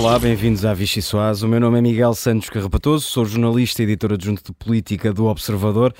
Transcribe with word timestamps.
Olá, 0.00 0.18
bem-vindos 0.18 0.64
à 0.64 0.72
Vichy 0.72 1.02
Soaz. 1.02 1.42
O 1.42 1.46
meu 1.46 1.60
nome 1.60 1.76
é 1.76 1.82
Miguel 1.82 2.14
Santos 2.14 2.48
Carrapatoso, 2.48 3.06
sou 3.06 3.26
jornalista 3.26 3.82
e 3.82 3.84
editor 3.84 4.14
adjunto 4.14 4.42
de 4.44 4.52
política 4.54 5.12
do 5.12 5.26
Observador. 5.26 5.94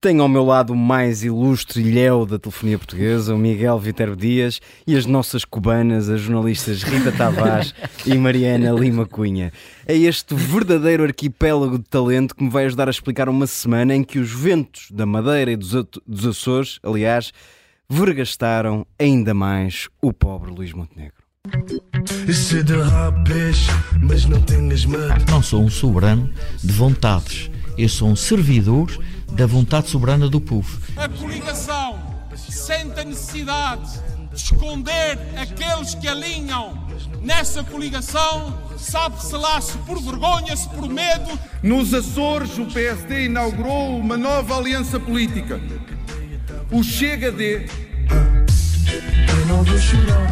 Tenho 0.00 0.22
ao 0.22 0.28
meu 0.28 0.44
lado 0.44 0.72
o 0.72 0.76
mais 0.76 1.22
ilustre 1.22 1.80
ilhéu 1.80 2.26
da 2.26 2.40
telefonia 2.40 2.76
portuguesa, 2.76 3.32
o 3.32 3.38
Miguel 3.38 3.78
Viterbo 3.78 4.16
Dias, 4.16 4.60
e 4.84 4.96
as 4.96 5.06
nossas 5.06 5.44
cubanas, 5.44 6.08
as 6.08 6.22
jornalistas 6.22 6.82
Rita 6.82 7.12
Tavares 7.12 7.72
e 8.04 8.14
Mariana 8.18 8.72
Lima 8.72 9.06
Cunha. 9.06 9.52
É 9.86 9.96
este 9.96 10.34
verdadeiro 10.34 11.04
arquipélago 11.04 11.78
de 11.78 11.84
talento 11.84 12.34
que 12.34 12.42
me 12.42 12.50
vai 12.50 12.64
ajudar 12.64 12.88
a 12.88 12.90
explicar 12.90 13.28
uma 13.28 13.46
semana 13.46 13.94
em 13.94 14.02
que 14.02 14.18
os 14.18 14.32
ventos 14.32 14.88
da 14.90 15.06
Madeira 15.06 15.52
e 15.52 15.56
dos 15.56 16.26
Açores, 16.26 16.80
aliás, 16.82 17.32
vergastaram 17.88 18.84
ainda 18.98 19.32
mais 19.32 19.88
o 20.02 20.12
pobre 20.12 20.50
Luís 20.50 20.72
Montenegro. 20.72 21.19
Não 25.28 25.42
sou 25.42 25.62
um 25.62 25.70
soberano 25.70 26.30
de 26.62 26.72
vontades, 26.72 27.50
eu 27.78 27.88
sou 27.88 28.08
um 28.08 28.16
servidor 28.16 28.90
da 29.32 29.46
vontade 29.46 29.88
soberana 29.88 30.28
do 30.28 30.40
povo. 30.40 30.80
A 30.96 31.08
coligação 31.08 31.98
sente 32.36 33.00
a 33.00 33.04
necessidade 33.04 34.00
de 34.30 34.36
esconder 34.36 35.18
aqueles 35.36 35.94
que 35.94 36.06
alinham 36.06 36.86
nessa 37.22 37.64
coligação, 37.64 38.58
sabe-se 38.76 39.34
lá 39.34 39.60
se 39.60 39.78
por 39.78 40.00
vergonha, 40.00 40.54
se 40.54 40.68
por 40.68 40.88
medo. 40.88 41.38
Nos 41.62 41.94
Açores, 41.94 42.58
o 42.58 42.66
PSD 42.66 43.24
inaugurou 43.24 43.98
uma 43.98 44.16
nova 44.16 44.58
aliança 44.58 45.00
política. 45.00 45.60
O 46.70 46.82
Chega 46.82 47.32
de. 47.32 47.66
Eu 49.28 49.46
não 49.46 49.64
vou 49.64 49.78
chorar. 49.78 50.30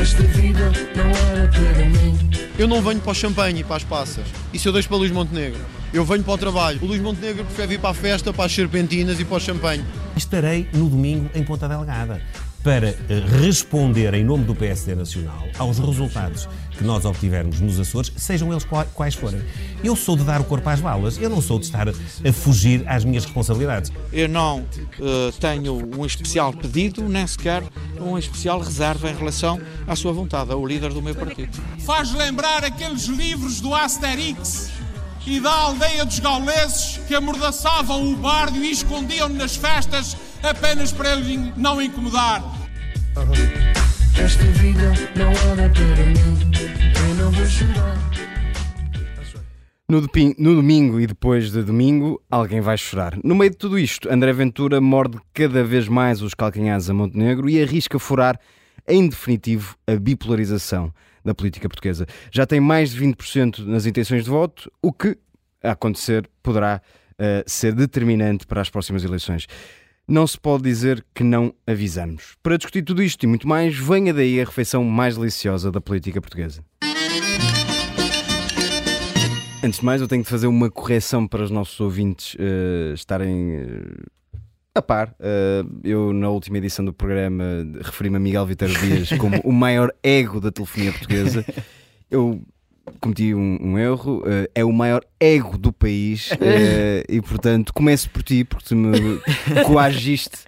Esta 0.00 0.22
vida 0.22 0.72
não 0.94 1.10
era 1.30 1.48
para 1.48 1.84
mim. 1.86 2.30
Eu 2.58 2.66
não 2.68 2.80
venho 2.82 3.00
para 3.00 3.12
o 3.12 3.14
champanhe 3.14 3.60
e 3.60 3.64
para 3.64 3.76
as 3.76 3.84
passas. 3.84 4.26
Isso 4.52 4.68
eu 4.68 4.72
deixo 4.72 4.88
para 4.88 4.96
o 4.96 4.98
Luís 5.00 5.12
Montenegro. 5.12 5.60
Eu 5.92 6.04
venho 6.04 6.22
para 6.22 6.34
o 6.34 6.38
trabalho. 6.38 6.78
O 6.82 6.86
Luís 6.86 7.00
Montenegro 7.00 7.44
prefere 7.44 7.68
vir 7.68 7.80
para 7.80 7.90
a 7.90 7.94
festa, 7.94 8.32
para 8.32 8.44
as 8.44 8.52
serpentinas 8.52 9.20
e 9.20 9.24
para 9.24 9.36
o 9.36 9.40
champanhe. 9.40 9.84
Estarei 10.16 10.68
no 10.72 10.88
domingo 10.88 11.30
em 11.34 11.42
Ponta 11.42 11.68
Delgada 11.68 12.20
para 12.66 12.88
eh, 12.88 12.96
responder 13.40 14.12
em 14.12 14.24
nome 14.24 14.42
do 14.42 14.52
PSD 14.52 14.96
Nacional 14.96 15.46
aos 15.56 15.78
resultados 15.78 16.48
que 16.76 16.82
nós 16.82 17.04
obtivermos 17.04 17.60
nos 17.60 17.78
Açores, 17.78 18.12
sejam 18.16 18.50
eles 18.50 18.66
quais 18.92 19.14
forem. 19.14 19.40
Eu 19.84 19.94
sou 19.94 20.16
de 20.16 20.24
dar 20.24 20.40
o 20.40 20.44
corpo 20.44 20.68
às 20.68 20.80
balas, 20.80 21.16
eu 21.16 21.30
não 21.30 21.40
sou 21.40 21.60
de 21.60 21.66
estar 21.66 21.88
a 21.88 22.32
fugir 22.32 22.82
às 22.88 23.04
minhas 23.04 23.24
responsabilidades. 23.24 23.92
Eu 24.12 24.28
não 24.28 24.62
uh, 24.62 25.32
tenho 25.38 25.80
um 25.96 26.04
especial 26.04 26.52
pedido, 26.52 27.08
nem 27.08 27.24
sequer 27.24 27.62
uma 28.00 28.18
especial 28.18 28.58
reserva 28.58 29.08
em 29.08 29.14
relação 29.14 29.60
à 29.86 29.94
sua 29.94 30.12
vontade, 30.12 30.50
ao 30.50 30.66
líder 30.66 30.92
do 30.92 31.00
meu 31.00 31.14
partido. 31.14 31.56
Faz 31.84 32.12
lembrar 32.12 32.64
aqueles 32.64 33.04
livros 33.04 33.60
do 33.60 33.72
Asterix 33.72 34.72
e 35.24 35.38
da 35.38 35.52
aldeia 35.52 36.04
dos 36.04 36.18
gauleses 36.18 36.98
que 37.06 37.14
amordaçavam 37.14 38.12
o 38.12 38.16
bardo 38.16 38.58
e 38.58 38.72
escondiam 38.72 39.28
nas 39.28 39.54
festas 39.54 40.16
apenas 40.42 40.92
para 40.92 41.12
ele 41.12 41.52
não 41.56 41.80
incomodar. 41.80 42.55
Esta 43.16 44.44
vida 44.44 44.92
não 45.16 45.30
era 45.50 45.70
para 45.70 45.82
mim, 46.04 46.36
eu 47.08 47.14
não 47.14 47.32
vou 47.32 47.46
chorar. 47.46 47.96
No, 49.88 50.02
no, 50.38 50.54
domingo 50.56 51.00
e 51.00 51.06
depois 51.06 51.50
de 51.50 51.62
domingo, 51.62 52.22
alguém 52.30 52.60
vai 52.60 52.76
chorar. 52.76 53.18
No 53.24 53.34
meio 53.34 53.52
de 53.52 53.56
tudo 53.56 53.78
isto, 53.78 54.12
André 54.12 54.34
Ventura 54.34 54.82
morde 54.82 55.16
cada 55.32 55.64
vez 55.64 55.88
mais 55.88 56.20
os 56.20 56.34
calcanhares 56.34 56.90
a 56.90 56.94
Montenegro 56.94 57.48
e 57.48 57.62
arrisca 57.62 57.98
furar, 57.98 58.38
em 58.86 59.08
definitivo, 59.08 59.78
a 59.86 59.96
bipolarização 59.96 60.92
da 61.24 61.34
política 61.34 61.70
portuguesa. 61.70 62.06
Já 62.30 62.44
tem 62.44 62.60
mais 62.60 62.90
de 62.90 63.02
20% 63.02 63.64
nas 63.64 63.86
intenções 63.86 64.24
de 64.24 64.30
voto, 64.30 64.70
o 64.82 64.92
que, 64.92 65.16
a 65.62 65.70
acontecer, 65.70 66.28
poderá 66.42 66.82
uh, 67.12 67.42
ser 67.46 67.72
determinante 67.72 68.46
para 68.46 68.60
as 68.60 68.68
próximas 68.68 69.04
eleições 69.04 69.46
não 70.08 70.26
se 70.26 70.38
pode 70.38 70.62
dizer 70.62 71.04
que 71.12 71.24
não 71.24 71.52
avisamos. 71.66 72.36
Para 72.42 72.56
discutir 72.56 72.82
tudo 72.82 73.02
isto 73.02 73.22
e 73.24 73.26
muito 73.26 73.48
mais, 73.48 73.76
venha 73.76 74.14
daí 74.14 74.40
a 74.40 74.44
refeição 74.44 74.84
mais 74.84 75.16
deliciosa 75.16 75.72
da 75.72 75.80
política 75.80 76.20
portuguesa. 76.20 76.64
Antes 79.62 79.80
de 79.80 79.84
mais, 79.84 80.00
eu 80.00 80.06
tenho 80.06 80.22
de 80.22 80.28
fazer 80.28 80.46
uma 80.46 80.70
correção 80.70 81.26
para 81.26 81.42
os 81.42 81.50
nossos 81.50 81.80
ouvintes 81.80 82.34
uh, 82.34 82.94
estarem 82.94 83.56
uh, 83.56 84.40
a 84.76 84.80
par. 84.80 85.08
Uh, 85.18 85.80
eu, 85.82 86.12
na 86.12 86.28
última 86.28 86.58
edição 86.58 86.84
do 86.84 86.92
programa, 86.92 87.44
referi-me 87.82 88.16
a 88.16 88.20
Miguel 88.20 88.46
Vitor 88.46 88.68
Dias 88.68 89.10
como 89.18 89.40
o 89.42 89.50
maior 89.50 89.92
ego 90.04 90.40
da 90.40 90.52
telefonia 90.52 90.92
portuguesa. 90.92 91.44
Eu 92.08 92.40
cometi 93.00 93.34
um, 93.34 93.58
um 93.60 93.78
erro, 93.78 94.18
uh, 94.20 94.48
é 94.54 94.64
o 94.64 94.72
maior 94.72 95.02
ego 95.18 95.56
do 95.58 95.72
país 95.72 96.30
uh, 96.32 96.36
e, 97.08 97.20
portanto, 97.20 97.72
começo 97.72 98.10
por 98.10 98.22
ti, 98.22 98.44
porque 98.44 98.68
tu 98.68 98.76
me 98.76 99.20
coagiste 99.66 100.38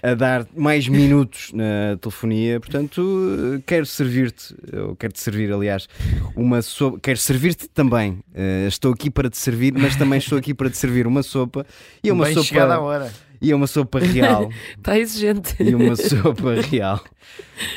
a 0.00 0.14
dar 0.14 0.46
mais 0.54 0.86
minutos 0.86 1.50
na 1.52 1.96
telefonia, 2.00 2.60
portanto, 2.60 2.98
uh, 3.00 3.62
quero 3.66 3.84
servir-te, 3.84 4.54
ou 4.72 4.94
quero-te 4.94 5.20
servir, 5.20 5.52
aliás, 5.52 5.88
uma 6.36 6.62
sopa, 6.62 7.00
quero 7.00 7.18
servir-te 7.18 7.68
também. 7.68 8.22
estou 8.68 8.92
aqui 8.92 9.10
para 9.10 9.28
te 9.28 9.36
servir, 9.36 9.72
mas 9.74 9.96
também 9.96 10.18
estou 10.18 10.38
aqui 10.38 10.54
para 10.54 10.70
te 10.70 10.76
servir 10.76 11.06
uma 11.06 11.22
sopa 11.22 11.66
e 12.02 12.10
uma 12.12 12.24
Bem 12.24 12.34
sopa. 12.34 12.46
Chegada 12.46 12.80
hora 12.80 13.27
e 13.40 13.54
uma 13.54 13.66
sopa 13.66 13.98
real. 13.98 14.50
Está 14.76 14.96
exigente. 14.98 15.56
E 15.60 15.74
uma 15.74 15.96
sopa 15.96 16.54
real. 16.60 17.02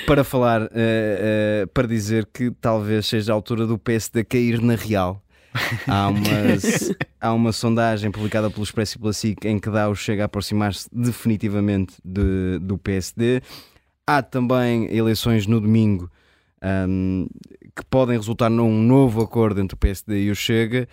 Para 0.06 0.24
falar, 0.24 0.64
uh, 0.64 0.66
uh, 0.66 1.68
para 1.74 1.88
dizer 1.88 2.28
que 2.34 2.52
talvez 2.52 3.06
seja 3.06 3.32
a 3.32 3.36
altura 3.36 3.66
do 3.66 3.78
PSD 3.78 4.24
cair 4.24 4.62
na 4.62 4.76
real. 4.76 5.22
Há 5.88 6.08
uma, 6.08 6.22
há 7.20 7.34
uma 7.34 7.52
sondagem 7.52 8.10
publicada 8.10 8.50
pelo 8.50 8.64
Expresso 8.64 8.98
e 8.98 9.00
pela 9.00 9.14
SIC 9.14 9.46
em 9.46 9.60
que 9.60 9.70
dá 9.70 9.90
o 9.90 9.96
Chega 9.96 10.24
a 10.24 10.26
aproximar-se 10.26 10.88
definitivamente 10.92 11.96
de, 12.04 12.60
do 12.60 12.78
PSD. 12.78 13.42
Há 14.08 14.22
também 14.22 14.94
eleições 14.96 15.46
no 15.46 15.60
domingo 15.60 16.10
um, 16.88 17.28
que 17.76 17.84
podem 17.86 18.18
resultar 18.18 18.50
num 18.50 18.82
novo 18.82 19.22
acordo 19.22 19.62
entre 19.62 19.76
o 19.76 19.78
PSD 19.78 20.26
e 20.26 20.32
o 20.32 20.36
Chega. 20.36 20.88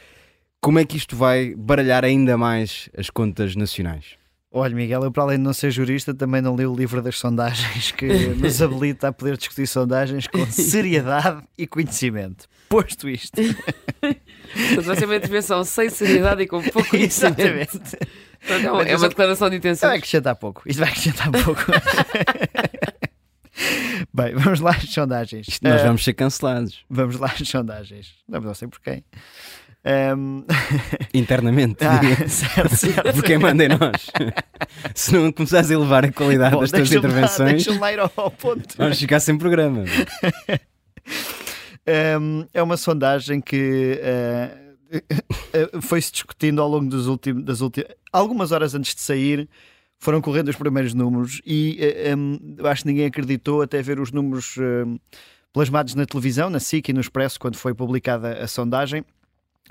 Como 0.60 0.78
é 0.78 0.84
que 0.84 0.96
isto 0.96 1.14
vai 1.14 1.54
baralhar 1.54 2.04
ainda 2.04 2.36
mais 2.36 2.88
as 2.96 3.10
contas 3.10 3.54
nacionais? 3.54 4.18
Olha, 4.58 4.74
Miguel, 4.74 5.04
eu 5.04 5.12
para 5.12 5.22
além 5.22 5.38
de 5.38 5.44
não 5.44 5.52
ser 5.52 5.70
jurista, 5.70 6.12
também 6.12 6.42
não 6.42 6.56
li 6.56 6.66
o 6.66 6.74
livro 6.74 7.00
das 7.00 7.18
sondagens 7.18 7.92
que 7.92 8.06
nos 8.06 8.60
habilita 8.62 9.08
a 9.08 9.12
poder 9.12 9.36
discutir 9.36 9.66
sondagens 9.66 10.26
com 10.26 10.44
seriedade 10.50 11.42
e 11.56 11.66
conhecimento. 11.66 12.46
Posto 12.68 13.08
isto. 13.08 13.40
Portanto, 14.00 14.82
vai 14.82 14.96
ser 14.96 15.04
uma 15.04 15.16
intervenção 15.16 15.64
sem 15.64 15.88
seriedade 15.88 16.42
e 16.42 16.46
com 16.46 16.62
pouco 16.62 16.88
conhecimento. 16.90 17.40
Exatamente. 17.40 17.98
Então, 18.44 18.80
é 18.80 18.96
uma 18.96 19.08
declaração 19.08 19.50
de 19.50 19.56
intenção. 19.56 19.88
Vai 19.88 19.98
acrescentar 19.98 20.36
pouco. 20.36 20.62
Isto 20.66 20.80
vai 20.80 20.88
acrescentar 20.88 21.30
pouco. 21.30 21.62
Bem, 24.14 24.34
vamos 24.34 24.60
lá 24.60 24.70
às 24.70 24.90
sondagens. 24.90 25.48
Isto 25.48 25.68
nós 25.68 25.80
uh, 25.80 25.84
vamos 25.84 26.04
ser 26.04 26.14
cancelados. 26.14 26.84
Vamos 26.88 27.18
lá 27.18 27.28
às 27.28 27.48
sondagens. 27.48 28.14
Não, 28.28 28.40
não 28.40 28.54
sei 28.54 28.68
por 28.68 28.80
quem. 28.80 29.04
Um... 29.88 30.44
Internamente, 31.14 31.82
ah, 31.82 32.00
certo, 32.28 32.76
certo. 32.76 33.12
porque 33.14 33.22
quem 33.22 33.38
manda 33.38 33.64
é 33.64 33.68
nós. 33.68 34.10
Se 34.94 35.14
não 35.14 35.32
começares 35.32 35.70
a 35.70 35.74
elevar 35.74 36.04
a 36.04 36.12
qualidade 36.12 36.54
Bom, 36.54 36.60
das 36.60 36.70
tuas 36.70 36.92
intervenções, 36.92 37.66
lá, 37.66 37.90
lá 37.92 38.10
ao 38.16 38.30
ponto. 38.30 38.76
vamos 38.76 38.98
ficar 38.98 39.18
sem 39.18 39.38
programa. 39.38 39.84
Um, 42.20 42.46
é 42.52 42.62
uma 42.62 42.76
sondagem 42.76 43.40
que 43.40 43.98
uh, 45.72 45.80
foi-se 45.80 46.12
discutindo 46.12 46.60
ao 46.60 46.68
longo 46.68 46.90
dos 46.90 47.06
últimos, 47.06 47.42
das 47.42 47.62
últimas. 47.62 47.90
Algumas 48.12 48.52
horas 48.52 48.74
antes 48.74 48.94
de 48.94 49.00
sair, 49.00 49.48
foram 49.98 50.20
correndo 50.20 50.48
os 50.48 50.56
primeiros 50.56 50.92
números 50.92 51.40
e 51.46 51.78
um, 52.14 52.66
acho 52.66 52.82
que 52.82 52.88
ninguém 52.88 53.06
acreditou 53.06 53.62
até 53.62 53.80
ver 53.80 53.98
os 53.98 54.12
números 54.12 54.56
plasmados 55.50 55.94
na 55.94 56.04
televisão, 56.04 56.50
na 56.50 56.60
SIC 56.60 56.90
e 56.90 56.92
no 56.92 57.00
Expresso, 57.00 57.40
quando 57.40 57.56
foi 57.56 57.72
publicada 57.72 58.34
a 58.34 58.46
sondagem 58.46 59.02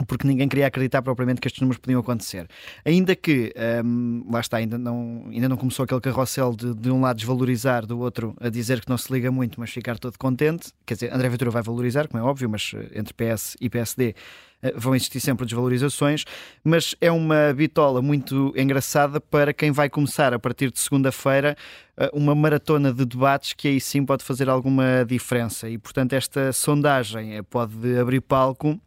porque 0.05 0.27
ninguém 0.27 0.47
queria 0.47 0.67
acreditar 0.67 1.01
propriamente 1.01 1.41
que 1.41 1.47
estes 1.47 1.61
números 1.61 1.79
podiam 1.79 1.99
acontecer. 1.99 2.47
Ainda 2.85 3.15
que, 3.15 3.53
um, 3.85 4.25
lá 4.31 4.39
está, 4.39 4.57
ainda 4.57 4.77
não, 4.77 5.25
ainda 5.31 5.49
não 5.49 5.57
começou 5.57 5.83
aquele 5.83 6.01
carrossel 6.01 6.55
de, 6.55 6.73
de 6.73 6.91
um 6.91 7.01
lado 7.01 7.17
desvalorizar, 7.17 7.85
do 7.85 7.99
outro 7.99 8.35
a 8.39 8.49
dizer 8.49 8.81
que 8.81 8.89
não 8.89 8.97
se 8.97 9.11
liga 9.11 9.31
muito, 9.31 9.59
mas 9.59 9.69
ficar 9.69 9.97
todo 9.97 10.17
contente. 10.17 10.71
Quer 10.85 10.95
dizer, 10.95 11.13
André 11.13 11.29
Ventura 11.29 11.51
vai 11.51 11.61
valorizar, 11.61 12.07
como 12.07 12.23
é 12.23 12.25
óbvio, 12.25 12.49
mas 12.49 12.71
eh, 12.75 12.99
entre 12.99 13.13
PS 13.13 13.57
e 13.59 13.69
PSD 13.69 14.15
eh, 14.61 14.73
vão 14.75 14.95
existir 14.95 15.19
sempre 15.19 15.45
desvalorizações, 15.45 16.25
mas 16.63 16.95
é 16.99 17.11
uma 17.11 17.53
bitola 17.53 18.01
muito 18.01 18.53
engraçada 18.55 19.19
para 19.19 19.53
quem 19.53 19.71
vai 19.71 19.89
começar 19.89 20.33
a 20.33 20.39
partir 20.39 20.71
de 20.71 20.79
segunda-feira 20.79 21.55
eh, 21.97 22.09
uma 22.13 22.33
maratona 22.33 22.91
de 22.93 23.05
debates 23.05 23.53
que 23.53 23.67
aí 23.67 23.79
sim 23.79 24.05
pode 24.05 24.23
fazer 24.23 24.49
alguma 24.49 25.05
diferença 25.07 25.69
e, 25.69 25.77
portanto, 25.77 26.13
esta 26.13 26.51
sondagem 26.51 27.43
pode 27.43 27.97
abrir 27.97 28.21
palco 28.21 28.79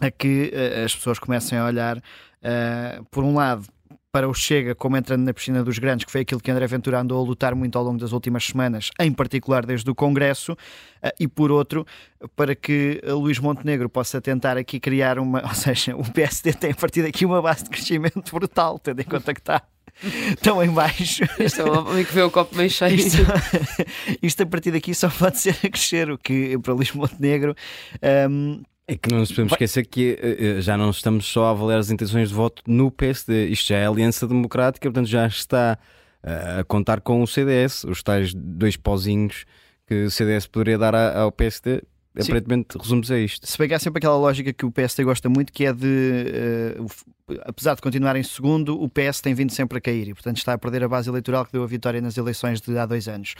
a 0.00 0.10
que 0.10 0.52
uh, 0.52 0.84
as 0.84 0.94
pessoas 0.94 1.18
comecem 1.18 1.58
a 1.58 1.64
olhar, 1.64 1.98
uh, 1.98 3.04
por 3.10 3.24
um 3.24 3.34
lado, 3.34 3.66
para 4.12 4.28
o 4.28 4.34
Chega 4.34 4.74
como 4.74 4.96
entrando 4.96 5.22
na 5.22 5.32
piscina 5.32 5.62
dos 5.62 5.78
grandes, 5.78 6.04
que 6.04 6.10
foi 6.10 6.22
aquilo 6.22 6.40
que 6.40 6.50
André 6.50 6.66
Ventura 6.66 7.00
andou 7.00 7.22
a 7.22 7.24
lutar 7.24 7.54
muito 7.54 7.78
ao 7.78 7.84
longo 7.84 7.98
das 7.98 8.10
últimas 8.10 8.44
semanas, 8.44 8.90
em 8.98 9.12
particular 9.12 9.64
desde 9.64 9.88
o 9.88 9.94
Congresso, 9.94 10.52
uh, 10.52 11.10
e 11.18 11.28
por 11.28 11.52
outro, 11.52 11.86
para 12.34 12.54
que 12.54 13.00
Luís 13.04 13.38
Montenegro 13.38 13.88
possa 13.88 14.20
tentar 14.20 14.56
aqui 14.56 14.80
criar 14.80 15.18
uma. 15.18 15.42
Ou 15.46 15.54
seja, 15.54 15.94
o 15.96 16.02
PSD 16.12 16.52
tem 16.54 16.72
a 16.72 16.74
partir 16.74 17.02
daqui 17.02 17.24
uma 17.24 17.40
base 17.40 17.64
de 17.64 17.70
crescimento 17.70 18.32
brutal, 18.32 18.78
tendo 18.78 19.00
em 19.00 19.04
conta 19.04 19.32
que 19.32 19.40
está 19.40 19.62
tão 20.42 20.62
em 20.62 20.70
baixo. 20.70 21.24
Isto 21.38 21.62
é 21.62 21.64
um 21.64 21.78
homem 21.78 22.04
que 22.04 22.12
vê 22.12 22.22
o 22.22 22.30
copo 22.30 22.56
meio 22.56 22.70
cheio. 22.70 22.94
Isto, 22.94 23.22
isto, 24.22 24.42
a 24.42 24.46
partir 24.46 24.70
daqui 24.70 24.94
só 24.94 25.08
pode 25.08 25.38
ser 25.38 25.56
a 25.64 25.68
crescer, 25.68 26.10
o 26.10 26.18
que 26.18 26.58
para 26.58 26.74
Luís 26.74 26.92
Montenegro. 26.92 27.54
Um, 28.28 28.62
é 28.90 28.96
que 28.96 29.08
não 29.08 29.20
nos 29.20 29.30
podemos 29.30 29.52
esquecer 29.52 29.86
que 29.86 30.18
uh, 30.20 30.60
já 30.60 30.76
não 30.76 30.90
estamos 30.90 31.24
só 31.24 31.46
a 31.46 31.50
avaliar 31.50 31.78
as 31.78 31.90
intenções 31.90 32.30
de 32.30 32.34
voto 32.34 32.60
no 32.66 32.90
PSD. 32.90 33.46
Isto 33.46 33.68
já 33.68 33.76
é 33.76 33.86
a 33.86 33.88
Aliança 33.88 34.26
Democrática, 34.26 34.88
portanto 34.88 35.06
já 35.06 35.26
está 35.28 35.78
uh, 36.24 36.60
a 36.60 36.64
contar 36.64 37.00
com 37.00 37.22
o 37.22 37.26
CDS, 37.26 37.84
os 37.84 38.02
tais 38.02 38.34
dois 38.34 38.76
pozinhos 38.76 39.44
que 39.86 40.06
o 40.06 40.10
CDS 40.10 40.48
poderia 40.48 40.76
dar 40.76 40.94
ao 40.94 41.30
PSD 41.30 41.82
Sim. 42.16 42.32
aparentemente 42.32 42.76
resumes 42.76 43.12
a 43.12 43.18
isto. 43.18 43.46
Se 43.46 43.56
pegar 43.56 43.78
sempre 43.78 43.98
aquela 43.98 44.16
lógica 44.16 44.52
que 44.52 44.66
o 44.66 44.72
PSD 44.72 45.04
gosta 45.04 45.28
muito, 45.28 45.52
que 45.52 45.66
é 45.66 45.72
de, 45.72 46.76
uh, 46.80 46.86
apesar 47.42 47.76
de 47.76 47.82
continuar 47.82 48.16
em 48.16 48.24
segundo, 48.24 48.80
o 48.80 48.88
PS 48.88 49.20
tem 49.20 49.34
vindo 49.34 49.52
sempre 49.52 49.78
a 49.78 49.80
cair 49.80 50.08
e, 50.08 50.14
portanto, 50.14 50.38
está 50.38 50.52
a 50.52 50.58
perder 50.58 50.82
a 50.82 50.88
base 50.88 51.08
eleitoral 51.08 51.46
que 51.46 51.52
deu 51.52 51.62
a 51.62 51.66
vitória 51.66 52.00
nas 52.00 52.16
eleições 52.16 52.60
de 52.60 52.76
há 52.76 52.86
dois 52.86 53.06
anos. 53.06 53.36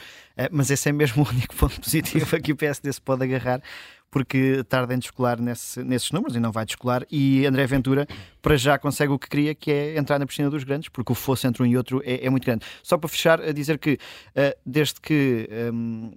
Mas 0.53 0.71
esse 0.71 0.89
é 0.89 0.93
mesmo 0.93 1.25
o 1.25 1.29
único 1.29 1.55
ponto 1.59 1.81
positivo 1.81 2.37
a 2.37 2.41
que 2.41 2.53
o 2.53 2.57
PSD 2.57 2.93
se 2.93 3.01
pode 3.01 3.25
agarrar, 3.25 3.61
porque 4.11 4.65
tarda 4.69 4.95
em 4.95 4.99
descolar 4.99 5.41
nesse, 5.41 5.83
nesses 5.85 6.11
números 6.11 6.37
e 6.37 6.41
não 6.41 6.51
vai 6.51 6.65
descolar. 6.65 7.07
E 7.11 7.47
André 7.47 7.67
Ventura, 7.67 8.07
para 8.43 8.57
já, 8.57 8.79
consegue 8.79 9.13
o 9.13 9.19
que 9.19 9.29
queria, 9.29 9.55
que 9.55 9.71
é 9.71 9.99
entrar 9.99 10.19
na 10.19 10.27
piscina 10.27 10.51
dos 10.51 10.65
grandes, 10.65 10.89
porque 10.89 11.13
o 11.13 11.15
fosso 11.15 11.47
entre 11.47 11.63
um 11.63 11.67
e 11.67 11.77
outro 11.77 12.03
é, 12.05 12.27
é 12.27 12.31
muito 12.31 12.45
grande. 12.45 12.65
Só 12.83 12.99
para 12.99 13.09
fechar, 13.09 13.41
a 13.41 13.53
dizer 13.53 13.79
que 13.79 13.93
uh, 13.95 14.59
desde 14.67 15.01
que. 15.01 15.49
Um, 15.73 16.13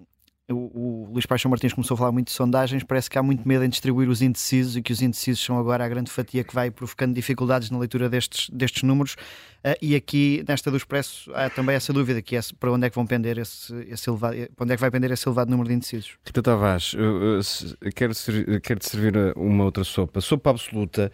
o, 0.52 1.08
o 1.08 1.12
Luís 1.14 1.26
Paixão 1.26 1.50
Martins 1.50 1.74
começou 1.74 1.96
a 1.96 1.98
falar 1.98 2.12
muito 2.12 2.28
de 2.28 2.34
sondagens, 2.34 2.84
parece 2.84 3.10
que 3.10 3.18
há 3.18 3.24
muito 3.24 3.48
medo 3.48 3.64
em 3.64 3.70
distribuir 3.70 4.10
os 4.10 4.22
indecisos 4.22 4.76
e 4.76 4.82
que 4.82 4.92
os 4.92 5.02
indecisos 5.02 5.44
são 5.44 5.58
agora 5.58 5.86
a 5.86 5.88
grande 5.88 6.12
fatia 6.12 6.44
que 6.44 6.54
vai 6.54 6.70
provocando 6.70 7.14
dificuldades 7.14 7.70
na 7.70 7.78
leitura 7.80 8.10
destes, 8.10 8.50
destes 8.50 8.84
números. 8.84 9.14
Uh, 9.66 9.78
e 9.82 9.96
aqui, 9.96 10.44
nesta 10.46 10.70
do 10.70 10.76
Expresso, 10.76 11.32
há 11.34 11.50
também 11.50 11.76
essa 11.76 11.94
dúvida 11.94 12.22
que 12.22 12.36
é 12.36 12.42
para 12.60 12.72
onde 12.74 12.86
é 12.86 12.90
que 12.90 12.96
vão 12.96 13.08
pender 13.08 13.38
esse, 13.38 13.74
esse 13.90 14.10
elevado, 14.10 14.36
para 14.54 14.64
onde 14.66 14.74
é 14.74 14.76
que 14.76 14.82
vai 14.82 14.92
pender 14.92 15.12
esse 15.12 15.26
elevado 15.26 15.50
número 15.50 15.70
de 15.70 15.76
indecisos. 15.76 16.18
Rita 16.26 16.42
Tavares, 16.42 16.94
eu, 16.94 17.22
eu, 17.22 17.42
eu 17.82 17.92
quero, 17.96 18.14
quero 18.62 18.80
te 18.80 18.90
servir 18.90 19.14
uma 19.38 19.64
outra 19.64 19.86
sopa. 19.86 20.20
Sopa 20.20 20.50
absoluta 20.50 21.10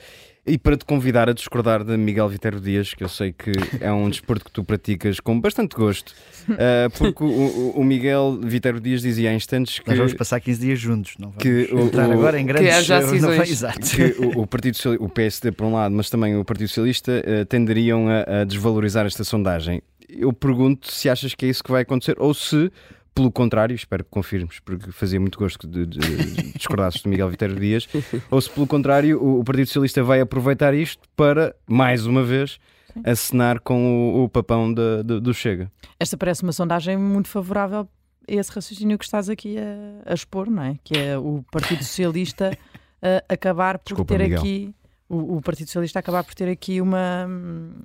e 0.50 0.58
para 0.58 0.76
te 0.76 0.84
convidar 0.84 1.30
a 1.30 1.34
discordar 1.34 1.84
de 1.84 1.96
Miguel 1.96 2.28
Viterbo 2.28 2.60
Dias, 2.60 2.94
que 2.94 3.04
eu 3.04 3.10
sei 3.10 3.32
que 3.32 3.52
é 3.80 3.92
um 3.92 4.10
desporto 4.10 4.46
que 4.46 4.52
tu 4.52 4.64
praticas 4.64 5.20
com 5.20 5.40
bastante 5.40 5.76
gosto, 5.76 6.10
uh, 6.50 6.90
porque 6.98 7.24
o, 7.24 7.72
o, 7.76 7.84
Miguel 7.84 8.40
Viterbo 8.42 8.80
Dias 8.80 9.02
dizia 9.02 9.30
há 9.30 9.34
instantes 9.34 9.80
que. 9.80 9.88
Nós 9.88 9.98
vamos 9.98 10.14
passar 10.14 10.40
15 10.40 10.60
dias 10.60 10.80
juntos, 10.80 11.14
não 11.20 11.30
vamos 11.30 11.44
que 11.44 11.70
entrar 11.72 12.10
o, 12.10 12.14
agora 12.14 12.40
em 12.40 12.46
grandes 12.46 12.76
que 12.76 12.82
já 12.82 13.02
não 13.02 13.36
vai, 13.36 13.42
exato. 13.42 13.80
Que 13.80 14.16
o, 14.20 14.42
o, 14.42 14.48
Partido 14.48 14.76
Socialista, 14.76 15.06
o 15.06 15.10
PSD, 15.10 15.52
por 15.52 15.66
um 15.66 15.74
lado, 15.74 15.94
mas 15.94 16.10
também 16.10 16.36
o 16.36 16.44
Partido 16.44 16.68
Socialista, 16.68 17.12
uh, 17.12 17.46
tenderiam 17.46 18.08
a, 18.08 18.42
a 18.42 18.44
desvalorizar 18.44 19.06
esta 19.06 19.24
sondagem. 19.24 19.82
Eu 20.10 20.34
pergunto 20.34 20.92
se 20.92 21.08
achas 21.08 21.36
que 21.36 21.46
é 21.46 21.50
isso 21.50 21.64
que 21.64 21.72
vai 21.72 21.84
acontecer 21.84 22.16
ou 22.18 22.34
se 22.34 22.72
pelo 23.14 23.32
contrário, 23.32 23.76
espero 23.76 24.04
que 24.04 24.10
confirmes, 24.10 24.60
porque 24.60 24.92
fazia 24.92 25.20
muito 25.20 25.38
gosto 25.38 25.68
de, 25.68 25.86
de, 25.86 26.00
de 26.00 26.54
discordasses 26.54 27.02
de 27.02 27.10
Miguel 27.10 27.30
Viterbo 27.30 27.60
Dias, 27.60 27.88
ou 28.30 28.40
se 28.42 28.50
pelo 28.50 28.68
contrário 28.68 29.22
o, 29.22 29.40
o, 29.40 29.44
Partido 29.44 29.68
Socialista 29.68 30.04
vai 30.04 30.22
aproveitar 30.22 30.74
isto 30.74 31.08
para, 31.16 31.56
mais 31.68 32.06
uma 32.06 32.24
vez, 32.24 32.60
acenar 33.04 33.60
com 33.60 34.16
o, 34.16 34.24
o 34.24 34.30
papão 34.30 34.74
de, 34.74 35.04
de, 35.04 35.20
do 35.20 35.34
Chega. 35.34 35.72
Esta 36.00 36.18
parece 36.18 36.44
uma 36.44 36.52
sondagem 36.52 36.98
muito 36.98 37.28
favorável 37.28 37.88
a 38.28 38.34
esse 38.34 38.52
raciocínio 38.52 38.98
que 38.98 39.06
estás 39.06 39.30
aqui 39.30 39.58
a, 39.58 40.12
a 40.12 40.14
expor, 40.14 40.50
não 40.50 40.64
é? 40.64 40.76
Que 40.84 40.98
é 40.98 41.18
o 41.18 41.44
Partido 41.52 41.84
Socialista 41.84 42.58
acabar 43.28 43.80
por 43.80 43.90
Desculpa, 43.90 44.14
ter 44.14 44.24
Miguel. 44.24 44.40
aqui 44.40 44.76
o, 45.08 45.38
o, 45.38 45.42
Partido 45.42 45.68
Socialista 45.68 46.00
acabar 46.00 46.24
por 46.24 46.36
ter 46.36 46.48
aqui 46.50 46.80
uma, 46.80 47.28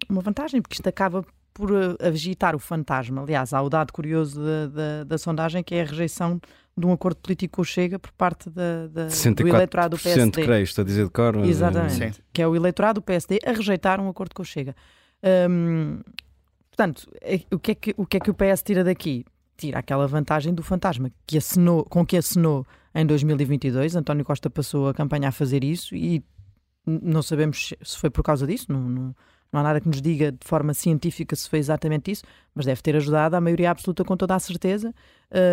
uma 0.08 0.20
vantagem, 0.20 0.60
porque 0.60 0.74
isto 0.74 0.86
acaba 0.86 1.24
por 1.54 1.70
eh, 1.70 2.08
agitar 2.08 2.54
o 2.56 2.58
fantasma. 2.58 3.22
Aliás, 3.22 3.54
há 3.54 3.62
o 3.62 3.70
dado 3.70 3.92
curioso 3.92 4.42
da, 4.42 4.66
da, 4.66 5.04
da, 5.04 5.16
sondagem 5.16 5.62
que 5.62 5.76
é 5.76 5.82
a 5.82 5.84
rejeição 5.84 6.40
de 6.76 6.84
um 6.84 6.92
acordo 6.92 7.18
político 7.18 7.56
com 7.56 7.62
o 7.62 7.64
Chega 7.64 7.98
por 8.00 8.10
parte 8.12 8.50
da, 8.50 8.88
da 8.88 9.06
do 9.06 9.48
eleitorado 9.48 9.96
do 9.96 10.02
PSD. 10.02 10.42
creio, 10.42 10.64
estou 10.64 10.82
a 10.82 10.84
dizer 10.84 11.04
de 11.04 11.10
cor. 11.10 11.36
Exatamente. 11.44 12.16
Sim. 12.16 12.22
Que 12.32 12.42
é 12.42 12.48
o 12.48 12.56
eleitorado 12.56 13.00
do 13.00 13.04
PSD 13.04 13.38
a 13.46 13.52
rejeitar 13.52 14.00
um 14.00 14.08
acordo 14.08 14.34
com 14.34 14.42
o 14.42 14.44
Chega. 14.44 14.74
Hum, 15.48 16.00
portanto, 16.68 17.08
é, 17.22 17.40
o 17.52 17.58
que, 17.58 17.70
é 17.70 17.74
que, 17.76 17.94
o 17.96 18.04
que 18.04 18.16
é 18.16 18.20
que 18.20 18.30
o 18.30 18.34
PS 18.34 18.62
tira 18.64 18.82
daqui? 18.82 19.24
Tira 19.56 19.78
aquela 19.78 20.08
vantagem 20.08 20.52
do 20.52 20.64
fantasma 20.64 21.08
que 21.24 21.38
assinou, 21.38 21.84
com 21.84 22.04
que 22.04 22.16
assinou 22.16 22.66
em 22.92 23.06
2022. 23.06 23.94
António 23.94 24.24
Costa 24.24 24.50
passou 24.50 24.88
a 24.88 24.94
campanha 24.94 25.28
a 25.28 25.32
fazer 25.32 25.62
isso 25.62 25.94
e 25.94 26.24
não 26.84 27.22
sabemos 27.22 27.72
se 27.80 27.96
foi 27.96 28.10
por 28.10 28.24
causa 28.24 28.44
disso, 28.44 28.66
não, 28.72 28.80
não 28.80 29.14
não 29.54 29.60
há 29.60 29.62
nada 29.62 29.80
que 29.80 29.86
nos 29.86 30.02
diga 30.02 30.32
de 30.32 30.44
forma 30.44 30.74
científica 30.74 31.36
se 31.36 31.48
foi 31.48 31.60
exatamente 31.60 32.10
isso, 32.10 32.24
mas 32.52 32.66
deve 32.66 32.82
ter 32.82 32.96
ajudado 32.96 33.36
a 33.36 33.40
maioria 33.40 33.70
absoluta 33.70 34.04
com 34.04 34.16
toda 34.16 34.34
a 34.34 34.38
certeza. 34.40 34.92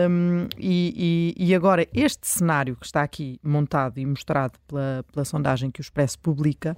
Um, 0.09 0.47
e, 0.57 1.35
e, 1.37 1.45
e, 1.49 1.55
agora, 1.55 1.87
este 1.93 2.27
cenário 2.27 2.75
que 2.75 2.85
está 2.87 3.03
aqui 3.03 3.39
montado 3.43 3.99
e 3.99 4.05
mostrado 4.05 4.57
pela, 4.67 5.05
pela 5.13 5.23
sondagem 5.23 5.69
que 5.69 5.79
o 5.79 5.83
Expresso 5.83 6.17
publica 6.17 6.75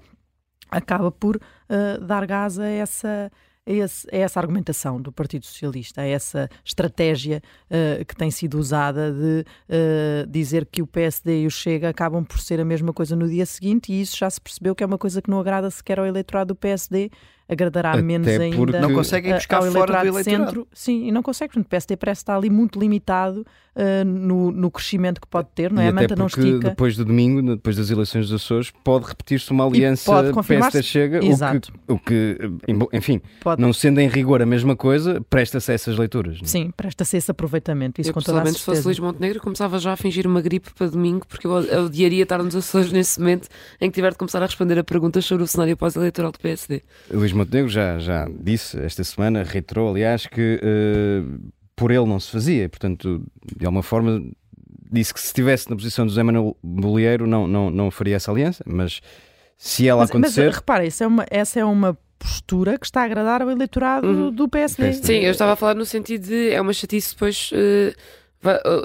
acaba 0.70 1.10
por 1.12 1.38
uh, 1.38 2.04
dar 2.06 2.26
gás 2.26 2.60
a 2.60 2.68
essa 2.68 3.32
é, 3.66 3.74
esse, 3.74 4.08
é 4.12 4.20
essa 4.20 4.40
argumentação 4.40 5.02
do 5.02 5.12
Partido 5.12 5.46
Socialista, 5.46 6.02
é 6.02 6.12
essa 6.12 6.50
estratégia 6.64 7.42
uh, 7.70 8.04
que 8.06 8.16
tem 8.16 8.30
sido 8.30 8.58
usada 8.60 9.12
de 9.12 9.46
uh, 9.70 10.28
dizer 10.28 10.66
que 10.66 10.82
o 10.82 10.88
PSD 10.88 11.44
e 11.44 11.48
o 11.48 11.52
Chega 11.52 11.90
acabam 11.90 12.24
por 12.24 12.40
ser 12.40 12.60
a 12.60 12.66
mesma 12.66 12.92
coisa 12.92 13.16
no 13.16 13.28
dia 13.28 13.46
seguinte, 13.46 13.92
e 13.92 14.02
isso 14.02 14.18
já 14.18 14.30
se 14.30 14.42
percebeu 14.42 14.76
que 14.76 14.84
é 14.84 14.88
uma 14.88 14.98
coisa 14.98 15.22
que 15.22 15.30
não 15.30 15.40
agrada 15.40 15.70
sequer 15.72 16.00
ao 16.00 16.06
eleitorado 16.06 16.50
do 16.54 16.56
PSD, 16.56 17.10
agradará 17.54 17.92
Até 17.94 18.02
menos 18.02 18.28
ainda 18.28 18.82
não 18.82 18.94
conseguem 18.94 19.34
buscar 19.34 19.58
ao 19.58 19.72
fora 19.72 20.04
do 20.04 20.24
centro. 20.24 20.68
Sim, 20.74 21.08
e 21.08 21.12
não 21.12 21.24
consegue, 21.24 21.54
porque 21.54 21.62
o 21.62 21.70
PSD 21.70 21.98
parece 21.98 22.22
estar 22.22 22.36
ali 22.36 22.50
muito 22.50 22.80
limitado 22.80 23.46
uh, 23.76 24.06
no, 24.06 24.52
no 24.52 24.72
crescimento 24.72 25.20
que 25.20 25.28
pode 25.28 25.48
ter, 25.54 25.72
não 25.72 25.82
é? 25.82 25.86
E 25.86 25.90
a 25.90 25.94
manta 25.94 26.16
não 26.16 26.28
estica. 26.28 26.70
depois 26.70 26.96
do 26.96 27.06
domingo, 27.06 27.42
depois 27.42 27.76
das 27.76 27.90
eleições 27.90 28.30
dos 28.30 28.42
Açores, 28.42 28.72
pode 28.84 29.06
repetir-se 29.06 29.52
uma 29.52 29.66
aliança 29.66 30.12
PSD-Chega, 30.48 31.20
o 31.20 31.30
que, 31.60 31.94
o 31.94 32.00
que, 32.00 32.38
enfim, 32.94 33.22
pode. 33.42 33.62
não 33.62 33.74
sendo 33.74 34.00
em 34.00 34.08
rigor 34.08 34.42
a 34.42 34.46
mesma 34.46 34.76
coisa, 34.76 35.22
presta-se 35.30 35.72
a 35.72 35.74
essas 35.74 35.98
leituras. 35.98 36.38
Não? 36.38 36.46
É? 36.46 36.48
Sim, 36.48 36.72
presta-se 36.76 37.18
esse 37.18 37.32
aproveitamento, 37.32 38.02
isso 38.02 38.10
eu, 38.10 38.14
com 38.14 38.22
toda 38.22 38.42
a 38.42 38.46
certeza. 38.46 38.60
se 38.60 38.66
fosse 38.66 38.86
Luís 38.86 39.00
Montenegro, 39.00 39.40
começava 39.42 39.80
já 39.80 39.94
a 39.94 39.98
fingir 39.98 40.28
uma 40.28 40.42
gripe 40.42 40.72
para 40.74 40.88
domingo, 40.88 41.26
porque 41.28 41.48
eu 41.48 41.54
odiaria 41.86 42.24
estar 42.24 42.42
nos 42.42 42.56
Açores 42.56 42.92
nesse 42.92 43.20
momento 43.20 43.48
em 43.80 43.90
que 43.90 43.96
tiver 43.96 44.12
de 44.12 44.18
começar 44.18 44.42
a 44.42 44.46
responder 44.46 44.78
a 44.78 44.84
perguntas 44.84 45.26
sobre 45.26 45.44
o 45.44 45.48
cenário 45.48 45.76
pós-eleitoral 45.76 46.32
do 46.32 46.40
PSD. 46.40 46.82
Luís 47.12 47.32
Montenegro 47.32 47.43
já, 47.68 47.98
já 47.98 48.00
já 48.00 48.28
disse 48.40 48.80
esta 48.80 49.04
semana, 49.04 49.44
reiterou, 49.44 49.90
aliás, 49.90 50.26
que 50.28 50.60
uh, 50.62 51.52
por 51.76 51.92
ele 51.92 52.06
não 52.06 52.20
se 52.20 52.32
fazia. 52.32 52.70
Portanto, 52.70 53.24
de 53.58 53.66
alguma 53.66 53.84
forma, 53.84 54.24
disse 54.92 55.14
que 55.14 55.20
se 55.20 55.28
estivesse 55.28 55.70
na 55.70 55.76
posição 55.76 56.06
do 56.06 56.12
Zé 56.12 56.24
Manuel 56.24 56.56
Bolieiro 56.64 57.28
não, 57.28 57.48
não, 57.48 57.70
não 57.70 57.92
faria 57.92 58.16
essa 58.16 58.32
aliança, 58.32 58.64
mas 58.68 59.02
se 59.58 59.88
ela 59.88 60.02
mas, 60.02 60.10
acontecer. 60.10 60.46
Mas 60.46 60.56
repara, 60.56 60.84
é 60.86 61.08
uma, 61.08 61.26
essa 61.30 61.60
é 61.60 61.66
uma 61.66 61.98
postura 62.20 62.78
que 62.78 62.86
está 62.86 63.02
a 63.02 63.06
agradar 63.06 63.42
ao 63.42 63.52
eleitorado 63.52 64.08
uhum. 64.08 64.32
do 64.32 64.48
PSD. 64.48 64.84
PSD. 64.84 65.08
Sim, 65.08 65.26
eu 65.26 65.32
estava 65.32 65.54
a 65.54 65.56
falar 65.56 65.76
no 65.76 65.86
sentido 65.86 66.28
de 66.28 66.50
é 66.52 66.62
uma 66.62 66.74
chatice 66.74 67.14
depois. 67.14 67.52
Uh 67.52 68.23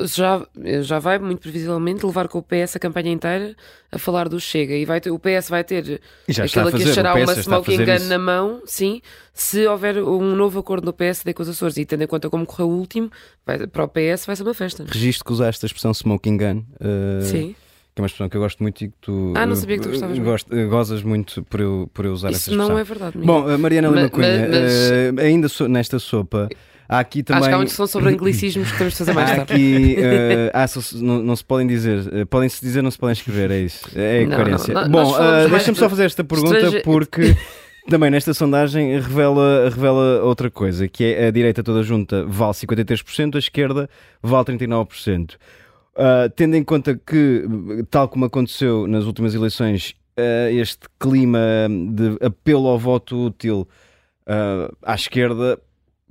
já, 0.04 0.46
já 0.82 0.98
vai, 0.98 1.18
muito 1.18 1.40
previsivelmente, 1.40 2.04
levar 2.04 2.28
com 2.28 2.38
o 2.38 2.42
PS 2.42 2.76
a 2.76 2.78
campanha 2.78 3.10
inteira 3.10 3.56
a 3.90 3.98
falar 3.98 4.28
do 4.28 4.38
Chega. 4.38 4.74
E 4.74 4.84
vai 4.84 5.00
ter, 5.00 5.10
o 5.10 5.18
PS 5.18 5.48
vai 5.48 5.64
ter 5.64 6.00
aquilo 6.28 6.72
que 6.72 6.82
achará 6.88 7.14
uma 7.14 7.34
smoking 7.34 7.84
gun 7.84 7.94
isso. 7.94 8.08
na 8.08 8.18
mão, 8.18 8.62
sim, 8.64 9.00
se 9.32 9.66
houver 9.66 10.02
um 10.02 10.34
novo 10.36 10.58
acordo 10.58 10.84
no 10.84 10.92
PSD 10.92 11.34
com 11.34 11.42
os 11.42 11.48
Açores. 11.48 11.76
E 11.76 11.84
tendo 11.84 12.02
em 12.02 12.06
conta 12.06 12.30
como 12.30 12.46
correu 12.46 12.68
o 12.68 12.78
último, 12.78 13.10
vai, 13.44 13.66
para 13.66 13.84
o 13.84 13.88
PS 13.88 14.26
vai 14.26 14.36
ser 14.36 14.42
uma 14.42 14.54
festa. 14.54 14.84
Registro 14.86 15.24
que 15.24 15.32
usaste 15.32 15.64
a 15.64 15.66
expressão 15.66 15.92
smoking 15.92 16.36
gun. 16.36 16.64
Uh... 16.80 17.22
Sim 17.22 17.54
que 17.98 18.00
é 18.00 18.02
uma 18.02 18.06
expressão 18.06 18.28
que 18.28 18.36
eu 18.36 18.40
gosto 18.40 18.62
muito 18.62 18.84
e 18.84 18.88
que 18.88 18.94
tu, 19.00 19.32
ah, 19.36 19.44
não 19.44 19.56
sabia 19.56 19.76
que 19.76 19.82
tu 19.82 19.88
gostavas 19.88 20.18
gost, 20.20 20.48
gozas 20.68 21.02
muito 21.02 21.42
por 21.42 21.60
eu, 21.60 21.90
por 21.92 22.04
eu 22.04 22.12
usar 22.12 22.30
Isso 22.30 22.42
essa 22.42 22.50
expressão. 22.52 22.68
não 22.72 22.78
é 22.78 22.84
verdade. 22.84 23.18
Miguel. 23.18 23.42
Bom, 23.42 23.58
Mariana 23.58 23.88
Lima 23.88 24.08
Cunha, 24.08 24.48
mas... 24.48 25.16
uh, 25.18 25.20
ainda 25.20 25.48
so, 25.48 25.66
nesta 25.66 25.98
sopa, 25.98 26.48
Há 26.88 27.00
aqui 27.00 27.22
também... 27.22 27.40
Acho 27.40 27.48
que 27.48 27.54
há 27.54 27.58
uma 27.58 27.64
discussão 27.64 27.86
sobre 27.86 28.08
anglicismos 28.08 28.72
que 28.72 28.78
temos 28.78 28.94
de 28.94 28.98
fazer 28.98 29.12
mais 29.12 29.30
tarde. 29.30 29.52
Aqui, 29.52 29.96
uh, 29.98 30.50
ah, 30.54 30.66
não, 30.94 31.22
não, 31.22 31.36
se 31.36 31.44
podem 31.44 31.66
dizer, 31.66 31.98
uh, 31.98 32.26
podem-se 32.26 32.60
dizer, 32.62 32.80
não 32.80 32.90
se 32.90 32.98
podem 32.98 33.12
escrever, 33.12 33.50
é 33.50 33.58
isso. 33.58 33.86
É 33.94 34.22
a 34.22 34.26
não, 34.26 34.36
coerência. 34.36 34.72
Não, 34.72 34.88
Bom, 34.88 35.12
uh, 35.12 35.48
deixa-me 35.50 35.76
só 35.76 35.90
fazer 35.90 36.06
esta 36.06 36.24
pergunta 36.24 36.80
porque 36.82 37.36
também 37.90 38.10
nesta 38.10 38.32
sondagem 38.32 38.98
revela, 39.00 39.68
revela 39.68 40.22
outra 40.22 40.50
coisa, 40.50 40.88
que 40.88 41.04
é 41.04 41.26
a 41.26 41.30
direita 41.30 41.62
toda 41.62 41.82
junta 41.82 42.24
vale 42.26 42.52
53%, 42.52 43.34
a 43.34 43.38
esquerda 43.38 43.90
vale 44.22 44.46
39%. 44.46 45.34
Uh, 45.98 46.30
tendo 46.34 46.54
em 46.54 46.62
conta 46.62 46.94
que, 46.94 47.44
tal 47.90 48.08
como 48.08 48.24
aconteceu 48.24 48.86
nas 48.86 49.04
últimas 49.04 49.34
eleições, 49.34 49.94
uh, 50.18 50.48
este 50.50 50.86
clima 50.98 51.38
de 51.68 52.24
apelo 52.24 52.68
ao 52.68 52.78
voto 52.78 53.26
útil 53.26 53.68
uh, 54.26 54.74
à 54.82 54.94
esquerda 54.94 55.58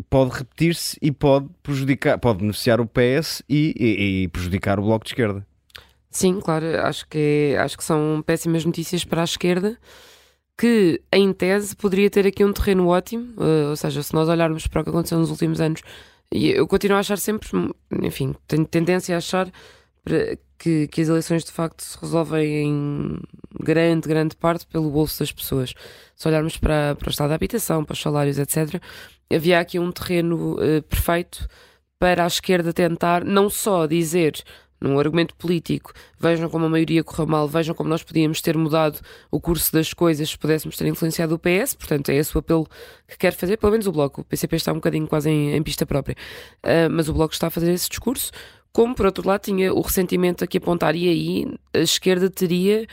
pode 0.10 0.38
repetir-se 0.38 0.98
e 1.02 1.12
pode 1.12 1.48
prejudicar, 1.62 2.18
pode 2.18 2.40
beneficiar 2.40 2.80
o 2.80 2.86
PS 2.86 3.44
e, 3.50 3.74
e, 3.78 4.24
e, 4.24 4.28
prejudicar 4.28 4.80
o 4.80 4.84
Bloco 4.84 5.06
de 5.06 5.12
Esquerda. 5.12 5.46
Sim, 6.10 6.40
claro, 6.40 6.66
acho 6.82 7.08
que, 7.08 7.56
acho 7.60 7.78
que 7.78 7.84
são 7.84 8.24
péssimas 8.26 8.66
notícias 8.66 9.04
para 9.04 9.22
a 9.22 9.26
esquerda, 9.26 9.78
que 10.58 11.02
em 11.12 11.32
tese 11.32 11.76
poderia 11.76 12.10
ter 12.10 12.26
aqui 12.26 12.44
um 12.44 12.54
terreno 12.54 12.88
ótimo, 12.88 13.34
uh, 13.38 13.70
ou 13.70 13.76
seja, 13.76 14.02
se 14.02 14.14
nós 14.14 14.28
olharmos 14.28 14.66
para 14.68 14.82
o 14.82 14.84
que 14.84 14.90
aconteceu 14.90 15.20
nos 15.20 15.30
últimos 15.30 15.62
anos, 15.62 15.82
e 16.32 16.50
eu 16.50 16.68
continuo 16.68 16.98
a 16.98 17.02
achar 17.02 17.18
sempre, 17.18 17.48
enfim, 18.02 18.36
tenho 18.48 18.66
tendência 18.66 19.16
a 19.16 19.20
achar 19.20 19.52
que, 20.58 20.88
que 20.88 21.02
as 21.02 21.08
eleições 21.08 21.44
de 21.44 21.52
facto 21.52 21.82
se 21.82 21.98
resolvem 22.00 22.66
em 22.66 23.20
grande, 23.62 24.08
grande 24.08 24.36
parte 24.36 24.66
pelo 24.68 24.90
bolso 24.90 25.20
das 25.20 25.32
pessoas. 25.32 25.74
Se 26.16 26.28
olharmos 26.28 26.58
para, 26.58 26.96
para 26.96 27.08
o 27.08 27.12
estado 27.12 27.30
da 27.30 27.36
habitação, 27.36 27.84
para 27.84 27.94
os 27.94 28.02
salários, 28.02 28.40
etc., 28.40 28.82
havia 29.34 29.60
aqui 29.60 29.78
um 29.78 29.92
terreno 29.92 30.54
uh, 30.56 30.82
perfeito 30.84 31.48
para 32.00 32.24
a 32.24 32.28
esquerda 32.28 32.74
tentar 32.74 33.24
não 33.24 33.50
só 33.50 33.86
dizer 33.86 34.44
num 34.80 35.00
argumento 35.00 35.36
político, 35.36 35.92
vejam 36.20 36.50
como 36.50 36.66
a 36.66 36.70
maioria 36.70 37.04
correu 37.04 37.26
mal, 37.26 37.48
vejam 37.48 37.74
como 37.74 37.90
nós 37.90 38.04
podíamos 38.04 38.42
ter 38.42 38.56
mudado 38.56 39.00
o 39.32 39.40
curso 39.42 39.74
das 39.74 39.94
coisas 39.94 40.30
se 40.30 40.38
pudéssemos 40.38 40.78
ter 40.78 40.88
influenciado 40.88 41.34
o 41.36 41.40
PS, 41.40 41.74
portanto 41.74 42.10
é 42.10 42.16
esse 42.16 42.36
o 42.36 42.40
apelo 42.40 42.68
que 43.08 43.18
quer 43.18 43.34
fazer, 43.34 43.58
pelo 43.58 43.72
menos 43.72 43.88
o 43.88 43.92
Bloco. 43.92 44.22
O 44.22 44.24
PCP 44.24 44.56
está 44.56 44.72
um 44.72 44.76
bocadinho 44.76 45.08
quase 45.08 45.30
em, 45.30 45.56
em 45.56 45.64
pista 45.64 45.86
própria, 45.86 46.16
uh, 46.64 46.90
mas 46.92 47.10
o 47.10 47.14
Bloco 47.14 47.34
está 47.34 47.48
a 47.48 47.50
fazer 47.50 47.72
esse 47.72 47.90
discurso, 47.90 48.32
como 48.72 48.94
por 48.96 49.06
outro 49.06 49.28
lado 49.28 49.42
tinha 49.42 49.74
o 49.74 49.82
ressentimento 49.82 50.44
a 50.44 50.48
que 50.48 50.58
apontar, 50.58 50.96
e 50.96 51.08
aí 51.08 51.56
a 51.74 51.80
esquerda 51.80 52.30
teria 52.30 52.88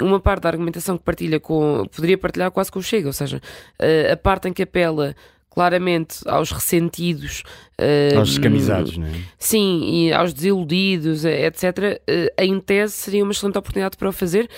uma 0.00 0.20
parte 0.20 0.42
da 0.42 0.48
argumentação 0.48 0.96
que 0.96 1.04
partilha 1.04 1.40
com, 1.40 1.84
poderia 1.94 2.16
partilhar 2.16 2.50
quase 2.50 2.70
com 2.70 2.78
o 2.78 2.82
Chega, 2.82 3.08
ou 3.08 3.12
seja, 3.12 3.38
uh, 3.80 4.12
a 4.12 4.16
parte 4.16 4.48
em 4.48 4.52
que 4.52 4.62
apela 4.62 5.14
claramente 5.50 6.18
aos 6.26 6.52
ressentidos, 6.52 7.42
uh, 7.80 8.18
aos 8.18 8.30
descamisados, 8.30 8.96
não 8.96 9.06
é? 9.06 9.12
Sim, 9.38 9.80
e 9.82 10.12
aos 10.12 10.32
desiludidos, 10.32 11.24
eh, 11.24 11.46
etc. 11.46 12.00
Em 12.38 12.60
tese 12.60 12.92
seria 12.92 13.24
uma 13.24 13.32
excelente 13.32 13.58
oportunidade 13.58 13.96
para 13.96 14.08
o 14.08 14.12
fazer. 14.12 14.48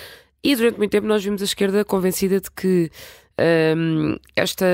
E 0.43 0.55
durante 0.55 0.77
muito 0.77 0.91
tempo 0.91 1.07
nós 1.07 1.23
vimos 1.23 1.41
a 1.41 1.45
esquerda 1.45 1.83
convencida 1.85 2.39
de 2.39 2.51
que 2.51 2.91
um, 3.39 4.17
esta, 4.35 4.65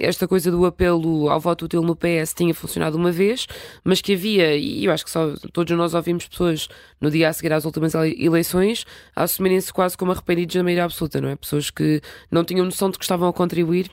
esta 0.00 0.28
coisa 0.28 0.50
do 0.50 0.64
apelo 0.64 1.28
ao 1.28 1.40
voto 1.40 1.64
útil 1.64 1.82
no 1.82 1.96
PS 1.96 2.34
tinha 2.34 2.54
funcionado 2.54 2.96
uma 2.96 3.10
vez, 3.10 3.46
mas 3.82 4.00
que 4.00 4.14
havia, 4.14 4.56
e 4.56 4.84
eu 4.84 4.92
acho 4.92 5.04
que 5.04 5.10
só 5.10 5.34
todos 5.52 5.76
nós 5.76 5.94
ouvimos 5.94 6.28
pessoas 6.28 6.68
no 7.00 7.10
dia 7.10 7.28
a 7.28 7.32
seguir 7.32 7.52
às 7.52 7.64
últimas 7.64 7.94
eleições 7.94 8.84
assumirem-se 9.16 9.72
quase 9.72 9.96
como 9.96 10.12
arrependidos 10.12 10.54
da 10.54 10.62
maioria 10.62 10.84
absoluta, 10.84 11.20
não 11.20 11.28
é? 11.28 11.36
Pessoas 11.36 11.70
que 11.70 12.00
não 12.30 12.44
tinham 12.44 12.64
noção 12.64 12.90
de 12.90 12.98
que 12.98 13.04
estavam 13.04 13.28
a 13.28 13.32
contribuir 13.32 13.90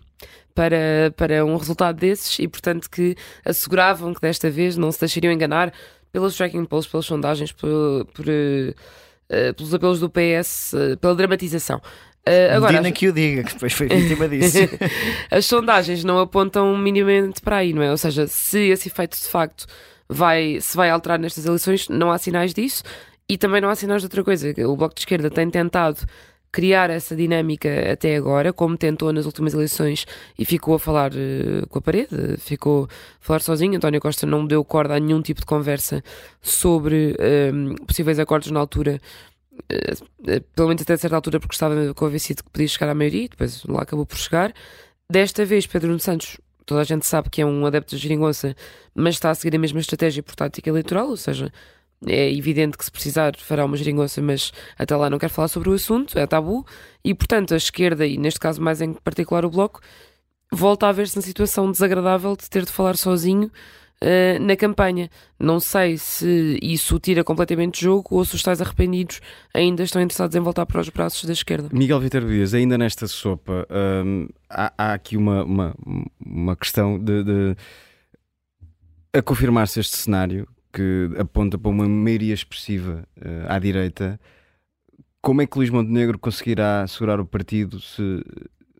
para, 0.53 1.13
para 1.15 1.45
um 1.45 1.55
resultado 1.55 1.97
desses 1.97 2.38
e, 2.39 2.47
portanto, 2.47 2.89
que 2.89 3.15
asseguravam 3.45 4.13
que 4.13 4.21
desta 4.21 4.49
vez 4.49 4.75
não 4.75 4.91
se 4.91 4.99
deixariam 4.99 5.31
enganar 5.31 5.73
pelos 6.11 6.35
tracking 6.35 6.65
polls, 6.65 6.89
pelas 6.89 7.05
sondagens, 7.05 7.51
por, 7.51 8.05
por 8.13 8.25
uh, 9.29 9.53
pelos 9.55 9.73
apelos 9.73 9.99
do 9.99 10.09
PS, 10.09 10.73
uh, 10.73 10.97
pela 10.97 11.15
dramatização. 11.15 11.81
Uh, 12.27 12.55
agora, 12.55 12.73
Medina 12.73 12.91
que 12.91 13.07
o 13.07 13.13
diga, 13.13 13.43
que 13.43 13.53
depois 13.53 13.73
foi 13.73 13.88
vítima 13.89 14.27
disso. 14.27 14.57
as 15.31 15.45
sondagens 15.45 16.03
não 16.03 16.19
apontam 16.19 16.77
minimamente 16.77 17.41
para 17.41 17.57
aí, 17.57 17.73
não 17.73 17.81
é? 17.81 17.89
Ou 17.91 17.97
seja, 17.97 18.27
se 18.27 18.69
esse 18.69 18.89
efeito 18.89 19.17
de 19.17 19.27
facto 19.27 19.65
vai, 20.07 20.59
se 20.61 20.75
vai 20.75 20.89
alterar 20.89 21.19
nestas 21.19 21.45
eleições, 21.45 21.88
não 21.89 22.11
há 22.11 22.17
sinais 22.17 22.53
disso. 22.53 22.83
E 23.27 23.38
também 23.38 23.61
não 23.61 23.69
há 23.69 23.75
sinais 23.75 24.01
de 24.01 24.07
outra 24.07 24.23
coisa. 24.23 24.53
O 24.67 24.75
Bloco 24.75 24.95
de 24.95 25.01
Esquerda 25.01 25.29
tem 25.29 25.49
tentado 25.49 25.99
criar 26.51 26.89
essa 26.89 27.15
dinâmica 27.15 27.91
até 27.91 28.15
agora, 28.15 28.51
como 28.51 28.75
tentou 28.75 29.13
nas 29.13 29.25
últimas 29.25 29.53
eleições 29.53 30.05
e 30.38 30.45
ficou 30.45 30.73
a 30.75 30.79
falar 30.79 31.11
uh, 31.11 31.67
com 31.69 31.79
a 31.79 31.81
parede, 31.81 32.38
ficou 32.38 32.85
a 32.85 32.88
falar 33.19 33.39
sozinho. 33.41 33.75
António 33.77 34.01
Costa 34.01 34.25
não 34.25 34.45
deu 34.45 34.63
corda 34.65 34.95
a 34.95 34.99
nenhum 34.99 35.21
tipo 35.21 35.41
de 35.41 35.45
conversa 35.45 36.03
sobre 36.41 37.15
um, 37.53 37.75
possíveis 37.85 38.17
acordos 38.19 38.49
na 38.49 38.59
altura 38.59 38.99
pelo 40.56 40.68
menos 40.68 40.82
até 40.82 40.98
certa 40.98 41.16
altura, 41.16 41.39
porque 41.39 41.54
estava 41.54 41.94
convencido 41.94 42.44
que 42.44 42.50
podia 42.50 42.68
chegar 42.68 42.89
à 42.89 42.96
maioria, 42.96 43.28
depois 43.30 43.63
lá 43.66 43.82
acabou 43.82 44.06
por 44.06 44.18
chegar. 44.18 44.54
Desta 45.12 45.46
vez, 45.46 45.66
Pedro 45.66 45.88
Nuno 45.88 46.00
Santos, 46.00 46.38
toda 46.66 46.82
a 46.82 46.84
gente 46.84 47.06
sabe 47.06 47.30
que 47.30 47.42
é 47.42 47.46
um 47.46 47.66
adepto 47.66 47.96
da 47.96 48.00
geringonça, 48.00 48.56
mas 48.94 49.16
está 49.16 49.32
a 49.32 49.36
seguir 49.36 49.56
a 49.56 49.60
mesma 49.60 49.80
estratégia 49.80 50.22
por 50.22 50.36
tática 50.36 50.70
eleitoral, 50.70 51.10
ou 51.10 51.18
seja, 51.18 51.51
é 52.06 52.32
evidente 52.32 52.78
que 52.78 52.86
se 52.86 52.92
precisar 52.92 53.36
fará 53.38 53.66
uma 53.66 53.75
geringonça, 53.75 54.22
mas 54.22 54.51
até 54.78 54.96
lá 54.96 55.10
não 55.10 55.18
quer 55.18 55.30
falar 55.30 55.48
sobre 55.48 55.70
o 55.70 55.74
assunto, 55.74 56.18
é 56.18 56.25
tabu, 56.25 56.66
e 57.04 57.13
portanto 57.13 57.54
a 57.54 57.58
esquerda, 57.58 58.06
e 58.06 58.18
neste 58.18 58.39
caso 58.39 58.62
mais 58.62 58.82
em 58.82 58.94
particular 58.94 59.46
o 59.46 59.50
Bloco, 59.50 59.82
volta 60.51 60.88
a 60.88 60.92
ver-se 60.92 61.16
na 61.16 61.22
situação 61.22 61.72
desagradável 61.72 62.36
de 62.36 62.50
ter 62.50 62.63
de 62.63 62.72
falar 62.72 62.96
sozinho 62.96 63.51
uh, 64.03 64.39
na 64.44 64.56
campanha. 64.56 65.10
Não 65.39 65.60
sei 65.60 65.98
se 65.98 66.60
isso 66.62 67.00
tira 67.00 67.24
completamente 67.24 67.79
de 67.79 67.86
jogo 67.86 68.08
ou 68.12 68.25
se 68.25 68.36
os 68.36 68.44
tais 68.44 68.62
arrependidos 68.62 69.22
ainda 69.53 69.84
estão 69.84 70.01
interessados 70.01 70.36
em 70.36 70.39
voltar 70.39 70.65
para 70.65 70.82
os 70.82 70.89
braços 70.89 71.25
da 71.25 71.34
esquerda. 71.34 71.70
Miguel 71.72 72.00
Vitor 72.00 72.25
Dias, 72.25 72.53
ainda 72.53 72.77
nesta 72.77 73.08
sopa, 73.08 73.68
um, 74.06 74.27
há, 74.50 74.74
há, 74.77 74.94
aqui 74.94 75.18
uma, 75.18 75.44
uma, 75.44 75.75
uma 76.20 76.56
questão 76.56 76.98
de, 77.00 77.24
de 77.24 77.56
a 79.13 79.22
confirmar-se 79.22 79.79
este 79.79 79.96
cenário 79.98 80.48
que 80.72 81.10
aponta 81.18 81.58
para 81.58 81.72
uma 81.72 81.88
maioria 81.88 82.34
expressiva 82.34 83.08
uh, 83.18 83.48
à 83.48 83.58
direita. 83.58 84.20
Como 85.22 85.41
é 85.41 85.48
que 85.48 85.58
Luís 85.58 85.70
Montenegro 85.70 86.18
conseguirá 86.18 86.86
segurar 86.88 87.20
o 87.20 87.25
partido 87.25 87.79
se 87.82 88.24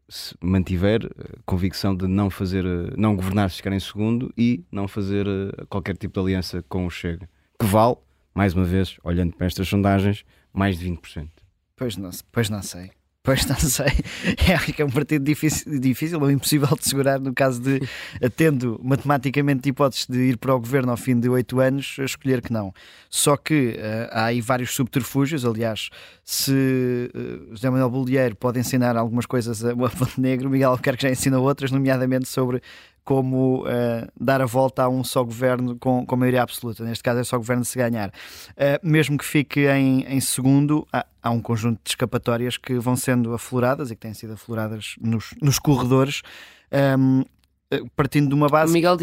se 0.10 0.36
mantiver 0.42 1.06
a 1.06 1.08
eh, 1.08 1.40
convicção 1.46 1.96
de 1.96 2.08
não 2.08 2.30
fazer, 2.30 2.66
eh, 2.66 2.94
não 2.98 3.16
governar 3.16 3.50
se 3.50 3.58
ficar 3.58 3.72
em 3.72 3.80
segundo 3.80 4.34
e 4.38 4.66
não 4.72 4.88
fazer 4.88 5.28
eh, 5.28 5.66
qualquer 5.70 5.96
tipo 5.96 6.16
de 6.16 6.20
aliança 6.20 6.64
com 6.68 6.86
o 6.86 6.90
Chega, 6.90 7.30
que 7.60 7.66
vale, 7.66 7.96
mais 8.34 8.54
uma 8.54 8.66
vez, 8.66 8.98
olhando 9.04 9.36
para 9.36 9.46
estas 9.46 9.68
sondagens, 9.68 10.26
mais 10.52 10.80
de 10.80 10.90
20%. 10.90 11.30
Pois 11.76 11.96
não, 11.96 12.10
pois 12.32 12.50
não 12.50 12.62
sei. 12.62 12.92
Pois 13.24 13.46
não 13.46 13.56
sei. 13.58 13.88
É, 14.50 14.58
que 14.72 14.82
é 14.82 14.86
um 14.86 14.90
partido 14.90 15.24
difícil, 15.24 15.80
difícil 15.80 16.20
ou 16.20 16.32
impossível 16.32 16.68
de 16.76 16.88
segurar 16.88 17.20
no 17.20 17.34
caso 17.34 17.62
de, 17.62 17.80
tendo 18.36 18.80
matematicamente 18.84 19.70
hipóteses 19.70 20.08
de 20.08 20.30
ir 20.30 20.38
para 20.38 20.56
o 20.56 20.60
governo 20.60 20.92
ao 20.92 20.98
fim 20.98 21.20
de 21.20 21.30
oito 21.30 21.60
anos, 21.60 21.98
escolher 22.00 22.42
que 22.42 22.52
não. 22.52 22.74
Só 23.10 23.38
que 23.38 23.78
uh, 23.78 24.10
há 24.12 24.26
aí 24.26 24.42
vários 24.42 24.74
subterfúgios. 24.74 25.46
Aliás, 25.46 25.90
se 26.24 27.12
uh, 27.14 27.52
José 27.52 27.70
Manuel 27.70 27.90
Bolieiro 27.90 28.36
pode 28.36 28.60
ensinar 28.60 28.98
algumas 28.98 29.26
coisas 29.26 29.64
a, 29.64 29.72
a 29.72 29.76
Negro, 30.18 30.50
Miguel 30.50 30.72
Albuquerque 30.72 31.04
já 31.04 31.10
ensina 31.10 31.38
outras, 31.40 31.72
nomeadamente 31.72 32.28
sobre 32.28 32.62
como 33.10 33.64
uh, 33.64 34.08
dar 34.22 34.40
a 34.40 34.46
volta 34.46 34.84
a 34.84 34.88
um 34.88 35.04
só 35.04 35.24
governo 35.24 35.76
com, 35.80 36.06
com 36.06 36.16
maioria 36.16 36.44
absoluta. 36.44 36.84
Neste 36.84 37.04
caso 37.04 37.20
é 37.20 37.24
só 37.24 37.38
governo 37.38 37.66
se 37.66 37.76
ganhar. 37.76 38.10
Uh, 38.10 38.88
mesmo 38.88 39.18
que 39.18 39.26
fique 39.26 39.62
em, 39.62 40.04
em 40.04 40.20
segundo, 40.20 40.88
há, 40.94 41.04
há, 41.20 41.32
um 41.32 41.42
conjunto 41.42 41.80
de 41.84 41.90
escapatórias 41.90 42.56
que 42.56 42.78
vão 42.78 42.96
sendo 42.96 43.34
afloradas 43.34 43.90
e 43.90 43.96
que 43.96 44.02
têm 44.02 44.14
sido 44.14 44.34
afloradas 44.34 44.94
nos, 45.02 45.34
nos 45.42 45.58
corredores. 45.58 46.22
Um, 46.72 46.78
ehm, 46.78 47.22
eh, 47.22 47.39
partindo 47.96 48.30
de 48.30 48.34
uma 48.34 48.48
base. 48.48 48.72
O 48.72 48.74
Miguel 48.74 48.98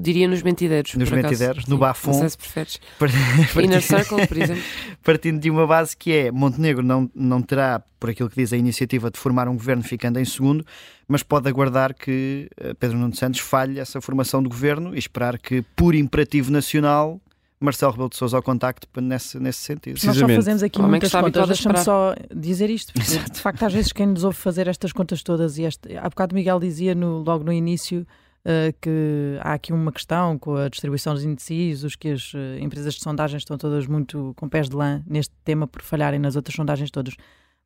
diria 0.00 0.28
nos 0.28 0.42
mentideiros. 0.42 0.94
Nos 0.94 1.10
mentideiros, 1.10 1.66
no 1.66 1.76
Bafon. 1.76 2.12
Não 2.12 2.18
sei 2.20 2.28
se 2.30 2.38
preferes. 2.38 2.80
Inner 3.62 3.82
Circle, 3.82 4.26
por 4.26 4.36
exemplo. 4.36 4.62
Partindo 5.04 5.38
de 5.38 5.50
uma 5.50 5.66
base 5.66 5.96
que 5.96 6.12
é 6.12 6.30
Montenegro 6.30 6.82
não, 6.82 7.10
não 7.14 7.42
terá, 7.42 7.82
por 7.98 8.10
aquilo 8.10 8.30
que 8.30 8.36
diz 8.36 8.52
a 8.52 8.56
iniciativa, 8.56 9.10
de 9.10 9.18
formar 9.18 9.48
um 9.48 9.54
governo 9.54 9.82
ficando 9.82 10.18
em 10.18 10.24
segundo, 10.24 10.64
mas 11.06 11.22
pode 11.22 11.48
aguardar 11.48 11.94
que 11.94 12.48
eh, 12.56 12.74
Pedro 12.74 12.96
Nuno 12.98 13.14
Santos 13.14 13.40
falhe 13.40 13.78
essa 13.78 14.00
formação 14.00 14.42
de 14.42 14.48
governo 14.48 14.94
e 14.94 14.98
esperar 14.98 15.38
que, 15.38 15.62
por 15.76 15.94
imperativo 15.94 16.50
nacional, 16.50 17.20
Marcelo 17.60 17.92
Rebelo 17.92 18.08
de 18.08 18.16
Sousa 18.16 18.38
ao 18.38 18.42
contacto 18.42 18.88
nesse, 19.00 19.38
nesse 19.38 19.58
sentido. 19.58 20.00
Nós 20.02 20.16
só 20.16 20.26
fazemos 20.26 20.62
aqui 20.62 20.80
muitas 20.80 21.12
contas, 21.12 21.46
deixa-me 21.46 21.78
só 21.78 22.14
dizer 22.34 22.70
isto, 22.70 22.92
porque 22.94 23.30
de 23.30 23.40
facto 23.40 23.62
às 23.64 23.72
vezes 23.72 23.92
quem 23.92 24.06
nos 24.06 24.24
ouve 24.24 24.36
fazer 24.36 24.66
estas 24.66 24.92
contas 24.92 25.22
todas 25.22 25.58
e 25.58 25.64
este, 25.64 25.94
há 25.94 26.08
bocado 26.08 26.34
Miguel 26.34 26.58
dizia 26.58 26.94
no, 26.94 27.22
logo 27.22 27.44
no 27.44 27.52
início 27.52 28.06
uh, 28.44 28.74
que 28.80 29.38
há 29.40 29.52
aqui 29.52 29.74
uma 29.74 29.92
questão 29.92 30.38
com 30.38 30.56
a 30.56 30.70
distribuição 30.70 31.12
dos 31.12 31.22
indecisos, 31.22 31.96
que 31.96 32.08
as 32.08 32.32
uh, 32.32 32.38
empresas 32.60 32.94
de 32.94 33.02
sondagens 33.02 33.42
estão 33.42 33.58
todas 33.58 33.86
muito 33.86 34.32
com 34.36 34.48
pés 34.48 34.68
de 34.68 34.76
lã 34.76 35.02
neste 35.06 35.34
tema 35.44 35.66
por 35.66 35.82
falharem 35.82 36.18
nas 36.18 36.36
outras 36.36 36.54
sondagens 36.54 36.90
todas. 36.90 37.14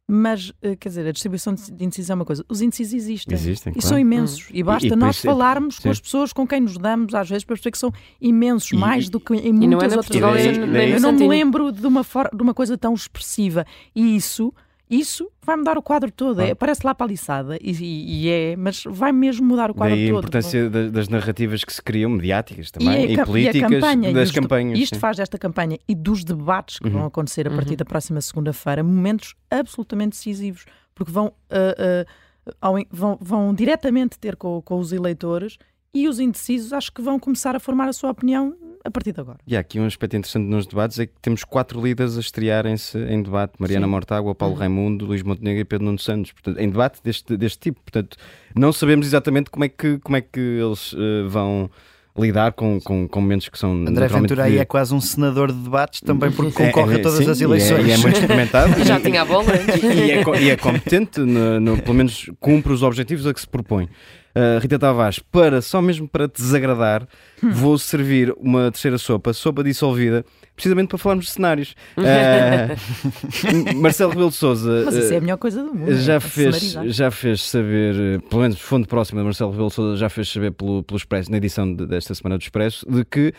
Mas, 0.06 0.52
eh, 0.60 0.76
quer 0.76 0.90
dizer, 0.90 1.06
a 1.06 1.12
distribuição 1.12 1.54
de 1.54 1.82
índices 1.82 2.10
é 2.10 2.14
uma 2.14 2.26
coisa. 2.26 2.44
Os 2.46 2.60
índices 2.60 2.92
existem. 2.92 3.34
Existem, 3.34 3.72
E 3.74 3.80
são 3.80 3.98
imensos. 3.98 4.48
E 4.52 4.62
basta 4.62 4.86
e, 4.86 4.90
e 4.90 4.96
nós 4.96 5.18
falarmos 5.18 5.78
com 5.78 5.88
as 5.88 5.98
pessoas 5.98 6.30
com 6.30 6.46
quem 6.46 6.60
nos 6.60 6.76
damos, 6.76 7.14
às 7.14 7.28
vezes, 7.28 7.42
para 7.42 7.54
perceber 7.54 7.72
que 7.72 7.78
são 7.78 7.90
imensos, 8.20 8.70
e, 8.70 8.76
mais 8.76 9.08
do 9.08 9.18
que 9.18 9.34
em 9.34 9.52
muitas 9.52 9.94
é 9.94 9.96
outras 9.96 10.34
vezes. 10.34 10.58
Eu 10.94 11.00
não 11.00 11.12
me 11.12 11.26
lembro 11.26 11.72
de 11.72 11.86
uma, 11.86 12.04
for, 12.04 12.28
de 12.34 12.42
uma 12.42 12.52
coisa 12.52 12.76
tão 12.76 12.92
expressiva. 12.92 13.64
E 13.94 14.14
isso 14.14 14.52
isso 14.98 15.30
vai 15.42 15.56
mudar 15.56 15.78
o 15.78 15.82
quadro 15.82 16.10
todo. 16.10 16.40
É, 16.40 16.54
parece 16.54 16.86
lá 16.86 16.94
paliçada 16.94 17.56
e, 17.60 17.72
e, 17.72 18.28
é, 18.28 18.56
mas 18.56 18.84
vai 18.86 19.12
mesmo 19.12 19.46
mudar 19.46 19.70
o 19.70 19.74
quadro 19.74 19.94
Daí 19.94 20.06
todo. 20.08 20.16
a 20.16 20.18
importância 20.18 20.70
das, 20.70 20.90
das 20.90 21.08
narrativas 21.08 21.64
que 21.64 21.72
se 21.72 21.82
criam, 21.82 22.10
mediáticas 22.10 22.70
também, 22.70 23.06
e, 23.06 23.18
a, 23.18 23.22
e 23.22 23.24
políticas 23.24 23.70
e 23.70 23.74
campanha, 23.74 24.12
das 24.12 24.28
isto, 24.28 24.40
campanhas. 24.40 24.78
Isto 24.78 24.94
sim. 24.96 25.00
faz 25.00 25.16
desta 25.16 25.38
campanha 25.38 25.78
e 25.88 25.94
dos 25.94 26.24
debates 26.24 26.78
que 26.78 26.86
uhum. 26.86 26.92
vão 26.92 27.06
acontecer 27.06 27.46
a 27.46 27.50
partir 27.50 27.70
uhum. 27.70 27.76
da 27.76 27.84
próxima 27.84 28.20
segunda-feira 28.20 28.82
momentos 28.82 29.34
absolutamente 29.50 30.16
decisivos, 30.16 30.64
porque 30.94 31.10
vão. 31.10 31.26
Uh, 31.26 32.02
uh, 32.02 32.24
ao, 32.60 32.74
vão, 32.90 33.18
vão 33.20 33.54
diretamente 33.54 34.18
ter 34.18 34.36
com, 34.36 34.60
com 34.60 34.78
os 34.78 34.92
eleitores 34.92 35.56
e 35.94 36.08
os 36.08 36.18
indecisos 36.18 36.72
acho 36.72 36.92
que 36.92 37.00
vão 37.00 37.18
começar 37.18 37.54
a 37.54 37.60
formar 37.60 37.88
a 37.88 37.92
sua 37.92 38.10
opinião 38.10 38.56
a 38.84 38.90
partir 38.90 39.12
de 39.12 39.20
agora. 39.20 39.38
E 39.46 39.56
há 39.56 39.60
aqui 39.60 39.80
um 39.80 39.86
aspecto 39.86 40.14
interessante 40.14 40.44
nos 40.44 40.66
debates 40.66 40.98
é 40.98 41.06
que 41.06 41.14
temos 41.22 41.42
quatro 41.42 41.80
líderes 41.80 42.18
a 42.18 42.20
estrearem-se 42.20 42.98
em 42.98 43.22
debate: 43.22 43.54
Mariana 43.58 43.86
Sim. 43.86 43.90
Mortágua, 43.90 44.34
Paulo 44.34 44.54
uhum. 44.54 44.60
Raimundo, 44.60 45.06
Luís 45.06 45.22
Montenegro 45.22 45.62
e 45.62 45.64
Pedro 45.64 45.86
Nuno 45.86 45.98
Santos. 45.98 46.32
Portanto, 46.32 46.58
em 46.58 46.68
debate 46.68 47.00
deste, 47.02 47.36
deste 47.36 47.58
tipo. 47.58 47.80
Portanto, 47.80 48.18
não 48.54 48.72
sabemos 48.72 49.06
exatamente 49.06 49.50
como 49.50 49.64
é 49.64 49.68
que, 49.70 49.98
como 50.00 50.16
é 50.16 50.20
que 50.20 50.38
eles 50.38 50.92
uh, 50.92 51.28
vão 51.28 51.70
lidar 52.16 52.52
com, 52.52 52.78
com, 52.80 53.08
com 53.08 53.20
momentos 53.20 53.48
que 53.48 53.58
são. 53.58 53.72
André 53.72 54.06
Ventura 54.06 54.44
aí 54.44 54.58
é 54.58 54.64
quase 54.64 54.94
um 54.94 55.00
senador 55.00 55.50
de 55.50 55.58
debates 55.58 56.00
também 56.00 56.30
porque 56.30 56.52
concorre 56.52 56.94
é, 56.94 56.96
é, 56.98 57.00
a 57.00 57.02
todas 57.02 57.24
sim, 57.24 57.30
as 57.30 57.40
eleições. 57.40 57.86
E 57.86 57.90
é, 57.90 57.92
e 57.92 57.92
é 57.92 57.96
muito 57.96 58.18
experimentado. 58.18 58.72
Já 58.84 59.00
tinha 59.00 59.22
a 59.22 59.24
bola. 59.24 59.46
E, 59.56 60.10
é, 60.10 60.42
e 60.42 60.50
é 60.50 60.56
competente, 60.56 61.20
no, 61.20 61.58
no, 61.58 61.82
pelo 61.82 61.94
menos 61.94 62.30
cumpre 62.38 62.72
os 62.72 62.82
objetivos 62.82 63.26
a 63.26 63.32
que 63.32 63.40
se 63.40 63.48
propõe. 63.48 63.88
Uh, 64.36 64.58
Rita 64.58 64.80
Tavares, 64.80 65.20
para, 65.20 65.62
só 65.62 65.80
mesmo 65.80 66.08
para 66.08 66.26
te 66.26 66.42
desagradar, 66.42 67.06
hum. 67.40 67.52
vou 67.52 67.78
servir 67.78 68.34
uma 68.36 68.68
terceira 68.72 68.98
sopa, 68.98 69.32
sopa 69.32 69.62
dissolvida, 69.62 70.24
precisamente 70.56 70.88
para 70.88 70.98
falarmos 70.98 71.26
de 71.26 71.30
cenários. 71.30 71.76
Uh, 71.96 72.74
Marcelo 73.78 74.10
Rebelo 74.10 74.30
de 74.30 74.34
Souza. 74.34 74.82
Mas 74.86 74.96
isso 74.96 75.14
é 75.14 75.18
a 75.18 75.20
melhor 75.20 75.36
coisa 75.36 75.62
do 75.62 75.72
mundo. 75.72 75.94
Já, 75.94 76.14
é 76.14 76.20
fez, 76.20 76.72
já 76.86 77.12
fez 77.12 77.44
saber, 77.44 78.20
pelo 78.22 78.42
menos 78.42 78.58
fundo 78.58 78.88
próximo 78.88 79.20
de 79.20 79.24
Marcelo 79.24 79.52
Rebelo 79.52 79.68
de 79.68 79.74
Souza, 79.74 79.96
já 79.96 80.08
fez 80.08 80.28
saber 80.28 80.50
pelo, 80.50 80.82
pelo 80.82 80.96
Expresso, 80.96 81.30
na 81.30 81.36
edição 81.36 81.72
de, 81.72 81.86
desta 81.86 82.12
semana 82.12 82.36
do 82.36 82.42
Expresso, 82.42 82.84
de 82.90 83.04
que 83.04 83.32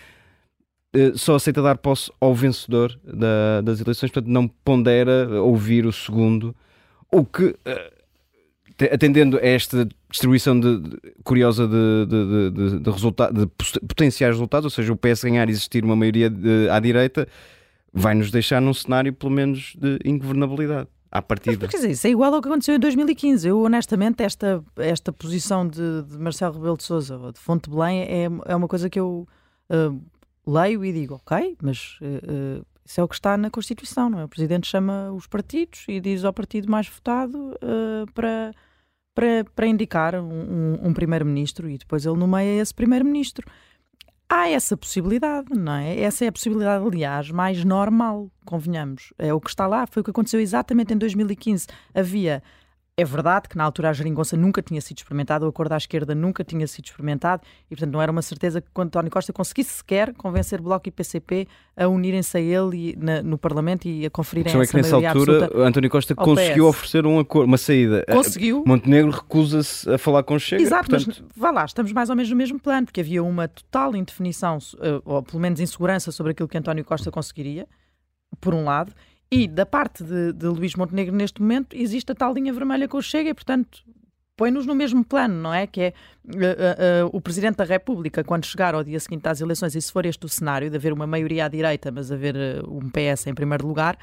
só 1.15 1.35
aceita 1.35 1.61
dar 1.61 1.77
posse 1.77 2.09
ao 2.21 2.33
vencedor 2.33 2.97
da, 3.03 3.59
das 3.59 3.81
eleições, 3.81 4.11
portanto 4.11 4.31
não 4.31 4.47
pondera 4.47 5.41
ouvir 5.41 5.85
o 5.85 5.91
segundo, 5.91 6.55
o 7.11 7.25
que 7.25 7.53
atendendo 8.91 9.37
a 9.37 9.45
esta 9.45 9.87
distribuição 10.09 10.59
de, 10.59 10.79
de, 10.79 10.97
curiosa 11.23 11.67
de, 11.67 12.05
de, 12.07 12.79
de, 12.79 12.89
resulta 12.89 13.31
de 13.31 13.47
potenciais 13.87 14.33
resultados, 14.33 14.65
ou 14.65 14.69
seja, 14.69 14.91
o 14.91 14.97
PS 14.97 15.23
ganhar 15.23 15.47
e 15.47 15.51
existir 15.51 15.83
uma 15.83 15.95
maioria 15.95 16.31
à 16.71 16.79
direita, 16.79 17.27
vai 17.93 18.13
nos 18.13 18.29
deixar 18.31 18.61
num 18.61 18.73
cenário, 18.73 19.13
pelo 19.13 19.31
menos, 19.31 19.73
de 19.77 19.99
ingovernabilidade. 20.03 20.89
À 21.11 21.21
partida. 21.21 21.57
Mas, 21.61 21.71
quer 21.71 21.77
dizer, 21.77 21.91
isso 21.91 22.07
é 22.07 22.09
igual 22.09 22.33
ao 22.33 22.41
que 22.41 22.49
aconteceu 22.49 22.75
em 22.75 22.79
2015. 22.79 23.47
Eu, 23.47 23.61
honestamente, 23.61 24.21
esta, 24.21 24.61
esta 24.75 25.13
posição 25.13 25.65
de, 25.65 26.03
Marcelo 26.19 26.55
Rebelo 26.55 26.75
de 26.75 26.83
Souza 26.83 27.17
ou 27.17 27.31
de 27.31 27.39
Fonte 27.39 27.69
Belém 27.69 28.01
é, 28.01 28.27
é 28.47 28.53
uma 28.53 28.67
coisa 28.67 28.89
que 28.89 28.99
eu 28.99 29.25
uh, 29.69 30.01
leio 30.45 30.83
e 30.83 30.91
digo, 30.91 31.13
ok, 31.15 31.55
mas 31.61 31.97
uh, 32.01 32.65
isso 32.85 33.01
é 33.01 33.03
o 33.03 33.07
que 33.07 33.15
está 33.15 33.35
na 33.35 33.49
Constituição, 33.49 34.09
não 34.09 34.19
é? 34.19 34.25
O 34.25 34.29
Presidente 34.29 34.67
chama 34.67 35.11
os 35.11 35.25
partidos 35.27 35.85
e 35.87 35.99
diz 35.99 36.23
ao 36.23 36.31
partido 36.31 36.69
mais 36.69 36.87
votado 36.87 37.57
para 38.13 38.51
para, 39.15 39.45
para 39.55 39.65
indicar 39.65 40.13
um, 40.15 40.77
um 40.83 40.93
primeiro-ministro 40.93 41.69
e 41.69 41.77
depois 41.77 42.05
ele 42.05 42.17
nomeia 42.17 42.61
esse 42.61 42.73
primeiro-ministro. 42.73 43.49
Há 44.27 44.49
essa 44.49 44.75
possibilidade, 44.75 45.47
não 45.55 45.73
é? 45.73 45.99
Essa 46.01 46.25
é 46.25 46.27
a 46.27 46.31
possibilidade, 46.31 46.85
aliás, 46.85 47.31
mais 47.31 47.63
normal, 47.63 48.29
convenhamos. 48.43 49.13
É 49.17 49.33
o 49.33 49.39
que 49.39 49.49
está 49.49 49.65
lá, 49.65 49.87
foi 49.87 50.01
o 50.01 50.03
que 50.03 50.11
aconteceu 50.11 50.41
exatamente 50.41 50.93
em 50.93 50.97
2015. 50.97 51.67
Havia 51.93 52.43
é 52.97 53.03
verdade 53.03 53.49
que 53.49 53.57
na 53.57 53.63
altura 53.65 53.89
a 53.89 53.93
geringonça 53.93 54.37
nunca 54.37 54.61
tinha 54.61 54.79
sido 54.79 54.99
experimentada, 54.99 55.45
o 55.45 55.49
acordo 55.49 55.73
à 55.73 55.77
esquerda 55.77 56.15
nunca 56.15 56.45
tinha 56.45 56.65
sido 56.65 56.85
experimentado 56.85 57.43
e, 57.69 57.75
portanto, 57.75 57.91
não 57.91 58.01
era 58.01 58.09
uma 58.09 58.21
certeza 58.21 58.61
que 58.61 58.67
quando 58.73 58.87
António 58.87 59.11
Costa 59.11 59.33
conseguisse 59.33 59.73
sequer 59.73 60.13
convencer 60.13 60.61
Bloco 60.61 60.87
e 60.87 60.91
PCP 60.91 61.45
a 61.75 61.89
unirem-se 61.89 62.37
a 62.37 62.39
ele 62.39 62.91
e, 62.91 62.95
na, 62.95 63.21
no 63.21 63.37
Parlamento 63.37 63.85
e 63.85 64.05
a 64.05 64.09
conferirem 64.09 64.53
essa 64.53 64.63
é 64.63 64.67
que 64.67 64.75
nessa 64.77 64.95
altura 64.95 65.49
António 65.67 65.89
Costa 65.89 66.15
conseguiu 66.15 66.67
oferecer 66.67 67.05
um 67.05 67.19
acordo, 67.19 67.47
uma 67.47 67.57
saída. 67.57 68.05
Conseguiu. 68.09 68.63
Montenegro 68.65 69.11
recusa-se 69.11 69.89
a 69.91 69.97
falar 69.97 70.23
com 70.23 70.35
o 70.35 70.39
Chega. 70.39 70.61
Exato, 70.61 70.89
portanto... 70.89 71.07
mas 71.07 71.35
vá 71.35 71.51
lá, 71.51 71.65
estamos 71.65 71.91
mais 71.91 72.09
ou 72.09 72.15
menos 72.15 72.29
no 72.29 72.37
mesmo 72.37 72.59
plano, 72.59 72.85
porque 72.85 73.01
havia 73.01 73.21
uma 73.21 73.49
total 73.49 73.93
indefinição, 73.93 74.57
eh, 74.79 75.01
ou 75.03 75.21
pelo 75.21 75.41
menos 75.41 75.59
insegurança 75.59 76.13
sobre 76.13 76.31
aquilo 76.31 76.47
que 76.47 76.57
António 76.57 76.85
Costa 76.85 77.11
conseguiria, 77.11 77.67
por 78.39 78.53
um 78.53 78.63
lado, 78.63 78.93
e 79.31 79.47
da 79.47 79.65
parte 79.65 80.03
de, 80.03 80.33
de 80.33 80.45
Luís 80.47 80.75
Montenegro, 80.75 81.15
neste 81.15 81.41
momento, 81.41 81.75
existe 81.75 82.11
a 82.11 82.15
tal 82.15 82.33
linha 82.33 82.53
vermelha 82.53 82.87
com 82.87 82.97
o 82.97 83.01
Chega 83.01 83.29
e, 83.29 83.33
portanto, 83.33 83.83
põe-nos 84.37 84.65
no 84.65 84.75
mesmo 84.75 85.03
plano, 85.03 85.35
não 85.35 85.53
é? 85.53 85.65
Que 85.65 85.81
é 85.81 85.93
uh, 86.25 86.29
uh, 86.29 87.07
uh, 87.07 87.09
o 87.13 87.21
Presidente 87.21 87.57
da 87.57 87.63
República, 87.63 88.23
quando 88.23 88.45
chegar 88.45 88.75
ao 88.75 88.83
dia 88.83 88.99
seguinte 88.99 89.27
às 89.27 89.41
eleições, 89.41 89.75
e 89.75 89.81
se 89.81 89.91
for 89.91 90.05
este 90.05 90.25
o 90.25 90.29
cenário, 90.29 90.69
de 90.69 90.75
haver 90.75 90.93
uma 90.93 91.07
maioria 91.07 91.45
à 91.45 91.47
direita, 91.47 91.91
mas 91.91 92.11
haver 92.11 92.35
um 92.67 92.89
PS 92.89 93.27
em 93.27 93.33
primeiro 93.33 93.67
lugar, 93.67 93.97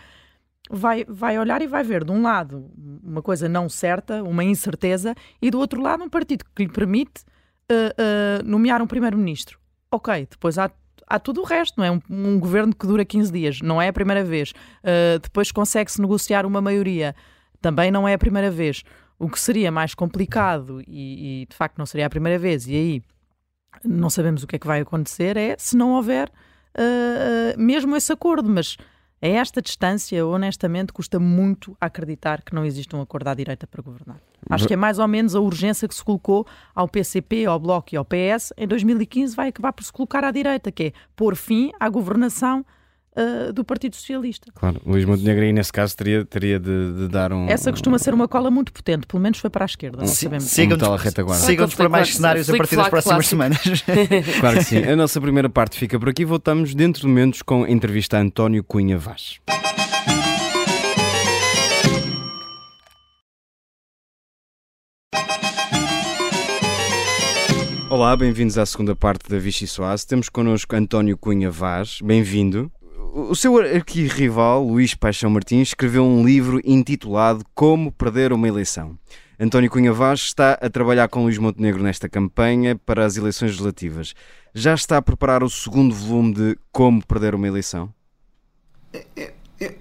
vai, 0.70 1.04
vai 1.06 1.38
olhar 1.38 1.62
e 1.62 1.66
vai 1.66 1.84
ver, 1.84 2.04
de 2.04 2.10
um 2.10 2.22
lado, 2.22 2.70
uma 3.02 3.22
coisa 3.22 3.48
não 3.48 3.68
certa, 3.68 4.22
uma 4.22 4.42
incerteza, 4.42 5.14
e 5.40 5.50
do 5.50 5.58
outro 5.58 5.80
lado, 5.80 6.02
um 6.02 6.08
partido 6.08 6.44
que 6.54 6.64
lhe 6.64 6.72
permite 6.72 7.24
nomear 8.44 8.82
um 8.82 8.86
Primeiro-Ministro. 8.86 9.58
Ok, 9.90 10.26
depois 10.30 10.58
há 10.58 10.70
há 11.12 11.18
tudo 11.18 11.42
o 11.42 11.44
resto, 11.44 11.74
não 11.76 11.84
é? 11.84 11.90
Um, 11.90 12.00
um, 12.08 12.40
governo 12.40 12.74
que 12.74 12.86
dura 12.86 13.04
15 13.04 13.30
dias, 13.30 13.60
não 13.60 13.80
é 13.80 13.88
a 13.88 13.92
primeira 13.92 14.24
vez. 14.24 14.52
Uh, 14.82 15.18
depois 15.20 15.52
consegue-se 15.52 16.00
negociar 16.00 16.46
uma 16.46 16.60
maioria, 16.62 17.14
também 17.60 17.90
não 17.90 18.08
é 18.08 18.14
a 18.14 18.18
primeira 18.18 18.50
vez. 18.50 18.82
O 19.18 19.28
que 19.28 19.38
seria 19.38 19.70
mais 19.70 19.94
complicado 19.94 20.80
e, 20.88 21.42
e, 21.42 21.46
de 21.46 21.54
facto 21.54 21.76
não 21.76 21.84
seria 21.84 22.06
a 22.06 22.10
primeira 22.10 22.38
vez, 22.38 22.66
e 22.66 22.74
aí 22.74 23.02
não 23.84 24.08
sabemos 24.08 24.42
o 24.42 24.46
que 24.46 24.56
é 24.56 24.58
que 24.58 24.66
vai 24.66 24.80
acontecer, 24.80 25.36
é 25.36 25.54
se 25.58 25.76
não 25.76 25.92
houver 25.92 26.28
uh, 26.28 27.60
mesmo 27.60 27.94
esse 27.94 28.10
acordo, 28.10 28.48
mas 28.48 28.78
a 29.22 29.26
esta 29.26 29.62
distância, 29.62 30.26
honestamente, 30.26 30.92
custa 30.92 31.20
muito 31.20 31.76
acreditar 31.80 32.42
que 32.42 32.52
não 32.52 32.64
existe 32.64 32.94
um 32.96 33.00
acordo 33.00 33.28
à 33.28 33.34
direita 33.34 33.68
para 33.68 33.80
governar. 33.80 34.20
Acho 34.50 34.66
que 34.66 34.74
é 34.74 34.76
mais 34.76 34.98
ou 34.98 35.06
menos 35.06 35.36
a 35.36 35.40
urgência 35.40 35.86
que 35.86 35.94
se 35.94 36.02
colocou 36.02 36.44
ao 36.74 36.88
PCP, 36.88 37.46
ao 37.46 37.60
Bloco 37.60 37.94
e 37.94 37.96
ao 37.96 38.04
PS 38.04 38.52
em 38.56 38.66
2015 38.66 39.36
vai 39.36 39.48
acabar 39.48 39.72
por 39.72 39.84
se 39.84 39.92
colocar 39.92 40.24
à 40.24 40.32
direita, 40.32 40.72
que 40.72 40.82
é 40.82 40.92
pôr 41.14 41.36
fim 41.36 41.70
à 41.78 41.88
governação 41.88 42.66
uh, 43.16 43.52
do 43.52 43.64
Partido 43.64 43.96
Socialista. 43.96 44.50
Claro, 44.54 44.80
Luís 44.84 45.04
Montenegro 45.04 45.44
aí 45.44 45.52
nesse 45.52 45.72
caso 45.72 45.96
teria, 45.96 46.24
teria 46.24 46.58
de, 46.58 46.92
de, 46.92 47.08
dar 47.08 47.32
um... 47.32 47.48
Essa 47.48 47.70
costuma 47.70 47.98
ser 47.98 48.14
uma 48.14 48.28
cola 48.28 48.50
muito 48.50 48.72
potente, 48.72 49.06
pelo 49.06 49.22
menos 49.22 49.38
foi 49.38 49.50
para 49.50 49.64
a 49.64 49.66
esquerda, 49.66 50.04
um. 50.04 50.06
Sigam-nos 50.06 50.44
sigam 51.40 51.68
para 51.68 51.88
mais 51.88 52.14
cenários 52.14 52.48
a 52.48 52.56
partir 52.56 52.76
das 52.76 52.88
próximas 52.88 53.26
semanas. 53.26 53.58
claro 54.40 54.58
que 54.58 54.64
sim. 54.64 54.82
A 54.82 54.96
nossa 54.96 55.20
primeira 55.20 55.48
parte 55.48 55.78
fica 55.78 55.98
por 55.98 56.08
aqui, 56.08 56.24
voltamos 56.24 56.74
dentro 56.74 57.02
de 57.02 57.06
momentos 57.06 57.42
com 57.42 57.64
a 57.64 57.70
entrevista 57.70 58.18
a 58.18 58.20
António 58.20 58.64
Cunha 58.64 58.98
Vaz. 58.98 59.40
Olá, 67.92 68.16
bem-vindos 68.16 68.56
à 68.56 68.64
segunda 68.64 68.96
parte 68.96 69.28
da 69.28 69.38
Vichy 69.38 69.66
Soase. 69.66 70.06
Temos 70.06 70.30
connosco 70.30 70.74
António 70.74 71.18
Cunha 71.18 71.50
Vaz. 71.50 71.98
Bem-vindo. 72.02 72.72
O 73.14 73.34
seu 73.34 73.58
arquirrival, 73.58 74.66
Luís 74.66 74.94
Paixão 74.94 75.28
Martins, 75.28 75.68
escreveu 75.68 76.02
um 76.02 76.24
livro 76.24 76.62
intitulado 76.64 77.44
Como 77.54 77.92
Perder 77.92 78.32
uma 78.32 78.48
Eleição. 78.48 78.98
António 79.38 79.70
Cunha 79.70 79.92
Vaz 79.92 80.20
está 80.20 80.52
a 80.54 80.70
trabalhar 80.70 81.06
com 81.08 81.24
Luís 81.24 81.36
Montenegro 81.36 81.82
nesta 81.82 82.08
campanha 82.08 82.74
para 82.74 83.04
as 83.04 83.18
eleições 83.18 83.48
legislativas. 83.48 84.14
Já 84.54 84.72
está 84.72 84.96
a 84.96 85.02
preparar 85.02 85.42
o 85.42 85.50
segundo 85.50 85.94
volume 85.94 86.32
de 86.32 86.58
Como 86.72 87.04
Perder 87.04 87.34
uma 87.34 87.46
Eleição? 87.46 87.92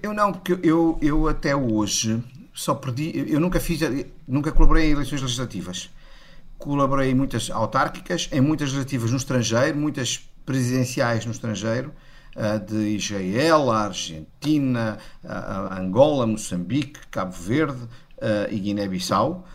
Eu 0.02 0.12
não, 0.12 0.30
porque 0.30 0.58
eu, 0.62 0.98
eu 1.00 1.26
até 1.26 1.56
hoje 1.56 2.22
só 2.52 2.74
perdi. 2.74 3.14
Eu 3.32 3.40
nunca 3.40 3.58
fiz, 3.58 3.80
nunca 4.28 4.52
colaborei 4.52 4.88
em 4.88 4.92
eleições 4.92 5.22
legislativas. 5.22 5.88
Colaborei 6.58 7.12
em 7.12 7.14
muitas 7.14 7.50
autárquicas, 7.50 8.28
em 8.30 8.42
muitas 8.42 8.68
legislativas 8.68 9.10
no 9.10 9.16
estrangeiro, 9.16 9.78
muitas 9.78 10.18
presidenciais 10.44 11.24
no 11.24 11.32
estrangeiro 11.32 11.94
de 12.66 12.96
Israel, 12.96 13.70
Argentina, 13.70 14.98
a 15.24 15.78
Angola, 15.78 16.26
Moçambique, 16.26 17.00
Cabo 17.10 17.32
Verde 17.32 17.88
e 18.50 18.58
Guiné-Bissau, 18.58 19.46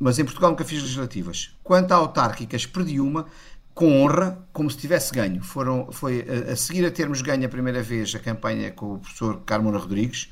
mas 0.00 0.18
em 0.18 0.24
Portugal 0.24 0.50
nunca 0.50 0.64
fiz 0.64 0.82
legislativas. 0.82 1.56
Quanto 1.62 1.92
a 1.92 1.96
autárquicas, 1.96 2.66
perdi 2.66 3.00
uma 3.00 3.26
com 3.74 4.02
honra, 4.02 4.38
como 4.52 4.70
se 4.70 4.76
tivesse 4.76 5.12
ganho. 5.14 5.42
Foram, 5.42 5.90
foi 5.90 6.26
a, 6.50 6.54
seguir 6.56 6.84
a 6.84 6.90
termos 6.90 7.22
ganho 7.22 7.46
a 7.46 7.48
primeira 7.48 7.82
vez 7.82 8.14
a 8.14 8.18
campanha 8.18 8.70
com 8.70 8.94
o 8.94 8.98
professor 8.98 9.40
Carmona 9.46 9.78
Rodrigues, 9.78 10.30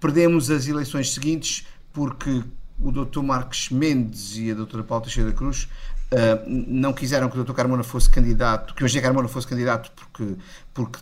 perdemos 0.00 0.50
as 0.50 0.66
eleições 0.68 1.12
seguintes 1.12 1.66
porque 1.92 2.42
o 2.80 2.92
Dr. 2.92 3.22
Marques 3.22 3.70
Mendes 3.70 4.36
e 4.36 4.50
a 4.50 4.54
Dra. 4.54 4.84
Paula 4.84 5.04
Teixeira 5.04 5.32
Cruz 5.32 5.68
Uh, 6.10 6.42
não 6.46 6.92
quiseram 6.94 7.28
que 7.28 7.38
o 7.38 7.44
Dr. 7.44 7.52
Carmona 7.52 7.82
fosse 7.82 8.08
candidato, 8.08 8.74
que 8.74 8.82
o 8.82 8.86
Engenheiro 8.86 9.08
Carmona 9.08 9.28
fosse 9.28 9.46
candidato 9.46 9.92
porque, 9.94 10.36
porque 10.72 10.98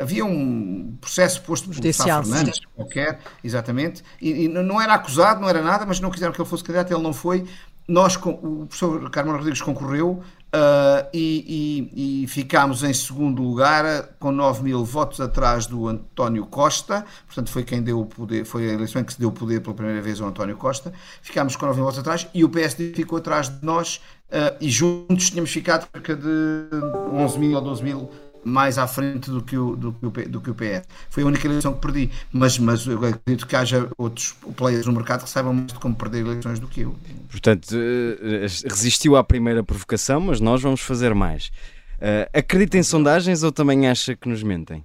havia 0.00 0.24
um 0.24 0.96
processo 1.00 1.40
posto 1.42 1.68
por 1.68 1.92
Sá 1.92 2.22
Fernandes, 2.22 2.60
qualquer, 2.74 3.20
exatamente, 3.42 4.02
e, 4.20 4.44
e, 4.44 4.48
não 4.48 4.80
era 4.80 4.94
acusado, 4.94 5.40
não 5.40 5.48
era 5.48 5.62
nada, 5.62 5.86
mas 5.86 6.00
não 6.00 6.10
quiseram 6.10 6.32
que 6.32 6.40
ele 6.40 6.48
fosse 6.48 6.64
candidato, 6.64 6.92
ele 6.92 7.02
não 7.02 7.12
foi. 7.12 7.46
Nós, 7.86 8.16
o 8.16 8.66
professor 8.66 9.08
Carmona 9.10 9.38
Rodrigues 9.38 9.62
concorreu, 9.62 10.22
Uh, 10.48 11.04
e, 11.12 11.90
e, 11.94 12.22
e, 12.22 12.26
ficámos 12.26 12.82
em 12.82 12.94
segundo 12.94 13.42
lugar 13.42 14.14
com 14.18 14.32
9 14.32 14.62
mil 14.64 14.82
votos 14.82 15.20
atrás 15.20 15.66
do 15.66 15.86
António 15.86 16.46
Costa, 16.46 17.04
portanto 17.26 17.50
foi 17.50 17.64
quem 17.64 17.82
deu 17.82 18.00
o 18.00 18.06
poder, 18.06 18.46
foi 18.46 18.70
a 18.70 18.72
eleição 18.72 19.02
em 19.02 19.04
que 19.04 19.12
se 19.12 19.20
deu 19.20 19.28
o 19.28 19.32
poder 19.32 19.60
pela 19.60 19.74
primeira 19.74 20.00
vez 20.00 20.22
ao 20.22 20.28
António 20.28 20.56
Costa, 20.56 20.90
ficámos 21.20 21.54
com 21.54 21.66
9 21.66 21.76
mil 21.76 21.84
votos 21.84 21.98
atrás 21.98 22.26
e 22.32 22.44
o 22.44 22.48
PSD 22.48 22.94
ficou 22.94 23.18
atrás 23.18 23.50
de 23.50 23.62
nós 23.62 23.96
uh, 24.30 24.56
e 24.58 24.70
juntos 24.70 25.28
tínhamos 25.28 25.50
ficado 25.50 25.86
cerca 25.92 26.16
de 26.16 26.70
11 27.12 27.38
mil 27.38 27.54
ou 27.54 27.60
12 27.60 27.84
mil 27.84 28.10
mais 28.44 28.78
à 28.78 28.86
frente 28.86 29.30
do 29.30 29.42
que 29.42 29.56
o, 29.56 29.76
do, 29.76 29.90
do 29.90 30.40
que 30.40 30.50
o 30.50 30.54
PS. 30.54 30.86
Foi 31.10 31.22
a 31.22 31.26
única 31.26 31.46
eleição 31.46 31.74
que 31.74 31.80
perdi, 31.80 32.10
mas, 32.32 32.58
mas 32.58 32.86
eu 32.86 33.04
acredito 33.04 33.46
que 33.46 33.56
haja 33.56 33.88
outros 33.96 34.34
players 34.56 34.86
no 34.86 34.92
mercado 34.92 35.24
que 35.24 35.30
saibam 35.30 35.54
mais 35.54 35.72
de 35.72 35.78
como 35.78 35.94
perder 35.94 36.20
eleições 36.20 36.58
do 36.58 36.66
que 36.66 36.82
eu. 36.82 36.96
Portanto, 37.30 37.68
eh, 37.74 38.46
resistiu 38.68 39.16
à 39.16 39.24
primeira 39.24 39.62
provocação, 39.62 40.20
mas 40.20 40.40
nós 40.40 40.62
vamos 40.62 40.80
fazer 40.80 41.14
mais. 41.14 41.50
Uh, 41.98 42.30
acredita 42.32 42.78
em 42.78 42.82
sondagens 42.82 43.42
ou 43.42 43.50
também 43.50 43.88
acha 43.88 44.14
que 44.14 44.28
nos 44.28 44.42
mentem? 44.42 44.84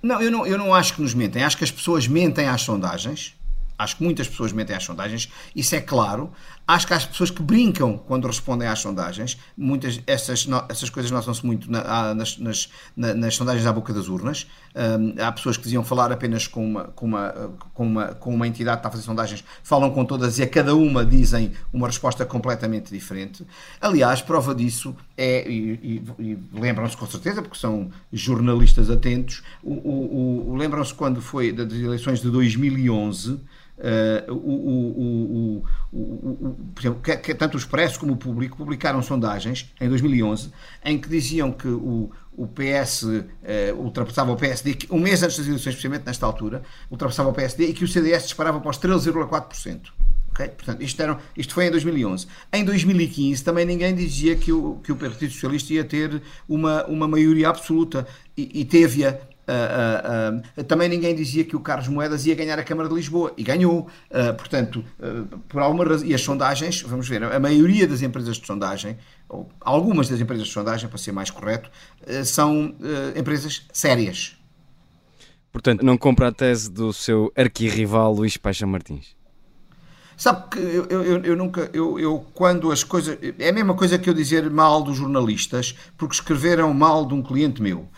Não 0.00 0.22
eu, 0.22 0.30
não, 0.30 0.46
eu 0.46 0.56
não 0.56 0.72
acho 0.72 0.94
que 0.94 1.02
nos 1.02 1.14
mentem. 1.14 1.42
Acho 1.42 1.56
que 1.56 1.64
as 1.64 1.70
pessoas 1.70 2.06
mentem 2.06 2.46
às 2.46 2.62
sondagens. 2.62 3.34
Acho 3.76 3.96
que 3.96 4.04
muitas 4.04 4.28
pessoas 4.28 4.52
mentem 4.52 4.74
às 4.74 4.82
sondagens, 4.82 5.30
isso 5.54 5.74
é 5.74 5.80
claro. 5.80 6.32
Acho 6.68 6.86
que 6.86 6.92
há 6.92 6.96
as 6.96 7.06
pessoas 7.06 7.30
que 7.30 7.42
brincam 7.42 7.96
quando 7.96 8.26
respondem 8.26 8.68
às 8.68 8.80
sondagens. 8.80 9.38
Muitas 9.56 10.02
essas, 10.06 10.46
essas 10.68 10.90
coisas 10.90 11.10
notam-se 11.10 11.44
muito 11.46 11.72
na, 11.72 12.14
nas, 12.14 12.36
nas, 12.36 12.68
nas, 12.94 13.34
sondagens 13.36 13.66
à 13.66 13.72
boca 13.72 13.90
das 13.90 14.06
urnas. 14.06 14.46
Um, 14.76 15.14
há 15.18 15.32
pessoas 15.32 15.56
que 15.56 15.62
diziam 15.62 15.82
falar 15.82 16.12
apenas 16.12 16.46
com 16.46 16.62
uma, 16.62 16.84
com, 16.84 17.06
uma, 17.06 17.32
com, 17.72 17.84
uma, 17.84 18.06
com 18.08 18.34
uma 18.34 18.46
entidade 18.46 18.76
que 18.76 18.80
está 18.80 18.88
a 18.88 18.92
fazer 18.92 19.02
sondagens, 19.02 19.42
falam 19.62 19.90
com 19.90 20.04
todas 20.04 20.38
e 20.38 20.42
a 20.42 20.46
cada 20.46 20.74
uma 20.74 21.06
dizem 21.06 21.52
uma 21.72 21.86
resposta 21.86 22.26
completamente 22.26 22.92
diferente. 22.92 23.46
Aliás, 23.80 24.20
prova 24.20 24.54
disso 24.54 24.94
é, 25.16 25.50
e, 25.50 26.02
e, 26.18 26.22
e 26.22 26.38
lembram-se 26.52 26.98
com 26.98 27.06
certeza, 27.06 27.40
porque 27.40 27.56
são 27.56 27.90
jornalistas 28.12 28.90
atentos, 28.90 29.42
o, 29.62 29.72
o, 29.72 30.50
o 30.50 30.54
lembram-se 30.54 30.92
quando 30.92 31.22
foi 31.22 31.50
das 31.50 31.72
eleições 31.72 32.20
de 32.20 32.30
2011 32.30 33.40
O, 35.20 35.62
tanto 37.38 37.54
o 37.54 37.58
Expresso 37.58 38.00
como 38.00 38.14
o 38.14 38.16
Público 38.16 38.56
publicaram 38.56 39.00
sondagens 39.02 39.72
em 39.80 39.88
2011 39.88 40.50
em 40.84 40.98
que 40.98 41.08
diziam 41.08 41.52
que 41.52 41.68
o, 41.68 42.10
PS 42.54 43.02
uh, 43.02 43.22
ultrapassava 43.76 44.32
o 44.32 44.36
PSD, 44.36 44.78
um 44.90 45.00
mês 45.00 45.22
antes 45.22 45.38
das 45.38 45.46
eleições, 45.46 45.74
especialmente 45.74 46.06
nesta 46.06 46.24
altura, 46.26 46.62
ultrapassava 46.90 47.28
o 47.28 47.32
PSD 47.32 47.66
e 47.66 47.72
que 47.72 47.84
o 47.84 47.88
CDS 47.88 48.24
disparava 48.24 48.60
para 48.60 48.70
os 48.70 48.78
13,4%. 48.78 49.90
Okay? 50.30 50.48
Portanto, 50.48 50.82
isto, 50.82 51.02
era, 51.02 51.18
isto 51.36 51.52
foi 51.52 51.66
em 51.66 51.70
2011. 51.70 52.26
Em 52.52 52.64
2015 52.64 53.42
também 53.42 53.64
ninguém 53.64 53.94
dizia 53.94 54.36
que 54.36 54.52
o, 54.52 54.76
que 54.82 54.92
o 54.92 54.96
Partido 54.96 55.32
Socialista 55.32 55.72
ia 55.72 55.84
ter 55.84 56.22
uma, 56.48 56.84
uma 56.86 57.08
maioria 57.08 57.48
absoluta 57.48 58.06
e, 58.36 58.60
e 58.60 58.64
teve-a 58.64 59.18
Uh, 59.48 60.36
uh, 60.36 60.60
uh, 60.60 60.64
também 60.64 60.90
ninguém 60.90 61.14
dizia 61.14 61.42
que 61.42 61.56
o 61.56 61.60
Carlos 61.60 61.88
Moedas 61.88 62.26
ia 62.26 62.34
ganhar 62.34 62.58
a 62.58 62.62
Câmara 62.62 62.86
de 62.86 62.94
Lisboa 62.94 63.32
e 63.34 63.42
ganhou. 63.42 63.88
portanto, 64.36 64.84
por 65.48 65.62
alguma 65.62 65.84
razão. 65.84 66.06
E 66.06 66.14
as 66.14 66.20
sondagens, 66.20 66.82
vamos 66.82 67.08
ver, 67.08 67.24
a 67.24 67.40
maioria 67.40 67.86
das 67.86 68.02
empresas 68.02 68.36
de 68.36 68.46
sondagem, 68.46 68.98
ou 69.28 69.48
algumas 69.60 70.08
das 70.08 70.20
empresas 70.20 70.46
de 70.46 70.52
sondagem, 70.52 70.88
para 70.88 70.98
ser 70.98 71.12
mais 71.12 71.30
correto, 71.30 71.70
são 72.24 72.74
empresas 73.16 73.66
sérias. 73.72 74.36
Portanto, 75.50 75.84
não 75.84 75.96
compra 75.96 76.28
a 76.28 76.32
tese 76.32 76.70
do 76.70 76.92
seu 76.92 77.32
arquirrival 77.34 78.12
Luís 78.12 78.36
Paixão 78.36 78.68
Martins. 78.68 79.16
Sabe 80.18 80.50
que 80.50 80.58
eu, 80.58 80.84
eu, 80.86 81.22
eu 81.22 81.36
nunca, 81.36 81.70
eu, 81.72 81.96
eu, 81.96 82.26
quando 82.34 82.72
as 82.72 82.82
coisas. 82.82 83.16
É 83.38 83.50
a 83.50 83.52
mesma 83.52 83.74
coisa 83.74 83.96
que 83.96 84.10
eu 84.10 84.14
dizer 84.14 84.50
mal 84.50 84.82
dos 84.82 84.96
jornalistas 84.96 85.76
porque 85.96 86.12
escreveram 86.12 86.74
mal 86.74 87.06
de 87.06 87.14
um 87.14 87.22
cliente 87.22 87.62
meu 87.62 87.88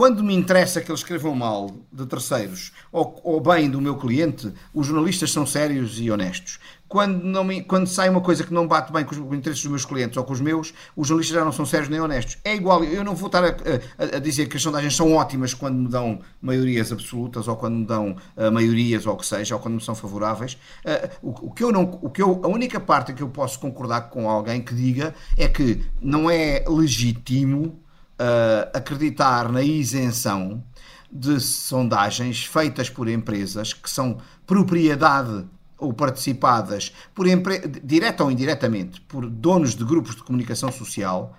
quando 0.00 0.24
me 0.24 0.34
interessa 0.34 0.80
que 0.80 0.90
eles 0.90 1.02
escrevam 1.02 1.34
mal 1.34 1.70
de 1.92 2.06
terceiros 2.06 2.72
ou, 2.90 3.20
ou, 3.22 3.38
bem 3.38 3.68
do 3.68 3.82
meu 3.82 3.98
cliente, 3.98 4.50
os 4.72 4.86
jornalistas 4.86 5.30
são 5.30 5.44
sérios 5.44 6.00
e 6.00 6.10
honestos. 6.10 6.58
Quando, 6.88 7.22
não 7.22 7.44
me, 7.44 7.62
quando 7.62 7.86
sai 7.86 8.08
uma 8.08 8.22
coisa 8.22 8.42
que 8.42 8.50
não 8.50 8.66
bate 8.66 8.90
bem 8.90 9.04
com 9.04 9.10
os 9.10 9.18
interesses 9.18 9.62
dos 9.62 9.70
meus 9.70 9.84
clientes 9.84 10.16
ou 10.16 10.24
com 10.24 10.32
os 10.32 10.40
meus, 10.40 10.72
os 10.96 11.06
jornalistas 11.06 11.36
já 11.36 11.44
não 11.44 11.52
são 11.52 11.66
sérios 11.66 11.90
nem 11.90 12.00
honestos. 12.00 12.38
É 12.42 12.54
igual, 12.54 12.82
eu 12.82 13.04
não 13.04 13.14
vou 13.14 13.26
estar 13.26 13.44
a, 13.44 13.48
a, 13.48 14.16
a 14.16 14.18
dizer 14.18 14.48
que 14.48 14.56
as 14.56 14.62
sondagens 14.62 14.96
são 14.96 15.12
ótimas 15.12 15.52
quando 15.52 15.76
me 15.76 15.88
dão 15.88 16.20
maiorias 16.40 16.90
absolutas 16.90 17.46
ou 17.46 17.56
quando 17.56 17.74
me 17.74 17.84
dão 17.84 18.16
uh, 18.38 18.50
maiorias 18.50 19.04
ou 19.04 19.12
o 19.12 19.16
que 19.18 19.26
seja, 19.26 19.54
ou 19.54 19.60
quando 19.60 19.74
me 19.74 19.82
são 19.82 19.94
favoráveis. 19.94 20.54
Uh, 20.82 21.28
o, 21.28 21.48
o, 21.48 21.50
que 21.50 21.62
eu 21.62 21.70
não, 21.70 21.98
o 22.00 22.08
que 22.08 22.22
eu, 22.22 22.40
a 22.42 22.48
única 22.48 22.80
parte 22.80 23.12
que 23.12 23.22
eu 23.22 23.28
posso 23.28 23.60
concordar 23.60 24.08
com 24.08 24.30
alguém 24.30 24.62
que 24.62 24.74
diga 24.74 25.14
é 25.36 25.46
que 25.46 25.84
não 26.00 26.30
é 26.30 26.64
legítimo 26.66 27.78
uh, 28.20 28.70
acreditar 28.76 29.50
na 29.50 29.62
isenção 29.62 30.62
de 31.10 31.40
sondagens 31.40 32.44
feitas 32.44 32.90
por 32.90 33.08
empresas 33.08 33.72
que 33.72 33.88
são 33.88 34.18
propriedade 34.46 35.46
ou 35.78 35.92
participadas 35.92 36.94
por 37.14 37.26
empre... 37.26 37.58
direta 37.82 38.22
ou 38.22 38.30
indiretamente 38.30 39.00
por 39.00 39.28
donos 39.28 39.74
de 39.74 39.84
grupos 39.84 40.14
de 40.14 40.22
comunicação 40.22 40.70
social 40.70 41.36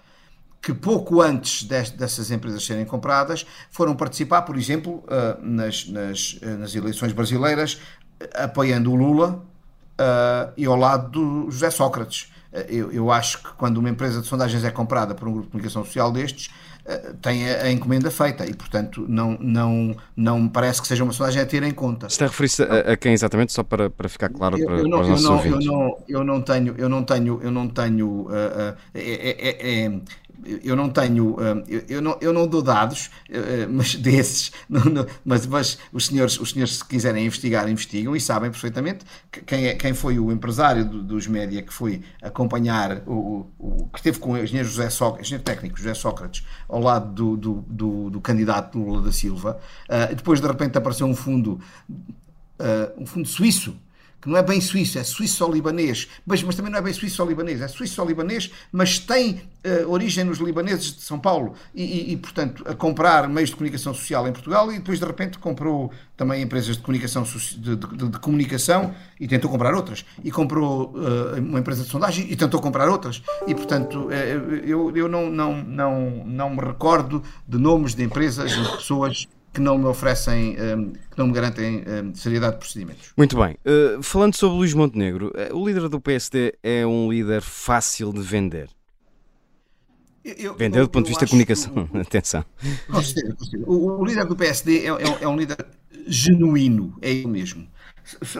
que 0.61 0.73
pouco 0.73 1.21
antes 1.21 1.63
dessas 1.63 2.29
empresas 2.29 2.63
serem 2.63 2.85
compradas 2.85 3.47
foram 3.71 3.95
participar, 3.95 4.43
por 4.43 4.55
exemplo, 4.57 5.03
uh, 5.05 5.41
nas, 5.41 5.87
nas, 5.87 6.39
nas, 6.59 6.75
eleições 6.75 7.13
brasileiras, 7.13 7.79
apoiando 8.35 8.91
o 8.91 8.95
Lula 8.95 9.43
e 10.57 10.65
ao 10.65 10.75
lado 10.75 11.09
do 11.09 11.51
José 11.51 11.69
Sócrates. 11.69 12.31
Eu, 12.67 12.91
eu, 12.91 13.11
acho 13.11 13.41
que 13.41 13.53
quando 13.53 13.77
uma 13.77 13.89
empresa 13.89 14.19
de 14.19 14.27
sondagens 14.27 14.63
é 14.65 14.71
comprada 14.71 15.15
por 15.15 15.27
um 15.27 15.31
grupo 15.31 15.45
de 15.45 15.51
comunicação 15.51 15.85
social 15.85 16.11
destes, 16.11 16.49
eh, 16.49 16.70
tem 17.21 17.49
a, 17.49 17.63
a, 17.63 17.71
encomenda 17.71 18.09
feita 18.09 18.45
e, 18.45 18.53
portanto, 18.53 19.05
não, 19.07 19.37
não, 19.39 19.95
não 20.15 20.41
me 20.41 20.49
parece 20.49 20.81
que 20.81 20.87
seja 20.87 21.03
uma 21.03 21.13
sondagem 21.13 21.41
a 21.41 21.45
ter 21.45 21.63
em 21.63 21.71
conta. 21.71 22.07
Está 22.07 22.25
a 22.25 22.27
referir-se 22.27 22.63
a, 22.63 22.93
a, 22.93 22.97
quem 22.97 23.13
exatamente, 23.13 23.53
só 23.53 23.63
para, 23.63 23.89
para 23.89 24.09
ficar 24.09 24.29
claro 24.29 24.57
eu, 24.57 24.65
para, 24.65 24.77
eu 24.77 24.87
não, 24.87 24.99
para 24.99 25.13
os 25.13 25.23
nossos 25.23 25.45
eu 25.45 25.51
não, 25.51 25.61
eu 25.61 25.71
não, 25.71 25.97
eu 26.07 26.23
não 26.23 26.41
tenho, 26.41 26.75
eu 26.77 26.89
não 26.89 27.03
tenho, 27.03 27.39
eu 27.41 27.51
não 27.51 27.67
tenho 27.67 28.07
uh, 28.07 28.27
uh, 28.27 28.77
é, 28.93 29.29
é, 29.49 29.85
é, 29.85 30.01
eu 30.63 30.75
não 30.75 30.89
tenho, 30.89 31.37
hum, 31.39 31.63
eu 31.87 32.01
não, 32.01 32.17
eu 32.21 32.33
não 32.33 32.47
dou 32.47 32.61
dados, 32.61 33.09
eh, 33.29 33.67
mas 33.69 33.95
desses, 34.01 34.51
mas, 35.23 35.45
mas 35.45 35.77
os, 35.91 36.05
senhores, 36.07 36.39
os 36.39 36.51
senhores, 36.51 36.77
se 36.77 36.85
quiserem 36.85 37.25
investigar, 37.25 37.69
investigam 37.69 38.15
e 38.15 38.19
sabem 38.19 38.49
perfeitamente 38.49 39.05
quem, 39.45 39.67
é, 39.67 39.75
quem 39.75 39.93
foi 39.93 40.19
o 40.19 40.31
empresário 40.31 40.85
dos 40.85 41.27
média 41.27 41.61
que 41.61 41.73
foi 41.73 42.01
acompanhar, 42.21 43.03
o, 43.05 43.47
o 43.57 43.87
que 43.91 43.99
esteve 43.99 44.19
com 44.19 44.31
o 44.31 44.37
engenheiro 44.37 44.67
José 44.67 44.89
Sócrates, 44.89 45.27
engenheiro 45.27 45.43
técnico 45.43 45.77
José 45.77 45.93
Sócrates, 45.93 46.45
ao 46.67 46.79
lado 46.79 47.11
do, 47.13 47.37
do, 47.37 47.65
do, 47.67 48.09
do 48.09 48.21
candidato 48.21 48.77
Lula 48.77 49.01
da 49.01 49.11
Silva, 49.11 49.59
uh, 49.89 50.15
depois 50.15 50.41
de 50.41 50.47
repente 50.47 50.77
apareceu 50.77 51.07
um 51.07 51.15
fundo, 51.15 51.59
um 52.97 53.05
fundo 53.07 53.27
suíço 53.27 53.75
que 54.21 54.29
não 54.29 54.37
é 54.37 54.43
bem 54.43 54.61
suíço, 54.61 54.99
é 54.99 55.03
suíço-libanês, 55.03 56.07
mas, 56.25 56.43
mas 56.43 56.55
também 56.55 56.71
não 56.71 56.77
é 56.77 56.81
bem 56.81 56.93
suíço-libanês, 56.93 57.59
é 57.59 57.67
suíço-libanês, 57.67 58.51
mas 58.71 58.99
tem 58.99 59.41
uh, 59.65 59.89
origem 59.89 60.23
nos 60.23 60.37
libaneses 60.37 60.95
de 60.95 61.01
São 61.01 61.19
Paulo 61.19 61.53
e, 61.73 61.83
e, 61.83 62.13
e, 62.13 62.17
portanto, 62.17 62.63
a 62.67 62.75
comprar 62.75 63.27
meios 63.27 63.49
de 63.49 63.55
comunicação 63.55 63.93
social 63.93 64.27
em 64.27 64.31
Portugal 64.31 64.71
e 64.71 64.77
depois, 64.77 64.99
de 64.99 65.05
repente, 65.05 65.39
comprou 65.39 65.91
também 66.15 66.43
empresas 66.43 66.77
de 66.77 66.83
comunicação, 66.83 67.23
de, 67.23 67.75
de, 67.75 68.09
de 68.09 68.19
comunicação 68.19 68.93
e 69.19 69.27
tentou 69.27 69.49
comprar 69.49 69.73
outras. 69.73 70.05
E 70.23 70.31
comprou 70.31 70.93
uh, 70.93 71.39
uma 71.39 71.59
empresa 71.59 71.83
de 71.83 71.89
sondagem 71.89 72.27
e 72.29 72.35
tentou 72.35 72.61
comprar 72.61 72.87
outras. 72.89 73.23
E, 73.47 73.55
portanto, 73.55 74.07
uh, 74.07 74.11
eu, 74.11 74.95
eu 74.95 75.07
não, 75.07 75.31
não, 75.31 75.63
não, 75.63 76.23
não 76.25 76.49
me 76.51 76.61
recordo 76.61 77.23
de 77.47 77.57
nomes 77.57 77.95
de 77.95 78.03
empresas, 78.03 78.51
de 78.51 78.77
pessoas 78.77 79.27
que 79.53 79.59
não 79.59 79.77
me 79.77 79.85
oferecem, 79.85 80.55
um, 80.59 80.91
que 80.91 81.17
não 81.17 81.27
me 81.27 81.33
garantem 81.33 81.83
um, 81.87 82.15
seriedade 82.15 82.53
de 82.53 82.59
procedimentos. 82.59 83.11
Muito 83.17 83.35
bem. 83.37 83.57
Uh, 83.65 84.01
falando 84.01 84.35
sobre 84.35 84.57
Luís 84.57 84.73
Montenegro, 84.73 85.27
uh, 85.27 85.55
o 85.55 85.67
líder 85.67 85.89
do 85.89 85.99
PSD 85.99 86.55
é 86.63 86.85
um 86.85 87.11
líder 87.11 87.41
fácil 87.41 88.13
de 88.13 88.21
vender? 88.21 88.69
Eu, 90.23 90.55
vender 90.55 90.79
eu, 90.79 90.83
do 90.83 90.89
ponto 90.89 91.05
de 91.05 91.09
vista 91.09 91.25
da 91.25 91.29
comunicação, 91.29 91.87
que, 91.87 91.97
atenção. 91.97 92.45
Com 92.87 93.01
certeza, 93.01 93.35
com 93.35 93.43
certeza. 93.43 93.63
O, 93.69 94.01
o, 94.01 94.05
líder 94.05 94.25
do 94.25 94.35
PSD 94.35 94.85
é, 94.85 94.89
é, 94.89 95.23
é, 95.23 95.27
um 95.27 95.35
líder 95.35 95.57
genuíno, 96.07 96.95
é 97.01 97.09
ele 97.09 97.27
mesmo. 97.27 97.67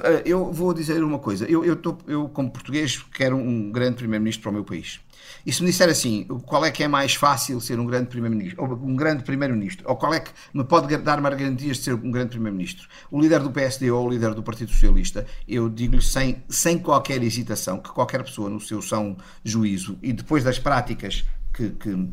Eh, 0.04 0.24
eu 0.26 0.52
vou 0.52 0.74
dizer 0.74 1.04
uma 1.04 1.20
coisa, 1.20 1.46
eu, 1.46 1.64
eu, 1.64 1.76
tô, 1.76 1.98
eu 2.08 2.28
como 2.30 2.52
português 2.52 3.04
quero 3.14 3.38
um 3.38 3.72
grande 3.72 3.98
primeiro-ministro 3.98 4.44
para 4.44 4.50
o 4.50 4.54
meu 4.54 4.64
país. 4.64 5.00
E 5.46 5.54
se 5.54 5.62
me 5.64 5.70
disser 5.70 5.90
assim, 5.90 6.26
qual 6.46 6.66
é 6.66 6.72
que 6.72 6.84
é 6.84 6.88
mais 6.88 7.16
fácil 7.16 7.60
ser 7.62 7.80
um 7.80 7.86
grande 7.86 8.08
primeiro-ministro, 8.08 8.62
ou 8.62 8.74
um 8.74 8.96
grande 8.96 9.24
primeiro-ministro, 9.24 9.88
ou 9.88 9.96
qual 9.96 10.14
é 10.14 10.20
que 10.20 10.32
me 10.54 10.64
pode 10.64 10.96
dar 10.98 11.22
mais 11.22 11.36
garantias 11.36 11.78
de 11.78 11.84
ser 11.84 11.94
um 11.94 12.12
grande 12.12 12.32
primeiro-ministro, 12.32 12.88
o 13.10 13.20
líder 13.20 13.40
do 13.40 13.52
PSD 13.52 13.90
ou 13.92 14.08
o 14.08 14.10
líder 14.10 14.34
do 14.34 14.44
Partido 14.44 14.72
Socialista, 14.72 15.26
eu 15.48 15.70
digo-lhe 15.70 16.02
sem, 16.02 16.44
sem 16.50 16.78
qualquer 16.78 17.22
hesitação 17.24 17.80
que 17.80 17.90
qualquer 17.90 18.24
pessoa 18.24 18.50
no 18.50 18.60
seu 18.60 18.82
são 18.82 19.16
juízo 19.44 19.98
e 20.02 20.12
depois 20.12 20.44
das 20.44 20.60
práticas 20.60 21.24
que, 21.54 21.70
que, 21.72 22.10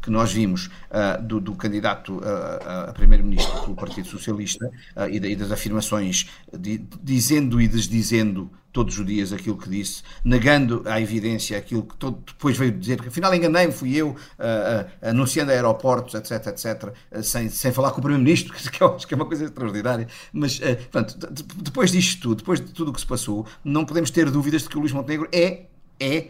que, 0.00 0.10
nós 0.10 0.32
vimos 0.32 0.66
uh, 0.66 1.22
do, 1.22 1.40
do, 1.40 1.54
candidato 1.54 2.20
a, 2.24 2.90
a 2.90 2.92
primeiro-ministro 2.92 3.66
do 3.66 3.74
Partido 3.74 4.08
Socialista 4.08 4.66
uh, 4.96 5.08
e, 5.10 5.16
e, 5.16 5.36
das 5.36 5.50
afirmações 5.50 6.28
de, 6.52 6.78
dizendo 7.02 7.60
e 7.60 7.68
desdizendo 7.68 8.50
todos 8.72 8.98
os 8.98 9.06
dias 9.06 9.32
aquilo 9.32 9.56
que 9.56 9.68
disse, 9.68 10.02
negando 10.24 10.82
a 10.86 11.00
evidência 11.00 11.58
aquilo 11.58 11.82
que 11.82 11.94
todo, 11.96 12.22
depois 12.26 12.56
veio 12.56 12.72
dizer 12.72 13.00
que 13.00 13.08
afinal 13.08 13.32
enganei-me, 13.34 13.72
fui 13.72 13.94
eu, 13.94 14.08
uh, 14.08 14.12
uh, 14.12 15.08
anunciando 15.10 15.52
aeroportos, 15.52 16.14
etc, 16.14 16.46
etc, 16.46 16.94
uh, 17.12 17.22
sem, 17.22 17.48
sem 17.50 17.70
falar 17.70 17.90
com 17.90 17.98
o 17.98 18.02
Primeiro-Ministro, 18.02 18.54
que 18.56 18.82
acho 18.82 19.06
que 19.06 19.14
é 19.14 19.16
uma 19.16 19.26
coisa 19.26 19.44
extraordinária. 19.44 20.08
Mas, 20.32 20.58
portanto, 20.58 21.28
depois 21.58 21.92
disto 21.92 22.22
tudo, 22.22 22.36
depois 22.36 22.60
de 22.60 22.72
tudo 22.72 22.90
o 22.90 22.94
que 22.94 23.00
se 23.00 23.06
passou, 23.06 23.46
não 23.62 23.84
podemos 23.84 24.10
ter 24.10 24.30
dúvidas 24.30 24.62
de 24.62 24.68
que 24.68 24.76
o 24.76 24.80
Luís 24.80 24.92
Montenegro 24.92 25.28
é, 25.32 25.66
é 26.00 26.28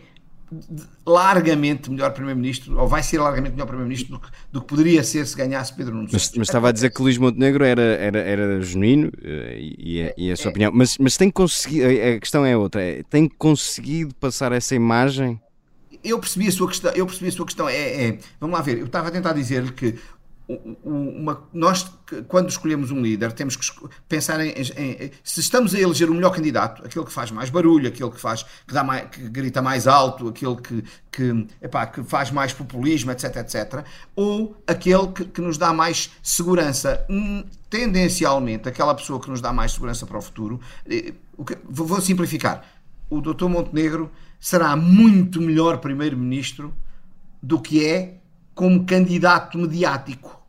largamente 1.06 1.90
melhor 1.90 2.12
Primeiro-Ministro, 2.12 2.78
ou 2.78 2.88
vai 2.88 3.02
ser 3.02 3.18
largamente 3.18 3.52
melhor 3.52 3.66
Primeiro-Ministro 3.66 4.12
do 4.12 4.20
que, 4.20 4.28
do 4.52 4.60
que 4.60 4.66
poderia 4.66 5.02
ser 5.02 5.26
se 5.26 5.36
ganhasse 5.36 5.74
Pedro 5.74 5.94
Nuno 5.94 6.08
Mas, 6.12 6.32
mas 6.36 6.48
estava 6.48 6.68
a 6.68 6.72
dizer 6.72 6.90
que 6.90 7.02
Luís 7.02 7.18
Montenegro 7.18 7.64
era, 7.64 7.82
era, 7.82 8.18
era 8.18 8.60
genuíno 8.60 9.10
eh, 9.22 9.58
e, 9.60 10.00
é, 10.00 10.14
e 10.16 10.30
é 10.30 10.32
a 10.32 10.36
sua 10.36 10.48
é. 10.48 10.50
opinião, 10.50 10.72
mas, 10.74 10.98
mas 10.98 11.16
tem 11.16 11.30
conseguido, 11.30 11.86
a 11.86 12.20
questão 12.20 12.44
é 12.44 12.56
outra, 12.56 12.82
é, 12.82 13.02
tem 13.04 13.28
conseguido 13.28 14.14
passar 14.14 14.52
essa 14.52 14.74
imagem? 14.74 15.40
Eu 16.04 16.18
percebi 16.18 16.48
a 16.48 16.52
sua 16.52 16.68
questão, 16.68 16.92
eu 16.92 17.06
percebi 17.06 17.28
a 17.28 17.32
sua 17.32 17.46
questão, 17.46 17.68
é, 17.68 18.06
é 18.06 18.18
vamos 18.40 18.56
lá 18.56 18.62
ver, 18.62 18.78
eu 18.78 18.86
estava 18.86 19.08
a 19.08 19.10
tentar 19.10 19.32
dizer-lhe 19.32 19.72
que 19.72 19.94
uma, 20.84 21.44
nós, 21.52 21.90
quando 22.28 22.50
escolhemos 22.50 22.90
um 22.90 23.00
líder, 23.00 23.32
temos 23.32 23.56
que 23.56 23.64
pensar 24.08 24.40
em, 24.40 24.50
em, 24.50 25.10
se 25.22 25.40
estamos 25.40 25.74
a 25.74 25.80
eleger 25.80 26.10
o 26.10 26.14
melhor 26.14 26.30
candidato, 26.30 26.84
aquele 26.84 27.04
que 27.04 27.12
faz 27.12 27.30
mais 27.30 27.48
barulho, 27.48 27.88
aquele 27.88 28.10
que 28.10 28.20
faz 28.20 28.44
que, 28.66 28.74
dá 28.74 28.82
mais, 28.82 29.08
que 29.08 29.28
grita 29.28 29.62
mais 29.62 29.86
alto, 29.86 30.28
aquele 30.28 30.56
que, 30.56 30.84
que, 31.10 31.46
epá, 31.60 31.86
que 31.86 32.02
faz 32.02 32.30
mais 32.30 32.52
populismo, 32.52 33.10
etc, 33.12 33.36
etc, 33.36 33.84
ou 34.16 34.56
aquele 34.66 35.08
que, 35.08 35.24
que 35.26 35.40
nos 35.40 35.56
dá 35.56 35.72
mais 35.72 36.10
segurança. 36.22 37.04
Hum, 37.08 37.44
tendencialmente, 37.70 38.68
aquela 38.68 38.94
pessoa 38.94 39.20
que 39.20 39.30
nos 39.30 39.40
dá 39.40 39.52
mais 39.52 39.72
segurança 39.72 40.06
para 40.06 40.18
o 40.18 40.22
futuro, 40.22 40.60
eh, 40.88 41.14
vou 41.64 42.00
simplificar, 42.00 42.64
o 43.08 43.20
Dr. 43.20 43.46
Montenegro 43.46 44.10
será 44.40 44.74
muito 44.76 45.40
melhor 45.40 45.78
primeiro-ministro 45.78 46.74
do 47.42 47.60
que 47.60 47.84
é 47.84 48.21
como 48.54 48.84
candidato 48.84 49.58
mediático 49.58 50.42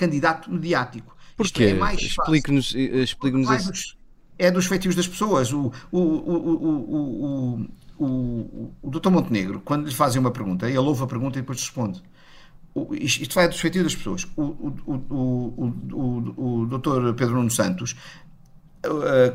candidato 0.00 0.50
mediático. 0.50 1.14
Porquê? 1.36 1.64
É 1.64 1.74
mais 1.74 2.00
Explique-nos 2.00 2.74
explique 2.74 3.38
isso. 3.38 3.98
É 4.38 4.50
dos 4.50 4.64
feitios 4.64 4.94
das 4.94 5.06
pessoas. 5.06 5.52
O, 5.52 5.70
o, 5.92 5.98
o, 5.98 7.68
o, 7.98 8.04
o, 8.04 8.72
o 8.82 8.90
Dr. 8.90 9.10
Montenegro, 9.10 9.60
quando 9.60 9.86
lhe 9.86 9.94
fazem 9.94 10.18
uma 10.18 10.30
pergunta, 10.30 10.66
ele 10.66 10.78
ouve 10.78 11.02
a 11.02 11.06
pergunta 11.06 11.38
e 11.38 11.42
depois 11.42 11.60
responde. 11.60 12.02
Isto 12.92 13.34
vai 13.34 13.48
dos 13.48 13.60
feitios 13.60 13.84
das 13.84 13.94
pessoas. 13.94 14.26
O, 14.36 14.42
o, 14.42 14.74
o, 14.86 15.74
o, 15.92 16.62
o 16.62 16.66
Dr. 16.66 17.12
Pedro 17.14 17.34
Nuno 17.34 17.50
Santos, 17.50 17.94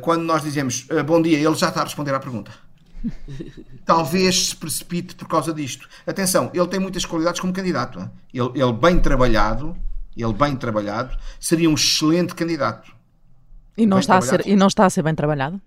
quando 0.01 0.23
nós 0.23 0.41
dizemos 0.41 0.87
bom 1.05 1.21
dia, 1.21 1.37
ele 1.37 1.55
já 1.55 1.69
está 1.69 1.81
a 1.81 1.83
responder 1.83 2.15
à 2.15 2.19
pergunta. 2.19 2.51
Talvez 3.85 4.47
se 4.47 4.55
precipite 4.55 5.15
por 5.15 5.27
causa 5.27 5.53
disto. 5.53 5.87
Atenção, 6.05 6.49
ele 6.53 6.67
tem 6.67 6.79
muitas 6.79 7.05
qualidades 7.05 7.39
como 7.39 7.53
candidato. 7.53 8.09
Ele, 8.33 8.49
ele 8.55 8.73
bem 8.73 8.99
trabalhado, 8.99 9.75
ele 10.15 10.33
bem 10.33 10.55
trabalhado, 10.55 11.17
seria 11.39 11.69
um 11.69 11.73
excelente 11.73 12.33
candidato. 12.33 12.93
E 13.77 13.85
não, 13.85 13.99
está 13.99 14.17
a, 14.17 14.21
ser, 14.21 14.47
e 14.47 14.55
não 14.55 14.67
está 14.67 14.85
a 14.85 14.89
ser 14.89 15.03
bem 15.03 15.13
trabalhado? 15.13 15.59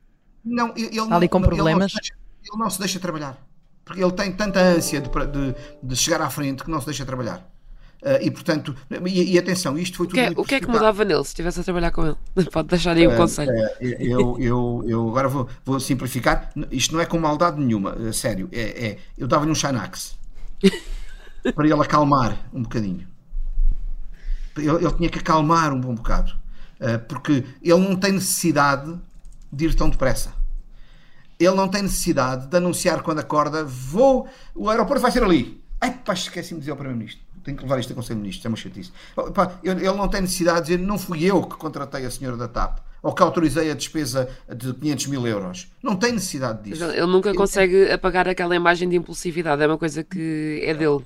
Não, 0.44 0.72
ele, 0.77 0.98
está 0.98 1.16
ali 1.16 1.29
com 1.29 1.42
problemas? 1.42 1.92
Ele 1.92 2.01
não, 2.01 2.01
deixa, 2.01 2.14
ele 2.42 2.59
não, 2.59 2.70
se 2.70 2.79
deixa 2.79 3.01
trabalhar. 3.01 3.37
Porque 3.85 4.03
ele 4.03 4.12
tem 4.12 4.33
tanta 4.33 4.61
ânsia 4.61 5.01
de, 5.01 5.09
de, 5.09 5.55
de 5.83 5.96
chegar 5.96 6.20
à 6.20 6.31
frente 6.31 6.64
que 6.64 6.70
não 6.70 6.81
se 6.81 6.87
deixa 6.87 7.05
trabalhar. 7.05 7.47
Uh, 8.00 8.22
e 8.22 8.30
portanto, 8.30 8.76
e, 9.06 9.32
e, 9.32 9.38
atenção, 9.38 9.76
isto 9.76 9.96
foi 9.96 10.06
tudo. 10.06 10.14
Que, 10.14 10.20
é- 10.20 10.32
o 10.37 10.44
que 10.44 10.54
é 10.54 10.61
que 10.61 10.68
mudava 10.68 11.04
nele 11.04 11.22
se 11.24 11.30
estivesse 11.30 11.61
a 11.61 11.64
trabalhar 11.64 11.90
com 11.90 12.06
ele? 12.06 12.16
Pode 12.52 12.68
deixar 12.68 12.96
aí 12.96 13.06
o 13.06 13.12
uh, 13.12 13.16
conselho. 13.16 13.50
Uh, 13.50 13.76
eu, 13.80 14.37
eu, 14.38 14.84
eu 14.87 15.08
agora 15.08 15.28
vou, 15.28 15.48
vou 15.64 15.80
simplificar. 15.80 16.52
Isto 16.70 16.94
não 16.94 17.00
é 17.00 17.06
com 17.06 17.18
maldade 17.18 17.61
nenhuma, 17.61 18.12
sério. 18.12 18.48
É, 18.52 18.87
é 18.87 18.98
eu 19.16 19.26
dava-lhe 19.26 19.50
um 19.50 19.54
Xanax 19.54 20.16
para 21.54 21.66
ele 21.66 21.82
acalmar 21.82 22.48
um 22.52 22.62
bocadinho 22.62 23.06
ele, 24.61 24.84
ele 24.84 24.92
tinha 24.92 25.08
que 25.08 25.18
acalmar 25.18 25.72
um 25.72 25.80
bom 25.80 25.94
bocado, 25.94 26.32
porque 27.08 27.44
ele 27.62 27.78
não 27.78 27.96
tem 27.96 28.12
necessidade 28.12 28.98
de 29.52 29.66
ir 29.66 29.74
tão 29.74 29.88
depressa. 29.88 30.32
Ele 31.38 31.54
não 31.54 31.68
tem 31.68 31.82
necessidade 31.82 32.48
de 32.48 32.56
anunciar 32.56 33.02
quando 33.02 33.20
acorda: 33.20 33.64
vou, 33.64 34.28
o 34.54 34.68
aeroporto 34.68 35.00
vai 35.00 35.11
ser 35.11 35.22
ali. 35.22 35.62
Ai, 35.80 35.92
pá, 35.92 36.12
esqueci-me 36.12 36.58
de 36.58 36.62
dizer 36.62 36.72
ao 36.72 36.76
Primeiro-Ministro. 36.76 37.24
Tenho 37.48 37.56
que 37.56 37.64
levar 37.64 37.80
isto 37.80 37.92
a 37.92 37.96
Conselho 37.96 38.16
de 38.16 38.20
Ministros, 38.20 38.44
é 38.44 38.48
uma 38.48 38.56
chatice. 38.58 38.92
Pá, 39.34 39.58
ele 39.64 39.90
não 39.92 40.06
tem 40.06 40.20
necessidade 40.20 40.66
de 40.66 40.76
dizer: 40.76 40.87
não 40.87 40.98
fui 40.98 41.24
eu 41.24 41.42
que 41.42 41.56
contratei 41.56 42.04
a 42.04 42.11
senhora 42.11 42.37
da 42.37 42.46
TAP 42.46 42.80
ou 43.02 43.14
que 43.14 43.22
autorizei 43.22 43.70
a 43.70 43.74
despesa 43.74 44.28
de 44.54 44.74
500 44.74 45.06
mil 45.06 45.26
euros. 45.26 45.68
Não 45.82 45.96
tem 45.96 46.12
necessidade 46.12 46.62
disso. 46.62 46.84
Ele 46.84 47.06
nunca 47.06 47.30
ele 47.30 47.38
consegue 47.38 47.87
tem... 47.87 47.94
apagar 47.94 48.28
aquela 48.28 48.54
imagem 48.54 48.87
de 48.87 48.96
impulsividade, 48.96 49.62
é 49.62 49.66
uma 49.66 49.78
coisa 49.78 50.04
que 50.04 50.61
é 50.62 50.74
dele. 50.74 51.02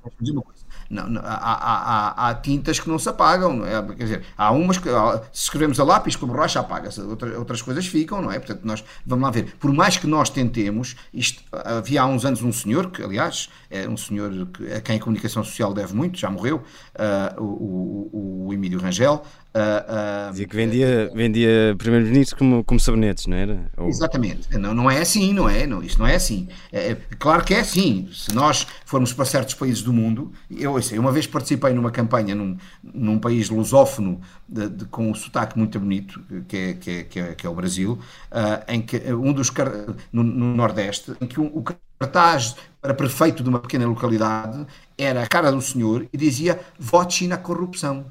Não, 0.93 1.09
não, 1.09 1.23
há, 1.25 1.35
há, 1.35 2.29
há, 2.29 2.35
tintas 2.35 2.79
que 2.79 2.87
não 2.87 2.99
se 2.99 3.09
apagam, 3.09 3.55
não 3.55 3.67
é? 3.67 3.83
Quer 3.95 4.05
dizer, 4.05 4.23
há 4.37 4.51
umas 4.53 4.77
que, 4.77 4.91
se 5.33 5.45
escrevemos 5.45 5.81
a 5.81 5.85
lápis 5.85 6.17
com 6.17 6.27
borracha 6.27 6.61
apaga-se, 6.61 7.01
outras, 7.01 7.35
outras 7.37 7.63
coisas 7.63 7.87
ficam, 7.87 8.21
não 8.21 8.31
é? 8.31 8.39
Portanto, 8.39 8.61
nós, 8.65 8.85
vamos 9.07 9.25
lá 9.25 9.31
ver, 9.31 9.57
por 9.59 9.73
mais 9.73 9.97
que 9.97 10.07
nós 10.07 10.29
tentemos, 10.29 10.95
isto, 11.13 11.43
havia 11.51 12.03
há 12.03 12.07
uns 12.07 12.27
anos 12.27 12.43
um 12.43 12.53
senhor, 12.53 12.91
que 12.91 13.03
aliás 13.03 13.49
é 13.71 13.89
um 13.89 13.97
senhor 13.97 14.47
que, 14.49 14.71
a 14.71 14.81
quem 14.83 14.97
a 14.97 15.01
comunicação 15.01 15.43
social 15.43 15.73
deve 15.73 15.95
muito, 15.95 16.19
já 16.19 16.31
morreu, 16.31 16.57
uh, 16.59 17.43
o, 17.43 18.11
o, 18.13 18.47
o 18.49 18.53
Emílio 18.53 18.79
Rangel, 18.79 19.25
Uh, 19.55 20.29
uh, 20.29 20.31
Dizia 20.31 20.49
que 20.49 20.57
vendia, 20.57 21.11
vendia 21.15 21.75
primeiro-ministro 21.77 22.39
como, 22.39 22.65
como 22.65 22.81
sabonetes, 22.81 23.27
não 23.27 23.37
era? 23.37 23.71
Ou... 23.77 23.87
Exatamente. 23.87 24.49
Não, 24.57 24.75
não 24.75 24.91
é 24.91 24.99
assim, 25.01 25.35
não 25.35 25.47
é? 25.47 25.67
Não, 25.67 25.83
isso 25.83 25.99
não 25.99 26.07
é 26.07 26.15
assim. 26.15 26.49
É, 26.73 26.93
é, 26.93 26.95
claro 27.19 27.45
que 27.45 27.53
é 27.53 27.61
assim. 27.61 28.09
Se 28.15 28.35
nós 28.35 28.67
formos 28.87 29.13
para 29.13 29.27
certos 29.27 29.53
países 29.53 29.83
do 29.83 29.93
mundo, 29.93 30.33
eu, 30.51 30.79
eu 30.79 31.01
uma 31.01 31.13
vez 31.13 31.27
participei 31.27 31.75
numa 31.75 31.91
campanha 31.91 32.35
num, 32.35 32.57
num 32.83 33.19
país 33.19 33.51
lusófono 33.51 34.23
de, 34.49 34.71
de, 34.71 34.85
com 34.87 35.11
um 35.11 35.15
sotaque 35.15 35.59
muito 35.59 35.79
bonito, 35.79 36.23
que 36.49 36.57
é, 36.57 36.73
que 36.73 36.91
é, 36.91 37.03
que 37.05 37.21
é, 37.21 37.35
que 37.35 37.47
é 37.47 37.51
o 37.51 37.55
Brasil, 37.55 37.99
uh, 38.31 38.73
em 38.73 38.81
que 38.81 38.97
um 39.13 39.35
dos 39.35 39.53
no, 40.11 40.23
no 40.23 40.57
Nordeste, 40.57 41.13
em 41.21 41.27
que 41.27 41.39
um, 41.39 41.51
o 41.55 41.63
cartaz 41.99 42.57
para 42.81 42.95
prefeito 42.95 43.43
de 43.43 43.51
uma 43.51 43.59
pequena 43.59 43.87
localidade 43.87 44.67
era 44.97 45.23
a 45.23 45.27
cara 45.27 45.53
do 45.53 45.61
senhor 45.61 46.07
e 46.11 46.17
dizia 46.17 46.59
vote 46.79 47.29
na 47.29 47.37
corrupção 47.37 48.07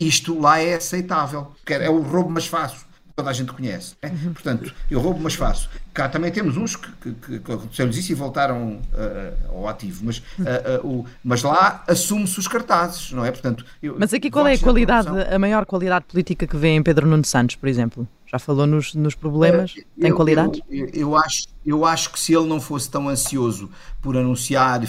isto 0.00 0.38
lá 0.38 0.58
é 0.58 0.74
aceitável. 0.74 1.52
É 1.66 1.88
o 1.88 2.00
roubo 2.00 2.30
mais 2.30 2.46
fácil. 2.46 2.84
Toda 3.16 3.30
a 3.30 3.32
gente 3.32 3.52
conhece. 3.52 3.94
Né? 4.02 4.10
Uhum. 4.10 4.32
Portanto, 4.32 4.74
eu 4.90 4.98
roubo, 4.98 5.20
mas 5.22 5.34
faço. 5.34 5.70
Cá 5.92 6.08
também 6.08 6.32
temos 6.32 6.56
uns 6.56 6.74
que, 6.74 6.90
que, 7.12 7.38
que 7.38 7.52
aconteceu-lhes 7.52 7.96
isso 7.96 8.10
e 8.10 8.14
voltaram 8.14 8.80
uh, 8.92 9.50
ao 9.50 9.68
ativo. 9.68 10.04
Mas, 10.04 10.18
uh, 10.18 10.82
uh, 10.82 10.86
o, 10.86 11.06
mas 11.22 11.44
lá 11.44 11.84
assume-se 11.86 12.36
os 12.40 12.48
cartazes, 12.48 13.12
não 13.12 13.24
é? 13.24 13.30
Portanto, 13.30 13.64
eu, 13.80 13.94
mas 13.96 14.12
aqui 14.12 14.28
qual 14.28 14.48
é 14.48 14.54
a 14.54 14.58
qualidade, 14.58 15.08
a 15.32 15.38
maior 15.38 15.64
qualidade 15.64 16.06
política 16.06 16.44
que 16.44 16.56
vê 16.56 16.70
em 16.70 16.82
Pedro 16.82 17.06
Nuno 17.06 17.24
Santos, 17.24 17.54
por 17.54 17.68
exemplo? 17.68 18.08
Já 18.26 18.40
falou 18.40 18.66
nos, 18.66 18.94
nos 18.94 19.14
problemas? 19.14 19.76
Tem 20.00 20.12
qualidade? 20.12 20.60
Eu, 20.68 20.88
eu, 20.92 21.16
acho, 21.16 21.46
eu 21.64 21.84
acho 21.84 22.10
que 22.10 22.18
se 22.18 22.34
ele 22.34 22.48
não 22.48 22.60
fosse 22.60 22.90
tão 22.90 23.08
ansioso 23.08 23.70
por 24.02 24.16
anunciar 24.16 24.80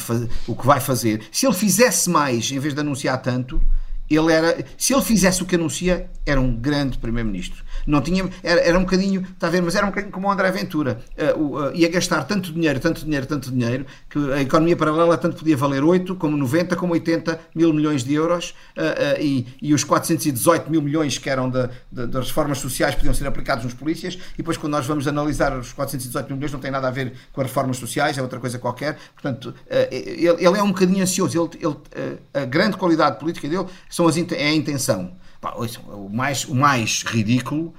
o 0.48 0.56
que 0.56 0.66
vai 0.66 0.80
fazer, 0.80 1.22
se 1.32 1.46
ele 1.46 1.54
fizesse 1.54 2.10
mais 2.10 2.52
em 2.52 2.58
vez 2.58 2.74
de 2.74 2.80
anunciar 2.80 3.22
tanto, 3.22 3.62
ele 4.10 4.32
era, 4.32 4.64
se 4.78 4.94
ele 4.94 5.02
fizesse 5.02 5.42
o 5.42 5.46
que 5.46 5.56
anuncia, 5.56 6.10
era 6.26 6.40
um 6.40 6.56
grande 6.56 6.98
primeiro-ministro. 6.98 7.64
Não 7.86 8.02
tinha, 8.02 8.28
era, 8.44 8.62
era 8.62 8.78
um 8.78 8.82
bocadinho, 8.82 9.22
está 9.22 9.48
a 9.48 9.50
ver, 9.50 9.62
mas 9.62 9.76
era 9.76 9.86
um 9.86 9.90
bocadinho 9.90 10.12
como 10.12 10.28
o 10.28 10.32
André 10.32 10.52
Ventura. 10.52 11.00
Uh, 11.18 11.58
uh, 11.58 11.76
ia 11.76 11.90
gastar 11.90 12.24
tanto 12.24 12.52
dinheiro, 12.52 12.80
tanto 12.80 13.04
dinheiro, 13.04 13.26
tanto 13.26 13.52
dinheiro, 13.52 13.86
que 14.10 14.18
a 14.34 14.42
economia 14.42 14.76
paralela 14.76 15.18
tanto 15.18 15.38
podia 15.38 15.56
valer 15.56 15.84
8, 15.84 16.16
como 16.16 16.36
90, 16.36 16.76
como 16.76 16.94
80 16.94 17.40
mil 17.54 17.74
milhões 17.74 18.04
de 18.04 18.14
euros, 18.14 18.56
uh, 18.78 19.22
e, 19.22 19.48
e, 19.62 19.74
os 19.74 19.84
418 19.84 20.70
mil 20.70 20.82
milhões 20.82 21.18
que 21.18 21.30
eram 21.30 21.50
da, 21.50 21.70
das 21.92 22.28
reformas 22.28 22.60
sociais 22.60 22.96
podiam 22.96 23.14
ser 23.14 23.28
aplicados 23.28 23.64
nos 23.64 23.74
polícias, 23.74 24.16
e 24.34 24.38
depois 24.38 24.58
quando 24.58 24.74
nós 24.74 24.86
vamos 24.86 25.08
analisar 25.08 25.58
os 25.58 25.74
418 25.74 26.28
mil 26.28 26.38
milhões, 26.38 26.52
não 26.52 26.60
tem 26.60 26.72
nada 26.72 26.88
a 26.88 26.92
ver 26.92 27.14
com 27.32 27.42
as 27.42 27.48
reformas 27.48 27.78
sociais, 27.78 28.18
é 28.18 28.22
outra 28.22 28.40
coisa 28.40 28.58
qualquer. 28.58 28.98
Portanto, 29.14 29.54
ele, 29.92 30.28
ele, 30.28 30.58
é 30.58 30.64
um 30.64 30.70
bocadinho 30.70 31.04
ansioso. 31.04 31.52
Ele, 31.54 31.66
ele, 31.66 32.20
a 32.34 32.46
grande 32.46 32.78
qualidade 32.78 33.20
política 33.20 33.48
dele 33.48 33.66
são 33.96 34.08
as, 34.08 34.18
é 34.18 34.48
a 34.48 34.54
intenção. 34.54 35.16
Pá, 35.40 35.56
o, 35.56 36.10
mais, 36.10 36.44
o 36.44 36.54
mais 36.54 37.02
ridículo 37.04 37.74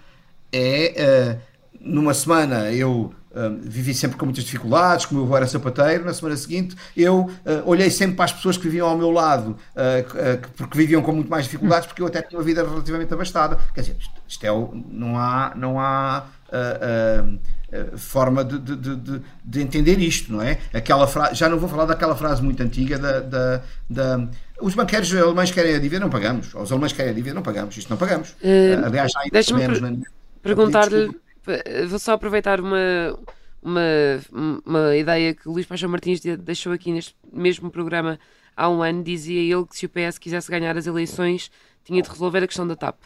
é, 0.50 1.36
uh, 1.36 1.78
numa 1.78 2.14
semana 2.14 2.72
eu 2.72 3.12
uh, 3.36 3.56
vivi 3.60 3.94
sempre 3.94 4.16
com 4.16 4.24
muitas 4.24 4.44
dificuldades, 4.44 5.06
como 5.06 5.26
eu 5.26 5.36
era 5.36 5.46
sapateiro, 5.46 6.04
na 6.04 6.14
semana 6.14 6.36
seguinte 6.36 6.74
eu 6.96 7.20
uh, 7.20 7.30
olhei 7.64 7.90
sempre 7.90 8.16
para 8.16 8.24
as 8.24 8.32
pessoas 8.32 8.56
que 8.56 8.64
viviam 8.64 8.88
ao 8.88 8.96
meu 8.96 9.10
lado, 9.10 9.56
porque 10.56 10.76
viviam 10.76 11.02
com 11.02 11.12
muito 11.12 11.30
mais 11.30 11.44
dificuldades, 11.44 11.86
porque 11.86 12.02
eu 12.02 12.06
até 12.06 12.22
tinha 12.22 12.38
uma 12.38 12.44
vida 12.44 12.62
relativamente 12.62 13.12
abastada. 13.12 13.58
Quer 13.74 13.82
dizer, 13.82 13.96
isto, 13.98 14.14
isto 14.26 14.46
é, 14.46 14.48
não 14.90 15.18
há, 15.18 15.52
não 15.54 15.78
há 15.78 16.24
forma 17.96 18.44
de, 18.44 18.58
de, 18.58 18.96
de, 18.96 19.22
de, 19.44 19.60
entender 19.60 19.98
isto, 19.98 20.32
não 20.32 20.40
é? 20.40 20.58
Aquela 20.72 21.06
frase, 21.06 21.34
já 21.34 21.48
não 21.48 21.58
vou 21.58 21.68
falar 21.68 21.84
daquela 21.84 22.16
frase 22.16 22.42
muito 22.42 22.62
antiga 22.62 22.98
da, 22.98 23.20
da, 23.20 23.62
da 23.88 24.28
os 24.60 24.74
banqueiros 24.74 25.14
alemães 25.14 25.50
querem 25.50 25.74
a 25.74 25.78
dívida, 25.78 26.00
não 26.00 26.10
pagamos. 26.10 26.54
Os 26.54 26.72
alemães 26.72 26.92
querem 26.92 27.12
a 27.12 27.14
dívida, 27.14 27.34
não 27.34 27.42
pagamos. 27.42 27.76
Isto 27.76 27.90
não 27.90 27.96
pagamos. 27.96 28.30
Uh, 28.42 28.84
Aliás, 28.84 29.12
deixa-me 29.30 29.66
per 29.66 29.98
perguntar-lhe, 30.42 31.10
vou 31.88 31.98
só 31.98 32.12
aproveitar 32.12 32.60
uma, 32.60 33.18
uma, 33.62 33.82
uma 34.64 34.96
ideia 34.96 35.34
que 35.34 35.48
o 35.48 35.52
Luís 35.52 35.66
Paixão 35.66 35.88
Martins 35.88 36.20
deixou 36.38 36.72
aqui 36.72 36.92
neste 36.92 37.14
mesmo 37.32 37.70
programa 37.70 38.18
há 38.56 38.68
um 38.68 38.82
ano. 38.82 39.02
Dizia 39.02 39.40
ele 39.40 39.66
que 39.66 39.76
se 39.76 39.86
o 39.86 39.88
PS 39.88 40.18
quisesse 40.18 40.50
ganhar 40.50 40.76
as 40.76 40.86
eleições, 40.86 41.50
tinha 41.84 42.02
de 42.02 42.08
resolver 42.08 42.42
a 42.42 42.46
questão 42.46 42.66
da 42.66 42.76
TAP. 42.76 42.96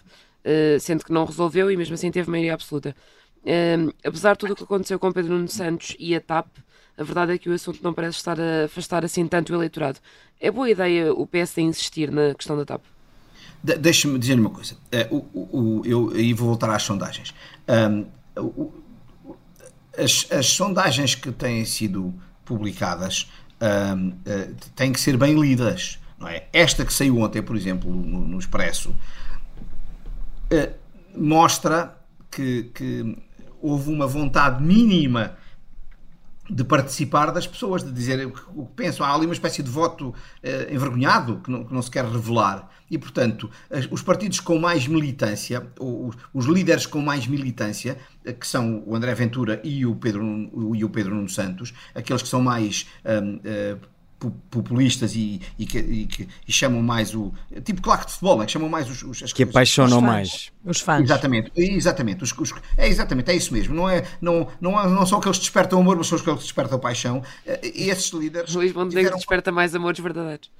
Uh, 0.42 0.80
sendo 0.80 1.04
que 1.04 1.12
não 1.12 1.24
resolveu 1.26 1.70
e 1.70 1.76
mesmo 1.76 1.94
assim 1.94 2.10
teve 2.10 2.30
maioria 2.30 2.54
absoluta. 2.54 2.96
Uh, 3.42 3.92
apesar 4.04 4.32
de 4.32 4.38
tudo 4.38 4.52
o 4.52 4.56
que 4.56 4.64
aconteceu 4.64 4.98
com 4.98 5.12
Pedro 5.12 5.32
Nuno 5.32 5.48
Santos 5.48 5.96
e 5.98 6.14
a 6.14 6.20
TAP, 6.20 6.46
a 6.96 7.02
verdade 7.02 7.32
é 7.32 7.38
que 7.38 7.48
o 7.48 7.54
assunto 7.54 7.80
não 7.82 7.92
parece 7.92 8.18
estar 8.18 8.38
a 8.40 8.64
afastar 8.64 9.04
assim 9.04 9.26
tanto 9.26 9.52
o 9.52 9.56
eleitorado. 9.56 9.98
É 10.38 10.50
boa 10.50 10.68
ideia 10.70 11.12
o 11.12 11.26
PS 11.26 11.58
insistir 11.58 12.10
na 12.10 12.34
questão 12.34 12.56
da 12.56 12.64
TAP? 12.64 12.82
De 13.62 13.76
Deixa-me 13.76 14.18
dizer 14.18 14.38
uma 14.38 14.50
coisa. 14.50 14.74
Uh, 15.10 15.26
o, 15.34 15.58
o, 15.58 15.82
eu 15.84 16.10
aí 16.14 16.32
vou 16.32 16.48
voltar 16.48 16.74
às 16.74 16.82
sondagens. 16.82 17.34
Um, 17.68 18.06
as, 19.96 20.26
as, 20.30 20.46
sondagens 20.46 21.14
que 21.14 21.32
têm 21.32 21.64
sido 21.64 22.14
publicadas 22.44 23.30
um, 23.60 24.08
uh, 24.08 24.54
têm 24.74 24.92
que 24.92 25.00
ser 25.00 25.16
bem 25.16 25.38
lidas. 25.38 25.98
Não 26.18 26.28
é? 26.28 26.46
Esta 26.52 26.84
que 26.84 26.92
saiu 26.92 27.18
ontem, 27.18 27.42
por 27.42 27.56
exemplo, 27.56 27.90
no, 27.90 28.26
no 28.26 28.38
Expresso, 28.38 28.90
uh, 28.90 30.74
mostra 31.16 31.96
que, 32.30 32.64
que 32.74 33.16
houve 33.60 33.90
uma 33.90 34.06
vontade 34.06 34.62
mínima 34.62 35.36
de 36.50 36.64
participar 36.64 37.30
das 37.30 37.46
pessoas, 37.46 37.82
de 37.82 37.92
dizer 37.92 38.26
o 38.26 38.66
que 38.66 38.74
pensam. 38.74 39.06
Há 39.06 39.14
ali 39.14 39.26
uma 39.26 39.32
espécie 39.32 39.62
de 39.62 39.70
voto 39.70 40.12
eh, 40.42 40.68
envergonhado 40.72 41.40
que 41.44 41.50
não, 41.50 41.64
que 41.64 41.72
não, 41.72 41.80
se 41.80 41.90
quer 41.90 42.04
revelar. 42.04 42.68
E, 42.90 42.98
portanto, 42.98 43.48
os 43.90 44.02
partidos 44.02 44.40
com 44.40 44.58
mais 44.58 44.88
militância, 44.88 45.70
os, 45.78 46.16
os, 46.34 46.46
líderes 46.46 46.86
com 46.86 47.00
mais 47.00 47.26
militância, 47.26 47.96
eh, 48.24 48.32
que 48.32 48.46
são 48.46 48.82
o 48.84 48.96
André 48.96 49.14
Ventura 49.14 49.60
e 49.62 49.86
o 49.86 49.94
Pedro, 49.94 50.74
e 50.74 50.84
o 50.84 50.88
Pedro 50.88 51.14
Nuno 51.14 51.28
Santos, 51.28 51.72
aqueles 51.94 52.20
que 52.20 52.28
são 52.28 52.42
mais 52.42 52.86
uh, 53.04 53.40
eh, 53.44 53.76
populistas 54.50 55.14
e, 55.14 55.40
e, 55.58 55.64
que, 55.64 55.78
e, 55.78 56.06
que, 56.06 56.28
e, 56.46 56.52
chamam 56.52 56.82
mais 56.82 57.14
o 57.14 57.32
tipo 57.64 57.80
claque 57.80 58.06
de 58.06 58.12
futebol, 58.12 58.38
né? 58.38 58.46
que 58.46 58.52
chamam 58.52 58.68
mais 58.68 58.88
os, 58.90 59.02
os 59.02 59.22
as, 59.22 59.32
que 59.32 59.44
apaixonam 59.44 59.98
os 59.98 60.04
mais 60.04 60.52
os 60.64 60.80
fãs. 60.80 61.02
Exatamente, 61.02 61.50
exatamente, 61.56 62.22
os, 62.22 62.36
os, 62.38 62.52
é 62.76 62.88
exatamente, 62.88 63.30
é 63.30 63.36
isso 63.36 63.52
mesmo. 63.52 63.74
Não 63.74 63.88
é 63.88 64.04
não 64.20 64.48
não, 64.60 64.90
não 64.90 65.06
são 65.06 65.18
aqueles 65.18 65.38
que 65.38 65.44
despertam 65.44 65.80
amor, 65.80 65.96
mas 65.96 66.06
são 66.06 66.16
os 66.16 66.22
que 66.22 66.34
despertam 66.34 66.78
paixão. 66.78 67.22
E 67.62 67.88
esses 67.88 68.10
líderes. 68.10 68.54
Luís 68.54 68.72
Montenegro 68.72 69.00
tiveram... 69.00 69.16
desperta 69.16 69.52
mais 69.52 69.74
amores 69.74 69.98
verdadeiros. 70.00 70.50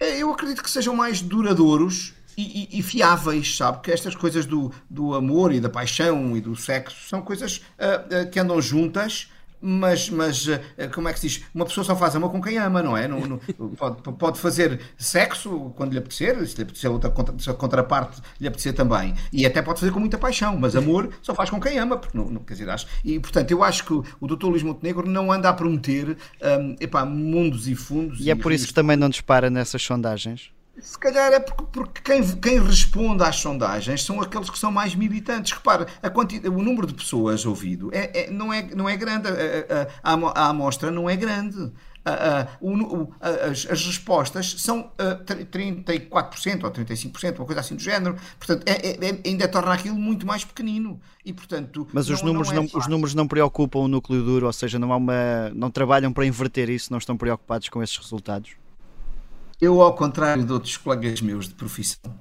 É, 0.00 0.18
eu 0.18 0.30
acredito 0.30 0.62
que 0.62 0.70
sejam 0.70 0.94
mais 0.94 1.20
duradouros 1.20 2.14
e, 2.36 2.68
e, 2.72 2.78
e, 2.78 2.82
fiáveis, 2.82 3.56
sabe? 3.56 3.80
Que 3.80 3.90
estas 3.90 4.14
coisas 4.14 4.46
do, 4.46 4.72
do 4.88 5.12
amor 5.12 5.52
e 5.52 5.58
da 5.58 5.68
paixão 5.68 6.36
e 6.36 6.40
do 6.40 6.54
sexo 6.54 7.08
são 7.08 7.20
coisas 7.20 7.56
uh, 7.56 8.22
uh, 8.22 8.30
que 8.30 8.38
andam 8.38 8.62
juntas 8.62 9.28
mas, 9.60 10.08
mas 10.10 10.48
eh, 10.76 10.88
como 10.88 11.08
é 11.08 11.12
que 11.12 11.20
se 11.20 11.28
diz? 11.28 11.44
Uma 11.54 11.64
pessoa 11.64 11.84
só 11.84 11.96
faz 11.96 12.14
amor 12.14 12.30
com 12.30 12.40
quem 12.40 12.58
ama, 12.58 12.82
não 12.82 12.96
é? 12.96 13.08
Não, 13.08 13.20
não, 13.20 13.38
pode, 13.76 14.02
pode 14.16 14.38
fazer 14.38 14.80
sexo 14.96 15.72
quando 15.76 15.92
lhe 15.92 15.98
apetecer, 15.98 16.46
se 16.46 16.56
lhe 16.56 16.62
apetecer 16.62 16.90
outra 16.90 17.10
contra, 17.10 17.54
contraparte 17.54 18.20
lhe 18.40 18.46
apetecer 18.46 18.72
também, 18.74 19.14
e 19.32 19.44
até 19.44 19.62
pode 19.62 19.80
fazer 19.80 19.92
com 19.92 20.00
muita 20.00 20.18
paixão, 20.18 20.56
mas 20.56 20.76
amor 20.76 21.10
só 21.22 21.34
faz 21.34 21.50
com 21.50 21.60
quem 21.60 21.78
ama, 21.78 21.96
porque 21.96 22.16
não, 22.16 22.26
não 22.26 22.42
quer 22.42 22.54
dizer, 22.54 22.70
acho, 22.70 22.86
e 23.04 23.18
portanto 23.18 23.50
eu 23.50 23.62
acho 23.62 23.84
que 23.84 23.92
o, 23.92 24.04
o 24.20 24.26
Dr. 24.26 24.46
Luís 24.46 24.62
Montenegro 24.62 25.08
não 25.08 25.32
anda 25.32 25.48
a 25.48 25.52
prometer 25.52 26.16
um, 26.42 26.76
epá, 26.80 27.04
mundos 27.04 27.68
e 27.68 27.74
fundos. 27.74 28.20
E, 28.20 28.24
é 28.24 28.26
e 28.26 28.30
é 28.30 28.34
por 28.34 28.52
isso 28.52 28.66
que 28.66 28.74
também 28.74 28.96
não 28.96 29.08
dispara 29.08 29.50
nessas 29.50 29.82
sondagens. 29.82 30.50
Se 30.80 30.98
calhar 30.98 31.32
é 31.32 31.40
porque, 31.40 31.64
porque 31.72 32.00
quem, 32.02 32.36
quem, 32.36 32.62
responde 32.62 33.22
às 33.22 33.36
sondagens 33.36 34.04
são 34.04 34.20
aqueles 34.20 34.48
que 34.48 34.58
são 34.58 34.70
mais 34.70 34.94
militantes. 34.94 35.52
Repara, 35.52 35.86
o 36.46 36.62
número 36.62 36.86
de 36.86 36.94
pessoas 36.94 37.44
ouvido 37.44 37.90
é, 37.92 38.26
é, 38.26 38.30
não, 38.30 38.52
é, 38.52 38.62
não 38.74 38.88
é 38.88 38.96
grande, 38.96 39.28
a, 39.28 40.12
a, 40.12 40.14
a, 40.14 40.44
a 40.44 40.48
amostra 40.48 40.90
não 40.90 41.08
é 41.08 41.16
grande. 41.16 41.72
O, 42.60 43.12
as, 43.20 43.66
as, 43.70 43.86
respostas 43.86 44.54
são 44.58 44.90
34% 44.96 46.64
ou 46.64 46.70
35%, 46.70 47.36
uma 47.36 47.44
coisa 47.44 47.60
assim 47.60 47.74
do 47.74 47.82
género. 47.82 48.16
Portanto, 48.38 48.66
é, 48.66 48.72
é, 48.72 49.10
é, 49.10 49.20
ainda 49.26 49.46
torna 49.46 49.74
aquilo 49.74 49.96
muito 49.96 50.26
mais 50.26 50.44
pequenino. 50.44 51.00
E, 51.24 51.32
portanto, 51.32 51.86
Mas 51.92 52.08
os, 52.08 52.22
não, 52.22 52.32
números 52.32 52.52
não 52.52 52.62
não, 52.62 52.70
os 52.80 52.86
números 52.86 53.14
não 53.14 53.28
preocupam 53.28 53.80
o 53.80 53.88
núcleo 53.88 54.22
duro, 54.22 54.46
ou 54.46 54.52
seja, 54.52 54.78
não, 54.78 54.92
há 54.92 54.96
uma, 54.96 55.50
não 55.54 55.70
trabalham 55.70 56.12
para 56.12 56.24
inverter 56.24 56.70
isso, 56.70 56.90
não 56.90 56.98
estão 56.98 57.16
preocupados 57.16 57.68
com 57.68 57.82
esses 57.82 57.96
resultados? 57.98 58.52
Eu, 59.60 59.82
ao 59.82 59.92
contrário 59.94 60.44
de 60.44 60.52
outros 60.52 60.76
colegas 60.76 61.20
meus 61.20 61.48
de 61.48 61.54
profissão, 61.54 62.14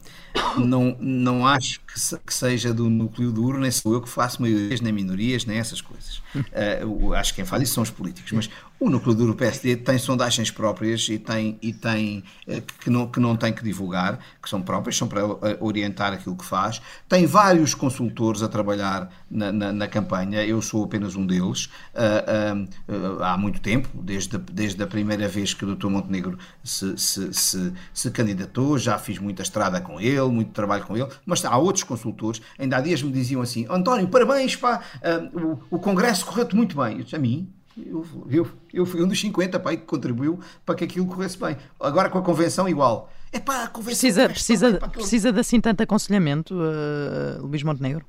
não, 0.58 0.95
não 1.00 1.45
acho 1.45 1.80
que, 1.82 2.00
se, 2.00 2.17
que 2.19 2.34
seja 2.34 2.73
do 2.73 2.89
núcleo 2.89 3.32
duro, 3.32 3.60
nem 3.60 3.71
sou 3.71 3.93
eu 3.93 4.02
que 4.02 4.10
faço 4.10 4.41
maiorias, 4.41 4.82
nem 4.82 4.93
minorias, 4.93 5.45
nem 5.45 5.58
essas 5.58 5.82
coisas. 5.82 6.21
Uh, 6.36 7.13
acho 7.13 7.34
que 7.34 7.38
quem 7.38 7.45
faz 7.45 7.63
isso 7.63 7.73
são 7.73 7.84
os 7.84 7.89
políticos. 7.89 8.32
Mas 8.32 8.50
o 8.80 8.89
núcleo 8.89 9.15
duro 9.15 9.34
PSD 9.34 9.78
tem 9.78 9.97
sondagens 9.97 10.52
próprias 10.52 11.08
e 11.10 11.17
tem, 11.17 11.58
e 11.62 11.73
tem 11.73 12.23
uh, 12.47 12.62
que, 12.80 12.89
não, 12.89 13.08
que 13.08 13.19
não 13.19 13.36
tem 13.36 13.52
que 13.52 13.63
divulgar, 13.63 14.19
que 14.41 14.50
são 14.50 14.62
próprias, 14.62 14.97
são 14.97 15.08
para 15.08 15.21
orientar 15.60 16.13
aquilo 16.13 16.36
que 16.36 16.45
faz. 16.45 16.82
Tem 17.08 17.26
vários 17.26 17.73
consultores 17.73 18.43
a 18.43 18.47
trabalhar 18.47 19.12
na, 19.30 19.52
na, 19.52 19.71
na 19.71 19.88
campanha, 19.88 20.45
eu 20.45 20.62
sou 20.62 20.84
apenas 20.84 21.15
um 21.15 21.26
deles, 21.26 21.69
uh, 21.95 23.23
há 23.23 23.38
muito 23.38 23.60
tempo, 23.60 23.89
desde, 23.93 24.38
desde 24.38 24.82
a 24.84 24.88
primeira 24.88 25.28
vez 25.28 25.54
que 25.54 25.65
o 25.65 25.76
Dr. 25.76 25.88
Montenegro 25.88 26.38
se, 26.63 26.97
se, 26.97 27.34
se, 27.34 27.73
se 27.93 28.12
candidatou, 28.12 28.78
já 28.78 28.97
fiz 28.97 29.17
muita 29.19 29.41
estrada 29.41 29.82
com 29.82 30.00
ele, 30.00 30.27
muito 30.32 30.52
trabalho 30.52 30.86
com 30.86 30.96
ele, 30.96 31.08
mas 31.26 31.44
há 31.46 31.58
outros 31.58 31.84
consultores, 31.84 32.42
ainda 32.58 32.78
há 32.78 32.82
dias 32.82 33.02
me 33.02 33.12
diziam 33.12 33.42
assim: 33.42 33.66
António, 33.70 34.08
parabéns, 34.08 34.56
pá, 34.56 34.82
uh, 35.02 35.58
o, 35.72 35.78
o 35.78 35.80
Congresso 35.80 36.26
correu-te 36.26 36.56
muito 36.56 36.76
bem. 36.76 36.98
Eu 36.98 37.04
disse, 37.04 37.16
a 37.16 37.20
mim, 37.20 37.52
eu, 37.78 38.06
eu, 38.30 38.48
eu 38.74 38.86
fui 38.86 39.04
um 39.04 39.08
dos 39.08 39.20
50 39.20 39.60
pá, 39.60 39.72
que 39.72 39.78
contribuiu 39.78 40.40
para 40.66 40.76
que 40.76 40.84
aquilo 40.84 41.06
corresse 41.06 41.38
bem. 41.38 41.58
Agora 41.80 42.10
com 42.10 42.18
a 42.18 42.22
convenção, 42.22 42.68
igual. 42.68 43.12
É 43.32 43.40
pá, 43.40 43.63
a 43.63 43.68
convenção. 43.68 44.00
Precisa, 44.00 44.30
precisa, 44.30 44.80
precisa 44.90 45.32
de 45.32 45.40
assim 45.40 45.60
tanto 45.62 45.82
aconselhamento, 45.82 46.56
uh, 46.56 47.46
Luís 47.46 47.63
Montenegro? 47.63 48.06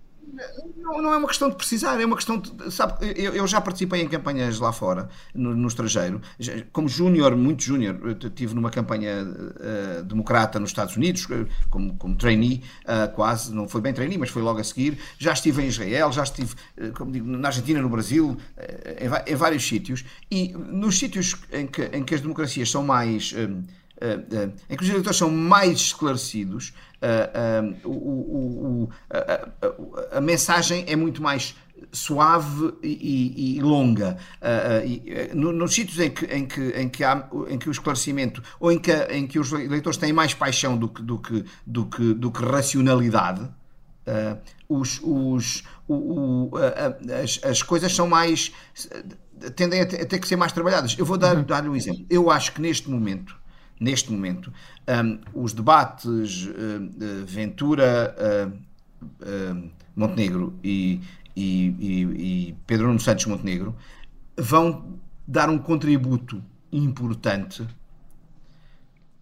Não, 0.77 1.03
não, 1.03 1.13
é 1.13 1.17
uma 1.17 1.29
questão 1.29 1.51
de 1.51 1.57
precisar, 1.57 2.01
é 2.01 2.05
uma 2.05 2.17
questão 2.17 2.39
de. 2.39 2.71
Sabe, 2.71 3.13
eu, 3.17 3.35
eu 3.35 3.47
já 3.47 3.61
participei 3.61 4.03
em 4.03 4.09
campanhas 4.09 4.59
lá 4.59 4.73
fora, 4.73 5.09
no, 5.35 5.55
no 5.55 5.69
estrangeiro. 5.69 6.21
Como 6.73 6.89
júnior, 6.89 7.37
muito 7.37 7.63
júnior, 7.63 7.99
estive 8.23 8.55
numa 8.55 8.71
campanha 8.71 9.25
uh, 9.25 10.03
democrata 10.05 10.59
nos 10.59 10.71
Estados 10.71 10.97
Unidos, 10.97 11.27
eh, 11.31 11.47
como, 11.71 11.97
como 11.97 12.15
trainee, 12.17 12.63
uh, 12.85 13.13
quase. 13.15 13.53
Não 13.53 13.69
foi 13.69 13.81
bem 13.81 13.93
trainee, 13.93 14.19
mas 14.19 14.31
foi 14.31 14.43
logo 14.43 14.61
a 14.61 14.65
seguir. 14.65 14.99
Já 15.19 15.33
estive 15.33 15.63
em 15.63 15.67
Israel, 15.67 16.13
já 16.13 16.23
estive, 16.23 16.55
uh, 16.81 16.93
como 16.93 17.11
digo, 17.11 17.27
na 17.27 17.49
Argentina, 17.49 17.81
no 17.81 17.89
Brasil, 17.89 18.37
em, 19.01 19.33
em, 19.33 19.37
vários 19.37 19.67
sítios. 19.67 20.05
E 20.31 20.53
nos 20.53 20.99
sítios 20.99 21.37
em 21.53 21.67
que, 21.67 21.83
em 21.93 22.05
que 22.05 22.15
as 22.15 22.21
democracias 22.21 22.71
são 22.71 22.85
mais. 22.85 23.35
Em 24.69 24.77
que 24.77 24.83
os 24.83 24.89
eleitores 24.89 25.17
são 25.17 25.31
mais 25.31 25.79
esclarecidos, 25.79 26.73
o, 27.85 27.91
o, 27.91 28.91
a, 29.11 30.19
a, 30.19 30.21
mensagem 30.21 30.85
é 30.87 30.97
muito 30.97 31.23
mais 31.23 31.55
suave 31.93 32.75
e, 32.83 33.57
e 33.57 33.61
longa. 33.61 34.19
Uh, 34.43 34.87
e, 34.87 35.31
no, 35.35 35.53
nos 35.53 35.75
sítios 35.75 35.99
em 36.01 36.11
que, 36.11 36.25
em, 36.27 36.47
que, 36.47 36.61
em, 36.71 36.89
que 36.89 37.05
há, 37.05 37.29
em 37.49 37.59
que 37.59 37.69
o 37.69 37.73
esclarecimento 37.73 38.43
ou 38.59 38.73
em 38.73 38.79
que, 38.79 38.93
em 38.93 39.27
que 39.27 39.39
os 39.39 39.53
eleitores 39.53 39.97
têm 39.97 40.13
mais 40.13 40.35
paixão 40.35 40.77
do 40.77 40.89
que, 40.89 41.03
do 41.03 41.19
que, 41.19 41.45
do 41.67 41.87
que, 41.87 42.15
do 42.15 42.31
que 42.31 42.45
racionalidade, 42.45 43.49
os, 44.69 45.01
os, 45.03 45.65
o, 45.87 45.95
o, 45.95 46.51
as, 47.23 47.41
as 47.45 47.63
coisas 47.63 47.95
são 47.95 48.09
mais. 48.09 48.53
tendem 49.55 49.81
a 49.81 49.87
ter, 49.87 50.03
a 50.03 50.07
ter, 50.07 50.19
que 50.19 50.27
ser 50.27 50.37
mais 50.37 50.53
trabalhadas. 50.53 50.97
Eu 50.99 51.05
vou 51.05 51.19
dar, 51.19 51.37
uhum. 51.37 51.45
dar 51.45 51.69
um 51.69 51.77
exemplo. 51.77 52.05
Eu 52.09 52.31
acho 52.31 52.53
que 52.53 52.61
neste 52.61 52.91
momento 52.91 53.37
neste 53.81 54.13
momento. 54.13 54.53
Um, 54.89 55.19
os 55.35 55.53
debates 55.53 56.47
uh, 56.47 57.27
Ventura, 57.27 58.15
uh, 58.45 59.71
Montenegro 59.95 60.55
e, 60.63 61.01
e, 61.35 61.67
e, 61.79 62.49
e, 62.49 62.57
Pedro 62.67 62.89
Nuno 62.89 63.01
Santos 63.01 63.27
Montenegro 63.27 63.75
vão 64.37 64.99
dar 65.27 65.49
um 65.51 65.59
contributo 65.59 66.43
importante 66.73 67.67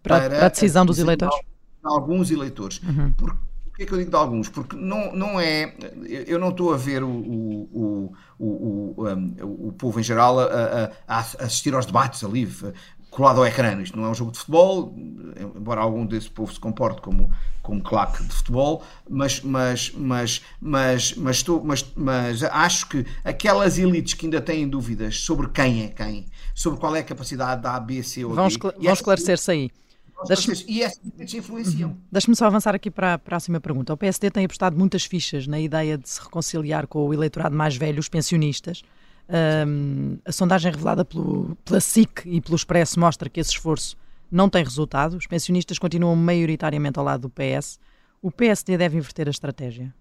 para, 0.03 0.29
para 0.29 0.47
a 0.47 0.49
decisão 0.49 0.87
dos 0.87 0.99
eleitores. 0.99 1.39
alguns 1.83 2.31
eleitores. 2.31 2.81
Uhum. 2.83 3.13
Por, 3.13 3.37
que 3.77 3.83
é 3.83 3.87
que 3.87 3.93
eu 3.93 3.99
digo 3.99 4.11
de 4.11 4.17
alguns? 4.17 4.49
Porque 4.49 4.75
não, 4.75 5.15
não 5.15 5.39
é. 5.39 5.75
Eu 6.27 6.39
não 6.39 6.49
estou 6.49 6.73
a 6.73 6.79
ver 6.79 7.03
o, 7.03 7.09
o, 7.11 8.13
o, 8.39 8.47
o, 8.47 9.69
o 9.69 9.73
povo 9.73 10.01
em 10.01 10.03
geral 10.03 10.41
a, 10.41 10.45
a, 10.45 10.91
a, 11.07 11.19
assistir 11.19 11.75
aos 11.75 11.85
debates 11.85 12.25
ali 12.25 12.51
colado 13.17 13.39
ao 13.39 13.47
ecrã. 13.47 13.81
Isto 13.81 13.97
não 13.97 14.05
é 14.05 14.11
um 14.11 14.15
jogo 14.15 14.31
de 14.31 14.39
futebol, 14.39 14.95
embora 15.57 15.81
algum 15.81 16.05
desse 16.05 16.29
povo 16.29 16.53
se 16.53 16.61
comporte 16.61 17.01
como, 17.01 17.33
como 17.63 17.83
claque 17.83 18.23
de 18.23 18.31
futebol, 18.31 18.83
mas, 19.09 19.41
mas, 19.41 19.91
mas, 19.97 20.43
mas, 20.61 21.15
mas, 21.15 21.37
estou, 21.37 21.65
mas, 21.65 21.85
mas 21.97 22.43
acho 22.43 22.87
que 22.91 23.07
aquelas 23.25 23.79
elites 23.79 24.13
que 24.13 24.27
ainda 24.27 24.41
têm 24.43 24.69
dúvidas 24.69 25.21
sobre 25.21 25.49
quem 25.49 25.85
é 25.85 25.89
quem, 25.89 26.27
sobre 26.55 26.79
qual 26.79 26.95
é 26.95 27.01
a 27.01 27.05
capacidade 27.05 27.63
da 27.63 27.77
A, 27.77 27.81
B, 27.81 28.03
C 28.03 28.23
ou 28.23 28.33
D. 28.33 28.37
Vão, 28.37 28.49
escl 28.49 28.69
vão 28.79 28.93
esclarecer-se 28.93 29.51
aí. 29.51 29.71
E 30.67 30.83
essas 30.83 31.35
influenciam. 31.35 31.91
Uhum. 31.91 31.97
Deixe-me 32.13 32.37
só 32.37 32.47
avançar 32.47 32.75
aqui 32.75 32.91
para 32.91 33.15
a 33.15 33.19
próxima 33.19 33.61
pergunta. 33.61 33.93
O 33.93 33.97
PSD 33.97 34.31
tem 34.31 34.45
apostado 34.45 34.77
muitas 34.77 35.05
fichas 35.05 35.47
na 35.47 35.61
ideia 35.61 35.97
de 35.97 36.09
se 36.09 36.21
reconciliar 36.21 36.87
com 36.87 37.07
o 37.07 37.15
eleitorado 37.15 37.55
mais 37.55 37.77
velho, 37.77 37.99
os 37.99 38.09
pensionistas. 38.09 38.83
Um, 39.29 40.19
a 40.25 40.31
sondagem 40.31 40.71
revelada 40.71 41.05
pelo, 41.05 41.57
pela 41.65 41.81
SIC 41.81 42.23
e 42.27 42.41
pelo 42.41 42.55
Expresso 42.55 43.01
mostra 43.01 43.29
que 43.29 43.41
esse 43.41 43.51
esforço 43.51 43.97
não 44.31 44.49
tem 44.49 44.63
resultado. 44.63 45.17
Os 45.17 45.27
pensionistas 45.27 45.79
continuam 45.79 46.15
maioritariamente 46.17 46.99
ao 46.99 47.05
lado 47.05 47.23
do 47.23 47.31
PS. 47.31 47.79
O 48.23 48.31
PSD 48.31 48.77
deve 48.77 48.97
inverter 48.99 49.27
a 49.27 49.31
estratégia? 49.31 49.95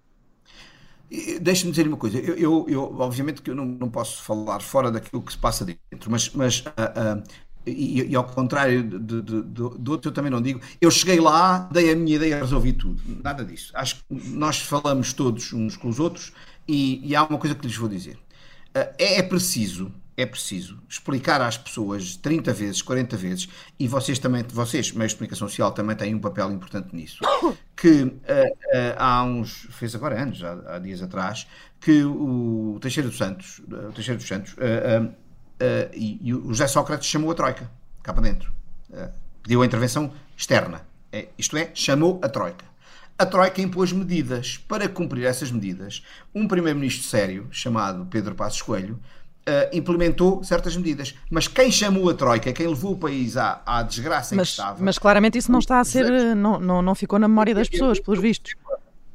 Deixe-me 1.42 1.72
dizer 1.72 1.88
uma 1.88 1.98
coisa. 1.98 2.18
Eu, 2.18 2.36
eu, 2.36 2.66
eu, 2.68 3.00
obviamente 3.00 3.42
que 3.42 3.52
eu 3.52 3.56
não, 3.56 3.66
não, 3.66 3.90
posso 3.90 4.24
falar 4.24 4.60
fora 4.62 4.92
daquilo 4.92 5.22
que 5.22 5.32
se 5.32 5.38
passa 5.38 5.64
dentro, 5.64 6.10
mas, 6.10 6.32
mas 6.32 6.62
uh, 6.62 7.20
uh, 7.20 7.24
e, 7.66 8.02
e, 8.02 8.16
ao 8.16 8.24
contrário 8.24 8.84
de, 8.84 9.00
de, 9.00 9.22
de, 9.22 9.42
de, 9.44 9.90
outro, 9.92 10.10
eu 10.10 10.14
também 10.14 10.32
não 10.32 10.42
digo. 10.42 10.60
Eu 10.80 10.90
cheguei 10.92 11.20
lá, 11.20 11.70
dei 11.72 11.92
a 11.92 11.96
minha 11.96 12.16
ideia, 12.16 12.38
resolvi 12.38 12.74
tudo. 12.74 13.02
Nada 13.24 13.44
disso. 13.44 13.72
Acho 13.76 13.98
que 13.98 14.30
nós 14.30 14.60
falamos 14.60 15.14
todos 15.14 15.54
uns 15.54 15.78
com 15.78 15.90
os 15.90 16.00
outros 16.00 16.32
e, 16.68 17.02
e 17.08 17.16
há 17.16 17.24
uma 17.24 17.38
coisa 17.38 17.56
que 17.56 17.66
lhes 17.66 17.76
vou 17.76 17.90
dizer. 17.90 18.18
Uh, 18.76 18.94
é, 18.98 19.20
é 19.20 19.24
preciso 19.24 19.92
é 20.18 20.26
preciso 20.26 20.82
explicar 20.88 21.42
às 21.42 21.58
pessoas 21.58 22.16
30 22.16 22.54
vezes, 22.54 22.82
40 22.82 23.18
vezes, 23.18 23.50
e 23.78 23.88
vocês 23.88 24.18
também, 24.18 24.44
vocês, 24.48 24.92
meios 24.94 25.12
de 25.12 25.18
comunicação 25.18 25.48
social, 25.48 25.72
também 25.74 25.96
têm 25.96 26.16
um 26.16 26.20
papel 26.20 26.52
importante 26.52 26.96
nisso, 26.96 27.20
que 27.76 28.04
uh, 28.04 28.08
uh, 28.08 28.20
há 28.98 29.24
uns, 29.24 29.68
fez 29.72 29.94
agora 29.94 30.22
anos, 30.22 30.42
há, 30.44 30.76
há, 30.76 30.80
dias 30.80 31.02
atrás, 31.02 31.48
que 31.82 32.04
o 32.04 32.78
Teixeira 32.82 33.10
dos 33.10 33.18
Santos, 33.18 33.60
o 33.60 33.92
Teixeira 33.92 34.18
dos 34.18 34.28
Santos, 34.28 34.54
uh, 34.54 35.14
e, 35.94 36.20
e, 36.22 36.34
o 36.34 36.48
José 36.48 36.68
Sócrates 36.68 37.08
chamou 37.08 37.32
a 37.32 37.36
Troika, 37.36 37.70
cá 38.02 38.14
para 38.14 38.24
dentro, 38.24 38.54
pediu 39.44 39.62
a 39.62 39.66
intervenção 39.66 40.14
externa, 40.36 40.86
é, 41.12 41.30
isto 41.38 41.56
é, 41.56 41.72
chamou 41.74 42.20
a 42.22 42.28
Troika. 42.28 42.66
A 43.18 43.26
Troika 43.26 43.62
impôs 43.62 43.92
medidas. 43.92 44.58
Para 44.58 44.90
cumprir 44.90 45.26
essas 45.26 45.52
medidas, 45.52 46.04
um 46.34 46.48
primeiro-ministro 46.48 47.08
sério, 47.08 47.48
chamado 47.52 48.06
Pedro 48.06 48.36
Passos 48.36 48.62
Coelho, 48.62 49.00
Uh, 49.48 49.70
implementou 49.78 50.44
certas 50.44 50.76
medidas. 50.76 51.14
Mas 51.30 51.48
quem 51.48 51.72
chamou 51.72 52.10
a 52.10 52.16
Troika, 52.16 52.52
quem 52.52 52.66
levou 52.66 52.94
o 52.94 52.98
país 52.98 53.38
à, 53.38 53.62
à 53.64 53.84
desgraça 53.84 54.34
em 54.34 54.38
mas, 54.38 54.48
que 54.48 54.54
estava. 54.54 54.84
Mas 54.84 54.98
claramente 54.98 55.38
isso 55.38 55.52
não 55.52 55.60
está 55.60 55.80
a 55.80 55.84
ser. 55.84 56.36
Não, 56.36 56.60
não, 56.60 56.82
não 56.82 56.96
ficou 56.96 57.20
na 57.20 57.28
memória 57.28 57.54
das 57.54 57.70
pessoas, 57.70 58.00
pelos 58.00 58.20
vistos. 58.20 58.56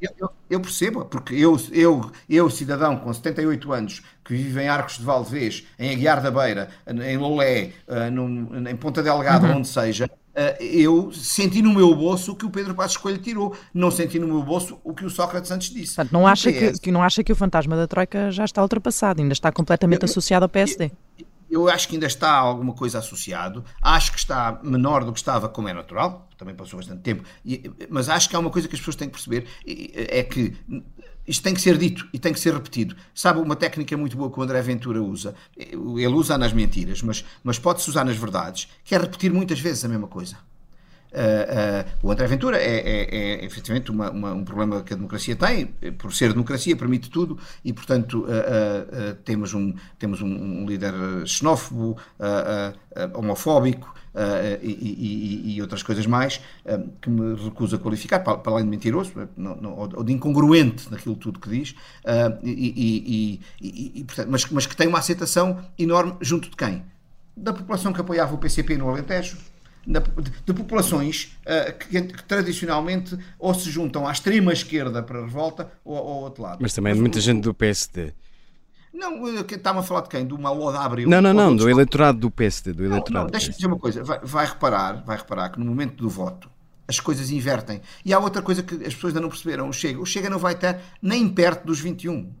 Eu, 0.01 0.31
eu, 0.49 0.59
percebo, 0.61 1.03
porque 1.03 1.35
eu, 1.35 1.59
eu, 1.71 2.11
eu, 2.29 2.49
cidadão 2.49 2.95
com 2.95 3.13
78 3.13 3.73
anos, 3.73 4.01
que 4.23 4.33
vive 4.33 4.61
em 4.61 4.67
Arcos 4.67 4.97
de 4.97 5.03
Valdevez, 5.03 5.67
em 5.77 5.91
Aguiar 5.91 6.21
da 6.21 6.31
Beira, 6.31 6.69
em 6.87 7.17
Lolé, 7.17 7.73
uh, 7.87 8.09
num, 8.09 8.67
em 8.67 8.75
Ponta 8.77 9.03
Delgada, 9.03 9.47
uhum. 9.47 9.57
onde 9.57 9.67
seja, 9.67 10.09
eu 10.59 11.11
senti 11.11 11.61
no 11.61 11.73
meu 11.73 11.93
bolso 11.93 12.31
o 12.31 12.35
que 12.35 12.45
o 12.45 12.49
Pedro 12.49 12.73
Passos 12.73 12.97
Coelho 12.97 13.17
tirou, 13.17 13.55
não 13.73 13.91
senti 13.91 14.17
no 14.17 14.27
meu 14.27 14.41
bolso 14.41 14.79
o 14.83 14.93
que 14.93 15.05
o 15.05 15.09
Sócrates 15.09 15.51
antes 15.51 15.69
disse. 15.69 15.95
Portanto, 15.95 16.13
não 16.13 16.25
acha, 16.25 16.51
que, 16.51 16.79
que, 16.79 16.91
não 16.91 17.03
acha 17.03 17.23
que 17.23 17.31
o 17.31 17.35
fantasma 17.35 17.75
da 17.75 17.87
Troika 17.87 18.31
já 18.31 18.45
está 18.45 18.61
ultrapassado, 18.61 19.21
ainda 19.21 19.33
está 19.33 19.51
completamente 19.51 20.03
eu, 20.03 20.05
associado 20.05 20.45
ao 20.45 20.49
PSD? 20.49 20.91
Eu, 21.49 21.67
acho 21.67 21.87
que 21.87 21.95
ainda 21.95 22.07
está 22.07 22.31
alguma 22.31 22.73
coisa 22.73 22.99
associado, 22.99 23.65
acho 23.81 24.13
que 24.13 24.19
está 24.19 24.59
menor 24.63 25.03
do 25.03 25.11
que 25.11 25.19
estava, 25.19 25.49
como 25.49 25.67
é 25.67 25.73
natural, 25.73 26.29
também 26.37 26.55
passou 26.55 26.79
bastante 26.79 27.01
tempo, 27.01 27.23
mas 27.89 28.07
acho 28.07 28.29
que 28.29 28.35
há 28.35 28.39
uma 28.39 28.49
coisa 28.49 28.69
que 28.69 28.75
as 28.75 28.79
pessoas 28.79 28.95
têm 28.95 29.09
que 29.09 29.13
perceber, 29.13 29.47
é 29.65 30.23
que 30.23 30.55
isto 31.27 31.43
tem 31.43 31.53
que 31.53 31.61
ser 31.61 31.77
dito 31.77 32.07
e 32.13 32.19
tem 32.19 32.33
que 32.33 32.39
ser 32.39 32.53
repetido. 32.53 32.95
Sabe 33.13 33.39
uma 33.39 33.55
técnica 33.55 33.95
muito 33.95 34.17
boa 34.17 34.31
que 34.31 34.39
o 34.39 34.43
André 34.43 34.61
Ventura 34.61 35.01
usa? 35.01 35.35
Ele 35.55 36.07
usa 36.07 36.37
nas 36.37 36.53
mentiras, 36.53 37.01
mas, 37.01 37.23
mas 37.43 37.59
pode-se 37.59 37.89
usar 37.89 38.03
nas 38.03 38.17
verdades, 38.17 38.67
que 38.83 38.95
é 38.95 38.97
repetir 38.97 39.31
muitas 39.31 39.59
vezes 39.59 39.85
a 39.85 39.87
mesma 39.87 40.07
coisa. 40.07 40.37
Uh, 41.11 42.05
uh, 42.05 42.07
o 42.07 42.11
André 42.11 42.25
Ventura 42.25 42.57
é, 42.57 42.77
é, 42.77 43.15
é 43.15 43.45
efetivamente 43.45 43.91
uma, 43.91 44.09
uma, 44.09 44.33
um 44.33 44.45
problema 44.45 44.81
que 44.81 44.93
a 44.93 44.95
democracia 44.95 45.35
tem, 45.35 45.65
por 45.97 46.13
ser 46.13 46.31
democracia, 46.31 46.73
permite 46.73 47.09
tudo 47.09 47.37
e, 47.65 47.73
portanto, 47.73 48.25
uh, 48.25 49.15
temos, 49.25 49.53
um, 49.53 49.73
temos 49.99 50.21
um, 50.21 50.27
um 50.27 50.65
líder 50.65 50.93
xenófobo, 51.25 51.97
homofóbico, 53.13 53.93
e, 54.61 54.71
e, 54.71 55.55
e, 55.55 55.61
outras 55.61 55.81
coisas 55.83 56.05
mais 56.05 56.41
uh, 56.65 56.89
que 57.01 57.09
me 57.09 57.35
recuso 57.35 57.75
a 57.75 57.79
qualificar, 57.79 58.19
para, 58.19 58.37
para 58.37 58.53
além 58.53 58.65
de 58.65 58.69
mentiroso 58.69 59.13
não, 59.37 59.55
não, 59.55 59.73
ou 59.77 60.03
de 60.03 60.11
incongruente 60.11 60.91
naquilo 60.91 61.15
tudo 61.15 61.39
que 61.39 61.49
diz, 61.49 61.71
uh, 61.71 62.37
e, 62.43 63.39
portanto, 64.05 64.27
mas, 64.29 64.45
mas 64.47 64.65
que 64.65 64.75
tem 64.75 64.87
uma 64.87 64.99
aceitação 64.99 65.59
enorme 65.77 66.15
junto 66.21 66.49
de 66.49 66.55
quem? 66.55 66.83
Da 67.35 67.53
população 67.53 67.93
que 67.93 68.01
apoiava 68.01 68.35
o 68.35 68.37
PCP 68.37 68.77
no 68.77 68.89
Alentejo, 68.89 69.37
de, 69.85 69.99
de, 70.45 70.53
populações 70.53 71.35
uh, 71.41 71.77
que, 71.77 72.01
que, 72.01 72.23
tradicionalmente 72.23 73.17
ou 73.39 73.53
se 73.53 73.69
juntam 73.69 74.07
à 74.07 74.11
extrema 74.11 74.53
esquerda 74.53 75.01
para 75.01 75.19
a 75.19 75.21
revolta 75.23 75.71
ou 75.83 75.97
ao 75.97 76.21
outro 76.23 76.43
lado. 76.43 76.59
Mas 76.61 76.73
também 76.73 76.93
mas, 76.93 77.01
muita 77.01 77.17
o, 77.17 77.21
gente 77.21 77.41
do 77.41 77.53
PSD. 77.53 78.13
Não, 78.93 79.25
está-me 79.39 79.79
a 79.79 79.83
falar 79.83 80.01
de 80.01 80.09
quem? 80.09 80.25
Do 80.25 80.37
Malo 80.37 80.71
da 80.71 80.83
Abril? 80.83 81.09
Não, 81.09 81.21
não, 81.21 81.33
não, 81.33 81.55
do 81.55 81.69
eleitorado 81.69 82.19
do 82.19 82.29
PSD. 82.29 82.73
Do 82.73 82.83
eleitorado 82.83 83.13
não, 83.13 83.23
não 83.23 83.31
deixa-me 83.31 83.55
dizer 83.55 83.67
uma 83.67 83.79
coisa. 83.79 84.03
Vai, 84.03 84.19
vai, 84.21 84.45
reparar, 84.45 85.03
vai 85.03 85.17
reparar 85.17 85.49
que 85.49 85.59
no 85.59 85.65
momento 85.65 85.95
do 85.95 86.09
voto 86.09 86.49
as 86.87 86.99
coisas 86.99 87.31
invertem. 87.31 87.81
E 88.03 88.13
há 88.13 88.19
outra 88.19 88.41
coisa 88.41 88.61
que 88.61 88.75
as 88.75 88.93
pessoas 88.93 89.11
ainda 89.11 89.21
não 89.21 89.29
perceberam. 89.29 89.69
O 89.69 89.73
Chega, 89.73 89.99
o 89.99 90.05
Chega 90.05 90.29
não 90.29 90.37
vai 90.37 90.53
estar 90.53 90.79
nem 91.01 91.27
perto 91.29 91.65
dos 91.65 91.79
21. 91.79 92.31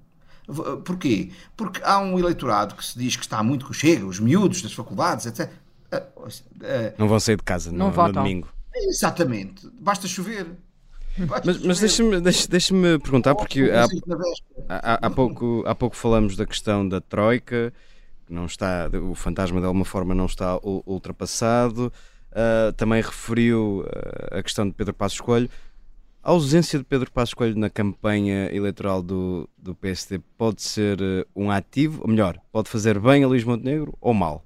Porquê? 0.83 1.31
Porque 1.55 1.81
há 1.83 1.99
um 1.99 2.19
eleitorado 2.19 2.75
que 2.75 2.85
se 2.85 2.99
diz 2.99 3.15
que 3.15 3.23
está 3.23 3.41
muito 3.41 3.65
com 3.65 3.71
o 3.71 3.73
Chega, 3.73 4.05
os 4.05 4.19
miúdos 4.19 4.61
das 4.61 4.73
faculdades, 4.73 5.25
etc. 5.25 5.49
Ah, 5.91 6.03
ah, 6.63 6.93
não 6.97 7.07
vão 7.07 7.19
sair 7.19 7.37
de 7.37 7.43
casa 7.43 7.71
não 7.71 7.91
no, 7.91 8.07
no 8.07 8.13
domingo. 8.13 8.49
Exatamente. 8.75 9.69
Basta 9.79 10.07
chover. 10.07 10.47
Mas, 11.45 11.63
mas 11.63 11.79
deixa-me 11.79 12.21
deixa, 12.21 12.47
deixa 12.47 12.73
perguntar, 12.99 13.35
porque 13.35 13.69
há, 13.69 13.85
há, 14.69 15.07
há, 15.07 15.09
pouco, 15.09 15.63
há 15.65 15.75
pouco 15.75 15.95
falamos 15.95 16.35
da 16.35 16.45
questão 16.45 16.87
da 16.87 17.01
Troika, 17.01 17.73
que 18.25 18.33
não 18.33 18.45
está, 18.45 18.89
o 19.09 19.13
fantasma 19.15 19.59
de 19.59 19.65
alguma 19.65 19.85
forma 19.85 20.15
não 20.15 20.25
está 20.25 20.57
ultrapassado. 20.63 21.91
Uh, 22.31 22.71
também 22.73 23.01
referiu 23.01 23.85
uh, 23.85 24.37
a 24.37 24.41
questão 24.41 24.65
de 24.65 24.73
Pedro 24.73 24.93
Passos 24.93 25.19
Coelho. 25.19 25.49
A 26.23 26.29
ausência 26.29 26.79
de 26.79 26.85
Pedro 26.85 27.11
Passos 27.11 27.33
Coelho 27.33 27.57
na 27.57 27.69
campanha 27.69 28.49
eleitoral 28.53 29.01
do, 29.01 29.49
do 29.57 29.75
PSD 29.75 30.19
pode 30.37 30.61
ser 30.61 31.01
uh, 31.01 31.25
um 31.35 31.51
ativo, 31.51 32.01
ou 32.01 32.07
melhor, 32.07 32.39
pode 32.51 32.69
fazer 32.69 32.99
bem 32.99 33.23
a 33.23 33.27
Luís 33.27 33.43
Montenegro 33.43 33.97
ou 33.99 34.13
mal? 34.13 34.45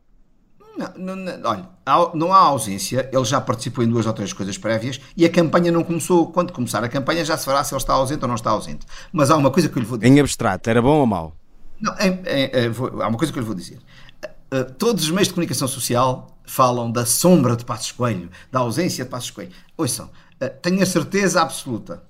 Não, 0.77 1.15
não, 1.15 1.49
olha, 1.49 1.69
não 2.13 2.33
há 2.33 2.39
ausência, 2.39 3.09
ele 3.11 3.23
já 3.23 3.39
participou 3.39 3.83
em 3.83 3.87
duas 3.87 4.05
ou 4.05 4.13
três 4.13 4.33
coisas 4.33 4.57
prévias 4.57 4.99
e 5.15 5.25
a 5.25 5.29
campanha 5.29 5.71
não 5.71 5.83
começou. 5.83 6.31
Quando 6.31 6.51
começar 6.51 6.83
a 6.83 6.89
campanha 6.89 7.23
já 7.23 7.37
se 7.37 7.45
fará 7.45 7.63
se 7.63 7.73
ele 7.73 7.81
está 7.81 7.93
ausente 7.93 8.21
ou 8.23 8.27
não 8.27 8.35
está 8.35 8.51
ausente. 8.51 8.85
Mas 9.11 9.31
há 9.31 9.37
uma 9.37 9.51
coisa 9.51 9.69
que 9.69 9.77
eu 9.77 9.81
lhe 9.81 9.87
vou 9.87 9.97
dizer. 9.97 10.11
Em 10.11 10.19
abstrato, 10.19 10.69
era 10.69 10.81
bom 10.81 10.99
ou 10.99 11.05
mau? 11.05 11.35
Não, 11.79 11.93
é, 11.93 12.19
é, 12.25 12.65
é, 12.65 12.69
vou, 12.69 13.01
há 13.01 13.07
uma 13.07 13.17
coisa 13.17 13.31
que 13.31 13.39
eu 13.39 13.41
lhe 13.41 13.47
vou 13.47 13.55
dizer. 13.55 13.79
Uh, 14.53 14.71
todos 14.77 15.03
os 15.05 15.11
meios 15.11 15.27
de 15.27 15.33
comunicação 15.33 15.67
social 15.67 16.27
falam 16.45 16.91
da 16.91 17.05
sombra 17.05 17.55
de 17.55 17.65
Passos 17.65 17.91
Coelho, 17.91 18.29
da 18.51 18.59
ausência 18.59 19.03
de 19.03 19.09
Passos 19.09 19.31
Coelho. 19.31 19.51
Ouçam, 19.77 20.09
tenho 20.61 20.83
a 20.83 20.85
certeza 20.85 21.41
absoluta 21.41 22.03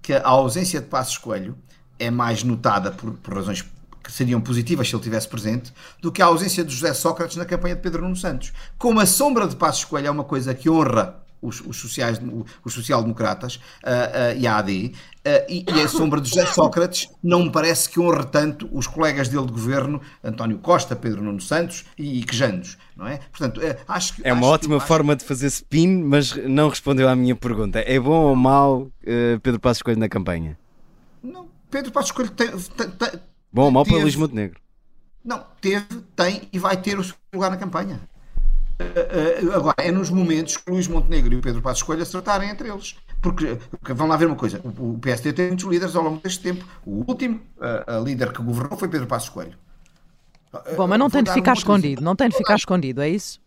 que 0.00 0.12
a 0.12 0.28
ausência 0.28 0.80
de 0.80 0.86
Passos 0.86 1.18
Coelho 1.18 1.56
é 1.98 2.10
mais 2.10 2.42
notada 2.42 2.90
por, 2.90 3.12
por 3.14 3.34
razões 3.34 3.64
que 4.02 4.12
seriam 4.12 4.40
positivas 4.40 4.88
se 4.88 4.94
ele 4.94 5.02
tivesse 5.02 5.28
presente, 5.28 5.72
do 6.00 6.10
que 6.10 6.20
a 6.20 6.26
ausência 6.26 6.64
de 6.64 6.74
José 6.74 6.92
Sócrates 6.94 7.36
na 7.36 7.44
campanha 7.44 7.76
de 7.76 7.82
Pedro 7.82 8.02
Nuno 8.02 8.16
Santos. 8.16 8.52
Como 8.78 9.00
a 9.00 9.06
sombra 9.06 9.46
de 9.46 9.56
Passos 9.56 9.84
Coelho 9.84 10.08
é 10.08 10.10
uma 10.10 10.24
coisa 10.24 10.54
que 10.54 10.68
honra 10.68 11.22
os, 11.42 11.60
os, 11.60 11.76
sociais, 11.76 12.20
os 12.64 12.72
social-democratas 12.72 13.56
uh, 13.56 13.58
uh, 13.58 14.38
e 14.38 14.46
a 14.46 14.58
AD, 14.58 14.72
uh, 14.72 15.28
e, 15.48 15.64
e, 15.68 15.80
a 15.80 15.88
sombra 15.88 16.20
de 16.20 16.28
José 16.28 16.46
Sócrates 16.46 17.08
não 17.22 17.44
me 17.44 17.50
parece 17.50 17.90
que 17.90 17.98
honre 17.98 18.24
tanto 18.26 18.68
os 18.72 18.86
colegas 18.86 19.28
dele 19.28 19.46
de 19.46 19.52
governo, 19.52 20.00
António 20.22 20.58
Costa, 20.58 20.94
Pedro 20.94 21.22
Nuno 21.22 21.40
Santos 21.40 21.84
e, 21.98 22.20
e 22.20 22.22
Quejanos, 22.22 22.78
não 22.96 23.08
é? 23.08 23.18
Portanto, 23.30 23.60
acho 23.88 24.14
que. 24.14 24.22
É 24.26 24.32
uma 24.32 24.42
acho 24.42 24.54
ótima 24.54 24.80
que, 24.80 24.86
forma 24.86 25.12
acho... 25.14 25.20
de 25.20 25.24
fazer 25.26 25.48
spin, 25.48 26.02
mas 26.04 26.36
não 26.48 26.68
respondeu 26.68 27.08
à 27.08 27.16
minha 27.16 27.34
pergunta. 27.34 27.80
É 27.80 27.98
bom 27.98 28.28
ou 28.28 28.36
mau 28.36 28.90
Pedro 29.42 29.58
Passos 29.58 29.82
Coelho 29.82 29.98
na 29.98 30.08
campanha? 30.08 30.56
Não, 31.22 31.48
Pedro 31.68 31.90
Passos 31.90 32.12
Coelho 32.12 32.30
tem, 32.30 32.48
tem, 32.48 32.90
tem 32.90 33.20
Bom 33.52 33.64
ou 33.64 33.70
mau 33.70 33.84
para 33.84 33.98
Luís 33.98 34.16
Montenegro? 34.16 34.60
Não, 35.24 35.44
teve, 35.60 35.84
tem 36.16 36.48
e 36.52 36.58
vai 36.58 36.76
ter 36.76 36.98
o 36.98 37.04
seu 37.04 37.14
lugar 37.32 37.50
na 37.50 37.56
campanha. 37.56 38.00
Uh, 38.80 39.46
uh, 39.46 39.52
agora, 39.54 39.76
é 39.78 39.92
nos 39.92 40.10
momentos 40.10 40.56
que 40.56 40.70
Luís 40.70 40.88
Montenegro 40.88 41.34
e 41.34 41.36
o 41.36 41.40
Pedro 41.40 41.60
Passos 41.60 41.82
Coelho 41.82 42.02
acertarem 42.02 42.48
entre 42.48 42.68
eles. 42.68 42.96
Porque, 43.20 43.58
porque 43.70 43.92
vão 43.92 44.08
lá 44.08 44.16
ver 44.16 44.26
uma 44.26 44.36
coisa: 44.36 44.60
o, 44.64 44.94
o 44.94 44.98
PSD 44.98 45.32
tem 45.32 45.48
muitos 45.48 45.66
líderes 45.66 45.94
ao 45.94 46.02
longo 46.02 46.20
deste 46.20 46.40
tempo. 46.40 46.64
O 46.84 47.04
último 47.06 47.40
uh, 47.58 47.98
a 47.98 48.00
líder 48.00 48.32
que 48.32 48.42
governou 48.42 48.78
foi 48.78 48.88
Pedro 48.88 49.06
Passos 49.06 49.28
Coelho. 49.28 49.56
Bom, 50.76 50.86
mas 50.86 50.98
não 50.98 51.08
tem 51.08 51.22
de 51.22 51.32
ficar 51.32 51.54
escondida, 51.54 52.00
não 52.02 52.14
tem 52.14 52.28
de 52.28 52.36
ficar 52.36 52.56
escondido, 52.56 53.00
é 53.00 53.08
isso? 53.08 53.40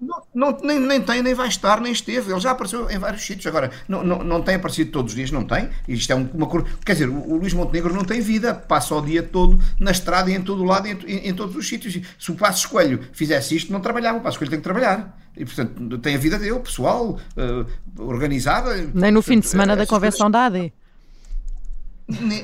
Não, 0.00 0.22
não, 0.34 0.58
nem, 0.62 0.78
nem 0.78 1.00
tem, 1.00 1.22
nem 1.22 1.32
vai 1.32 1.48
estar, 1.48 1.80
nem 1.80 1.90
esteve. 1.90 2.30
Ele 2.30 2.40
já 2.40 2.50
apareceu 2.50 2.90
em 2.90 2.98
vários 2.98 3.22
sítios. 3.22 3.46
Agora, 3.46 3.70
não, 3.88 4.04
não, 4.04 4.22
não 4.22 4.42
tem 4.42 4.56
aparecido 4.56 4.90
todos 4.90 5.12
os 5.12 5.16
dias, 5.16 5.30
não 5.30 5.44
tem. 5.44 5.70
Isto 5.88 6.12
é 6.12 6.14
uma 6.14 6.46
cor. 6.46 6.66
Quer 6.84 6.92
dizer, 6.92 7.08
o, 7.08 7.14
o 7.14 7.36
Luís 7.36 7.54
Montenegro 7.54 7.94
não 7.94 8.04
tem 8.04 8.20
vida, 8.20 8.54
passa 8.54 8.94
o 8.94 9.00
dia 9.00 9.22
todo 9.22 9.58
na 9.80 9.90
estrada 9.90 10.30
e 10.30 10.34
em 10.34 10.42
todo 10.42 10.62
o 10.62 10.64
lado, 10.64 10.86
em, 10.86 10.98
em, 11.06 11.28
em 11.28 11.34
todos 11.34 11.56
os 11.56 11.66
sítios. 11.66 11.98
Se 12.18 12.30
o 12.30 12.34
Passo 12.34 12.58
Escolho 12.58 13.00
fizesse 13.12 13.56
isto, 13.56 13.72
não 13.72 13.80
trabalhava. 13.80 14.18
O 14.18 14.20
Passo 14.20 14.34
Escolho 14.34 14.50
tem 14.50 14.58
que 14.58 14.64
trabalhar. 14.64 15.18
E, 15.34 15.44
portanto, 15.44 15.98
tem 15.98 16.14
a 16.14 16.18
vida 16.18 16.38
dele, 16.38 16.60
pessoal, 16.60 17.18
uh, 17.36 18.02
organizada. 18.02 18.74
Nem 18.92 19.10
no 19.10 19.22
fim 19.22 19.40
de 19.40 19.46
semana 19.46 19.72
é, 19.72 19.76
da 19.76 19.86
convenção 19.86 20.30
da 20.30 20.46
AD. 20.46 20.72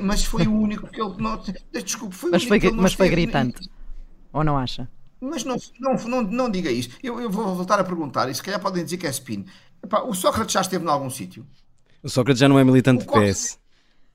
Mas 0.02 0.24
foi 0.24 0.46
o 0.46 0.52
único 0.52 0.86
que 0.88 1.00
ele. 1.00 1.14
Não, 1.18 1.40
desculpe, 1.72 2.14
foi 2.14 2.30
mas 2.30 2.44
o 2.44 2.48
único 2.48 2.68
foi, 2.68 2.76
Mas 2.76 2.94
foi 2.94 3.08
gritante. 3.10 3.70
Ou 4.32 4.42
não 4.42 4.56
acha? 4.56 4.88
Mas 5.22 5.44
não, 5.44 5.56
não, 5.78 5.94
não, 5.94 6.22
não 6.22 6.50
diga 6.50 6.68
isso. 6.68 6.90
Eu, 7.00 7.20
eu 7.20 7.30
vou 7.30 7.54
voltar 7.54 7.78
a 7.78 7.84
perguntar, 7.84 8.28
e 8.28 8.34
se 8.34 8.42
calhar 8.42 8.60
podem 8.60 8.82
dizer 8.82 8.96
que 8.96 9.06
é 9.06 9.10
spin. 9.10 9.46
Epá, 9.80 10.02
o 10.02 10.12
Sócrates 10.12 10.52
já 10.52 10.60
esteve 10.60 10.84
em 10.84 10.88
algum 10.88 11.08
sítio. 11.08 11.46
O 12.02 12.08
Sócrates 12.08 12.40
já 12.40 12.48
não 12.48 12.58
é 12.58 12.64
militante 12.64 13.04
do 13.04 13.12
PS. 13.12 13.60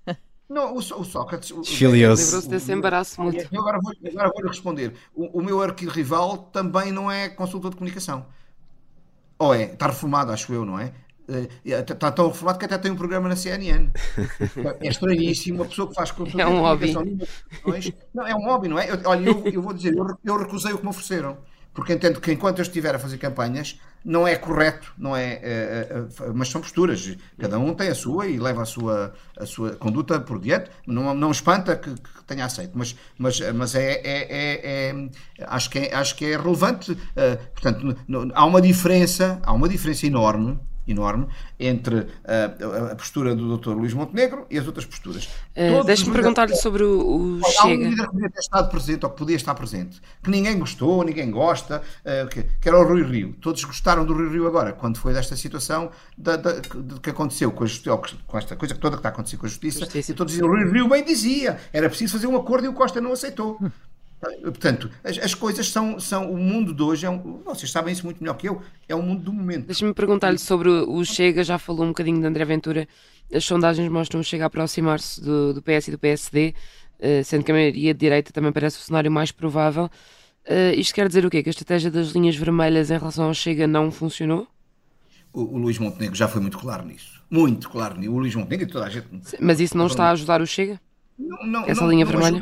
Não, 0.49 0.76
o, 0.76 0.78
o 0.78 0.82
Sócrates. 1.03 1.49
Livrou-se 1.82 2.47
desse 2.47 2.72
embaraço 2.72 3.22
muito. 3.22 3.49
Eu 3.51 3.60
agora 3.60 3.80
vou, 3.82 3.91
agora 4.10 4.32
vou 4.34 4.47
responder. 4.47 4.93
O, 5.14 5.39
o 5.39 5.43
meu 5.43 5.62
arquirrival 5.62 6.38
também 6.38 6.89
não 6.89 7.12
é 7.12 7.28
consultor 7.28 7.72
de 7.72 7.76
comunicação. 7.76 8.26
Ou 9.38 9.53
é? 9.53 9.64
Está 9.64 9.88
reformado, 9.88 10.32
acho 10.32 10.53
eu, 10.53 10.64
não 10.64 10.80
é? 10.80 10.93
Está 11.63 12.11
tão 12.11 12.28
reformado 12.30 12.59
que 12.59 12.65
até 12.65 12.78
tem 12.78 12.91
um 12.91 12.95
programa 12.95 13.28
na 13.28 13.36
CNN. 13.36 13.89
É 14.82 14.88
estranhíssimo. 14.88 15.61
Uma 15.61 15.65
pessoa 15.65 15.88
que 15.89 15.95
faz 15.95 16.13
É 16.38 16.47
um 16.47 16.61
hobby. 16.61 16.93
Não, 18.13 18.25
é 18.25 18.36
um 18.36 18.45
hobby, 18.45 18.67
não 18.67 18.80
é? 18.80 18.89
Eu, 18.89 18.99
olha, 19.05 19.30
eu, 19.30 19.45
eu 19.47 19.61
vou 19.61 19.73
dizer, 19.73 19.95
eu, 19.95 20.05
eu 20.23 20.38
recusei 20.38 20.73
o 20.73 20.78
que 20.78 20.84
me 20.84 20.89
ofereceram. 20.89 21.38
Porque 21.78 21.93
entendo 21.93 22.19
que 22.19 22.32
enquanto 22.32 22.57
eu 22.57 22.63
estiver 22.63 22.95
a 22.95 22.97
fazer 22.97 23.19
campanhas, 23.19 23.80
não 24.03 24.28
é 24.28 24.36
correto, 24.36 24.91
não 24.97 25.15
é, 25.15 25.34
é, 25.34 25.88
é, 25.91 26.32
mas 26.34 26.47
são 26.47 26.59
posturas. 26.59 27.15
Cada 27.38 27.59
um 27.59 27.71
tem 27.75 27.89
a 27.89 27.93
sua 27.93 28.25
e 28.25 28.39
leva 28.39 28.63
a 28.63 28.65
sua, 28.65 29.13
a 29.38 29.45
sua 29.45 29.75
conduta 29.75 30.19
por 30.19 30.39
diante. 30.39 30.71
Não, 30.88 31.13
não 31.13 31.30
espanta 31.30 31.75
que, 31.75 31.93
que 31.93 32.23
tenha 32.25 32.45
aceito, 32.45 32.71
mas, 32.73 32.95
mas, 33.15 33.39
mas 33.53 33.75
é, 33.75 34.01
é, 34.03 34.89
é 34.89 35.09
acho, 35.45 35.69
que 35.69 35.78
é, 35.78 35.93
acho 35.93 36.15
que 36.15 36.25
é 36.25 36.36
relevante. 36.36 36.97
Portanto, 37.53 37.95
há 38.34 38.43
uma 38.43 38.59
diferença, 38.59 39.39
há 39.43 39.53
uma 39.53 39.69
diferença 39.69 40.07
enorme 40.07 40.59
enorme 40.88 41.27
entre 41.59 42.07
a, 42.25 42.91
a, 42.91 42.95
postura 42.95 43.35
do 43.35 43.57
Dr. 43.57 43.71
Luís 43.71 43.93
Montenegro 43.93 44.45
e 44.49 44.57
as 44.57 44.65
outras 44.65 44.85
posturas. 44.85 45.25
Uh, 45.55 45.83
Deixa-me 45.83 46.11
perguntar-lhe 46.11 46.55
sobre 46.55 46.83
o, 46.83 47.39
o 47.39 47.41
Chega. 47.43 47.85
Um 47.85 47.89
líder 47.89 48.05
que 48.05 48.11
podia 48.13 48.29
ter 48.29 48.39
estado 48.39 48.69
presente 48.69 49.05
ou 49.05 49.11
que 49.11 49.17
podia 49.17 49.35
estar 49.35 49.55
presente, 49.55 50.01
que 50.23 50.29
ninguém 50.29 50.57
gostou, 50.57 51.03
ninguém 51.03 51.29
gosta, 51.29 51.81
uh, 51.81 52.27
que, 52.29 52.43
que, 52.43 52.67
era 52.67 52.79
o 52.79 52.88
Rui 52.88 53.03
Rio. 53.03 53.35
Todos 53.41 53.63
gostaram 53.63 54.05
do 54.05 54.13
Rui 54.13 54.29
Rio 54.29 54.47
agora, 54.47 54.73
quando 54.73 54.97
foi 54.97 55.13
desta 55.13 55.35
situação 55.35 55.91
da, 56.17 56.35
da, 56.35 56.59
de, 56.59 56.99
que 57.01 57.09
aconteceu 57.09 57.51
com, 57.51 57.63
a 57.63 57.67
justiça, 57.67 57.97
com 58.25 58.38
esta 58.38 58.55
coisa 58.55 58.75
toda 58.75 58.95
que 58.95 58.99
está 58.99 59.09
a 59.09 59.11
acontecer 59.11 59.38
com 59.38 59.45
a 59.45 59.49
justiça, 59.49 59.79
justiça. 59.81 60.11
e 60.11 60.15
todos 60.15 60.33
diziam, 60.33 60.49
o 60.49 60.51
Rui 60.51 60.71
Rio 60.71 60.88
bem 60.88 61.03
dizia, 61.03 61.57
era 61.73 61.89
preciso 61.89 62.13
fazer 62.13 62.27
um 62.27 62.35
acordo 62.35 62.65
e 62.65 62.67
o 62.69 62.73
Costa 62.73 63.01
não 63.01 63.11
aceitou. 63.11 63.59
Portanto, 64.20 64.89
as, 65.03 65.18
as, 65.20 65.34
coisas 65.36 65.70
são, 65.70 65.99
são. 65.99 66.32
O 66.32 66.38
mundo 66.38 66.74
de 66.74 66.82
hoje 66.82 67.05
é 67.05 67.09
um. 67.09 67.41
Vocês 67.45 67.72
sabem 67.72 67.93
isso 67.93 68.03
muito 68.03 68.20
melhor 68.20 68.36
que 68.36 68.49
eu. 68.49 68.61
É 68.89 68.95
um 68.95 69.01
mundo 69.01 69.24
do 69.24 69.32
momento. 69.32 69.68
Deixa-me 69.68 69.93
perguntar-lhe 69.93 70.39
sobre 70.39 70.70
o 70.70 71.05
Chega. 71.05 71.43
Já 71.43 71.59
falou 71.59 71.86
um 71.86 71.89
bocadinho 71.89 72.20
de 72.20 72.26
André 72.26 72.43
Ventura. 72.43 72.88
As 73.32 73.45
sondagens 73.45 73.88
mostram 73.91 74.20
o 74.20 74.24
Chega 74.24 74.45
a 74.45 74.47
aproximar-se 74.47 75.22
do, 75.22 75.53
do, 75.53 75.61
PS 75.61 75.89
e 75.89 75.91
do 75.91 75.99
PSD, 75.99 76.55
uh, 76.99 77.24
sendo 77.24 77.43
que 77.43 77.51
a 77.51 77.53
maioria 77.53 77.93
de 77.93 77.99
direita 77.99 78.34
também 78.34 78.51
parece 78.51 78.80
o 78.80 78.82
cenário 78.82 79.11
mais 79.11 79.32
provável. 79.32 79.86
Uh, 80.49 80.74
isto 80.76 80.95
quer 80.95 81.07
dizer 81.07 81.24
o 81.26 81.30
quê? 81.30 81.43
Que 81.43 81.49
a 81.49 81.51
estratégia 81.51 81.91
das 81.91 82.07
linhas 82.07 82.36
vermelhas 82.36 82.89
em 82.89 82.97
relação 82.97 83.26
ao 83.26 83.34
Chega 83.34 83.68
não 83.68 83.91
funcionou? 83.91 84.47
O, 85.32 85.41
o 85.41 85.57
Luís 85.57 85.78
Montenegro 85.78 86.15
já 86.15 86.28
foi 86.28 86.41
muito 86.41 86.57
claro 86.57 86.86
nisso. 86.86 87.22
Muito 87.30 87.70
claro. 87.70 87.99
O 87.99 88.18
Luís 88.18 88.34
Montenegro 88.34 88.68
e 88.68 88.72
toda 88.72 88.86
a 88.86 88.89
gente. 88.89 89.07
Mas 89.39 89.59
isso 89.59 89.78
não 89.78 89.86
está 89.86 90.05
a 90.05 90.11
ajudar 90.11 90.41
o 90.41 90.47
Chega? 90.47 90.80
Não, 91.18 91.47
não, 91.47 91.65
Essa 91.65 91.82
não, 91.82 91.89
linha 91.89 92.05
vermelha? 92.05 92.39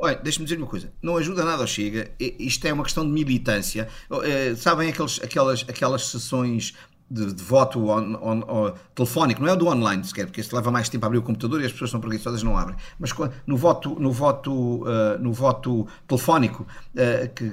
Olha, 0.00 0.16
deixa-me 0.16 0.46
dizer 0.46 0.56
uma 0.56 0.66
coisa: 0.66 0.90
não 1.02 1.16
ajuda 1.16 1.44
nada 1.44 1.62
ao 1.62 1.66
Chega. 1.66 2.10
Isto 2.18 2.66
é 2.66 2.72
uma 2.72 2.82
questão 2.82 3.04
de 3.04 3.12
militância. 3.12 3.88
Eh, 4.24 4.54
sabem 4.56 4.88
aqueles, 4.88 5.20
aquelas, 5.22 5.64
aquelas 5.68 6.06
sessões 6.06 6.74
de, 7.10 7.32
de, 7.32 7.42
voto 7.42 7.88
on, 7.88 8.14
on, 8.20 8.42
on, 8.48 8.74
telefónico, 8.94 9.40
não 9.40 9.48
é 9.48 9.52
o 9.52 9.56
do 9.56 9.68
online 9.68 10.02
sequer, 10.04 10.26
porque 10.26 10.40
isso 10.40 10.54
leva 10.54 10.70
mais 10.70 10.88
tempo 10.88 11.04
a 11.04 11.06
abrir 11.06 11.18
o 11.18 11.22
computador 11.22 11.60
e 11.60 11.66
as 11.66 11.72
pessoas 11.72 11.90
são 11.90 12.00
preguiçosas 12.00 12.42
não 12.42 12.56
abrem. 12.56 12.76
Mas 12.98 13.12
no 13.46 13.56
voto, 13.56 14.00
no 14.00 14.10
voto, 14.10 14.82
uh, 14.82 15.18
no 15.20 15.32
voto 15.32 15.86
telefónico, 16.08 16.66
uh, 16.94 17.28
que 17.34 17.52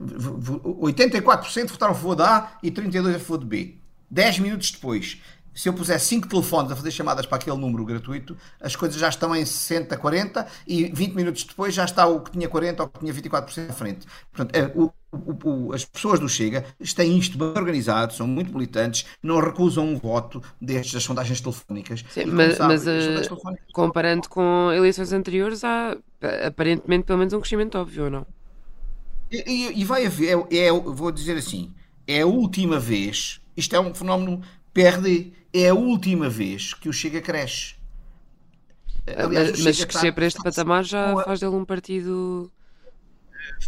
84% 0.00 1.68
votaram 1.68 1.92
a 1.92 1.96
favor 1.96 2.14
da 2.14 2.36
A 2.36 2.58
e 2.62 2.70
32% 2.70 3.16
a 3.16 3.18
favor 3.18 3.38
de 3.38 3.46
B. 3.46 3.76
10 4.10 4.38
minutos 4.38 4.70
depois, 4.70 5.20
se 5.54 5.68
eu 5.68 5.72
puser 5.72 5.98
5 5.98 6.28
telefones 6.28 6.72
a 6.72 6.76
fazer 6.76 6.90
chamadas 6.90 7.26
para 7.26 7.36
aquele 7.36 7.56
número 7.56 7.84
gratuito, 7.84 8.36
as 8.60 8.74
coisas 8.74 8.98
já 8.98 9.08
estão 9.08 9.34
em 9.34 9.44
60, 9.44 9.96
40 9.96 10.46
e 10.66 10.92
20 10.92 11.14
minutos 11.14 11.44
depois 11.44 11.72
já 11.74 11.84
está 11.84 12.06
o 12.06 12.20
que 12.20 12.32
tinha 12.32 12.48
40 12.48 12.82
ou 12.82 12.88
que 12.88 12.98
tinha 12.98 13.14
24% 13.14 13.70
à 13.70 13.72
frente. 13.72 14.06
Portanto, 14.32 14.54
é, 14.56 14.72
o, 14.74 14.92
o, 15.12 15.68
o, 15.68 15.72
as 15.72 15.84
pessoas 15.84 16.18
do 16.18 16.28
Chega 16.28 16.64
têm 16.96 17.16
isto 17.16 17.38
bem 17.38 17.48
organizado, 17.48 18.12
são 18.12 18.26
muito 18.26 18.52
militantes, 18.52 19.06
não 19.22 19.40
recusam 19.40 19.86
um 19.86 19.96
voto 19.96 20.42
destas 20.60 21.02
sondagens 21.02 21.40
telefónicas. 21.40 22.04
Sim, 22.10 22.26
mas, 22.26 22.56
sabe, 22.56 22.74
mas 22.74 22.82
uh, 22.82 23.28
telefónicas 23.28 23.66
comparando 23.72 24.28
com 24.28 24.72
eleições 24.72 25.12
anteriores, 25.12 25.62
há 25.62 25.96
aparentemente 26.46 27.04
pelo 27.04 27.18
menos 27.18 27.32
um 27.32 27.40
crescimento 27.40 27.78
óbvio, 27.78 28.04
ou 28.04 28.10
não? 28.10 28.26
E, 29.30 29.42
e, 29.46 29.80
e 29.80 29.84
vai 29.84 30.06
haver, 30.06 30.46
é, 30.50 30.66
é, 30.66 30.72
vou 30.72 31.10
dizer 31.10 31.36
assim, 31.36 31.72
é 32.06 32.22
a 32.22 32.26
última 32.26 32.78
vez, 32.78 33.40
isto 33.56 33.74
é 33.74 33.80
um 33.80 33.94
fenómeno 33.94 34.42
PRD 34.72 35.32
é 35.54 35.68
a 35.68 35.74
última 35.74 36.28
vez 36.28 36.74
que 36.74 36.88
o 36.88 36.92
Chega 36.92 37.20
cresce. 37.20 37.76
Aliás, 39.06 39.50
mas, 39.52 39.60
mas 39.60 39.84
crescer 39.84 40.12
para 40.12 40.26
este 40.26 40.42
patamar 40.42 40.82
já 40.82 41.14
faz 41.22 41.38
dele 41.38 41.54
um 41.54 41.64
partido. 41.64 42.50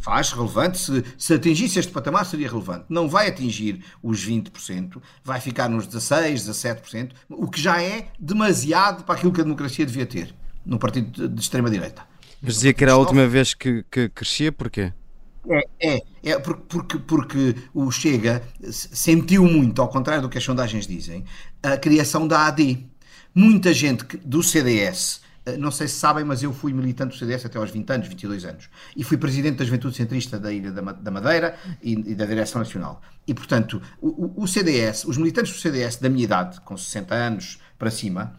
Faz 0.02 0.32
relevante. 0.32 0.78
Se, 0.78 1.04
se 1.16 1.34
atingisse 1.34 1.78
este 1.78 1.92
patamar, 1.92 2.26
seria 2.26 2.48
relevante. 2.48 2.86
Não 2.88 3.08
vai 3.08 3.28
atingir 3.28 3.84
os 4.02 4.26
20%, 4.26 5.00
vai 5.22 5.40
ficar 5.40 5.68
nos 5.68 5.86
16%, 5.86 6.34
17%, 6.34 7.10
o 7.28 7.48
que 7.48 7.60
já 7.60 7.80
é 7.80 8.08
demasiado 8.18 9.04
para 9.04 9.14
aquilo 9.14 9.32
que 9.32 9.40
a 9.40 9.44
democracia 9.44 9.86
devia 9.86 10.06
ter 10.06 10.34
num 10.64 10.78
partido 10.78 11.10
de, 11.10 11.28
de 11.28 11.40
extrema-direita. 11.40 12.02
Mas 12.42 12.54
dizia 12.54 12.74
que 12.74 12.82
era 12.82 12.94
a 12.94 12.96
última 12.96 13.26
vez 13.28 13.54
que, 13.54 13.84
que 13.90 14.08
crescia, 14.08 14.50
porquê? 14.50 14.92
É, 15.48 15.62
é, 15.80 16.02
é 16.24 16.38
porque, 16.38 16.62
porque, 16.68 16.98
porque 16.98 17.54
o 17.72 17.90
Chega 17.90 18.42
sentiu 18.68 19.44
muito, 19.44 19.80
ao 19.80 19.88
contrário 19.88 20.22
do 20.22 20.28
que 20.28 20.38
as 20.38 20.44
sondagens 20.44 20.86
dizem, 20.86 21.24
a 21.72 21.76
criação 21.76 22.28
da 22.28 22.46
AD. 22.46 22.86
Muita 23.34 23.74
gente 23.74 24.16
do 24.18 24.42
CDS, 24.42 25.20
eh, 25.44 25.56
não 25.56 25.70
sei 25.70 25.88
se 25.88 25.96
sabem, 25.96 26.24
mas 26.24 26.42
eu 26.42 26.52
fui 26.52 26.72
militante 26.72 27.14
do 27.14 27.18
CDS 27.18 27.44
até 27.44 27.58
aos 27.58 27.70
20 27.70 27.90
anos, 27.90 28.08
22 28.08 28.44
anos, 28.44 28.68
e 28.96 29.02
fui 29.02 29.16
presidente 29.16 29.56
da 29.56 29.64
Juventude 29.64 29.96
Centrista 29.96 30.38
da 30.38 30.52
Ilha 30.52 30.70
da 30.70 31.10
Madeira 31.10 31.58
e, 31.82 32.14
da 32.14 32.24
Direção 32.24 32.60
Nacional. 32.60 33.02
E, 33.26 33.34
portanto, 33.34 33.82
o, 34.00 34.42
o 34.42 34.46
CDS, 34.46 35.04
os 35.04 35.18
militantes 35.18 35.52
do 35.52 35.58
CDS 35.58 35.96
da 35.96 36.08
minha 36.08 36.24
idade, 36.24 36.60
com 36.60 36.76
60 36.76 37.14
anos 37.14 37.58
para 37.78 37.90
cima, 37.90 38.34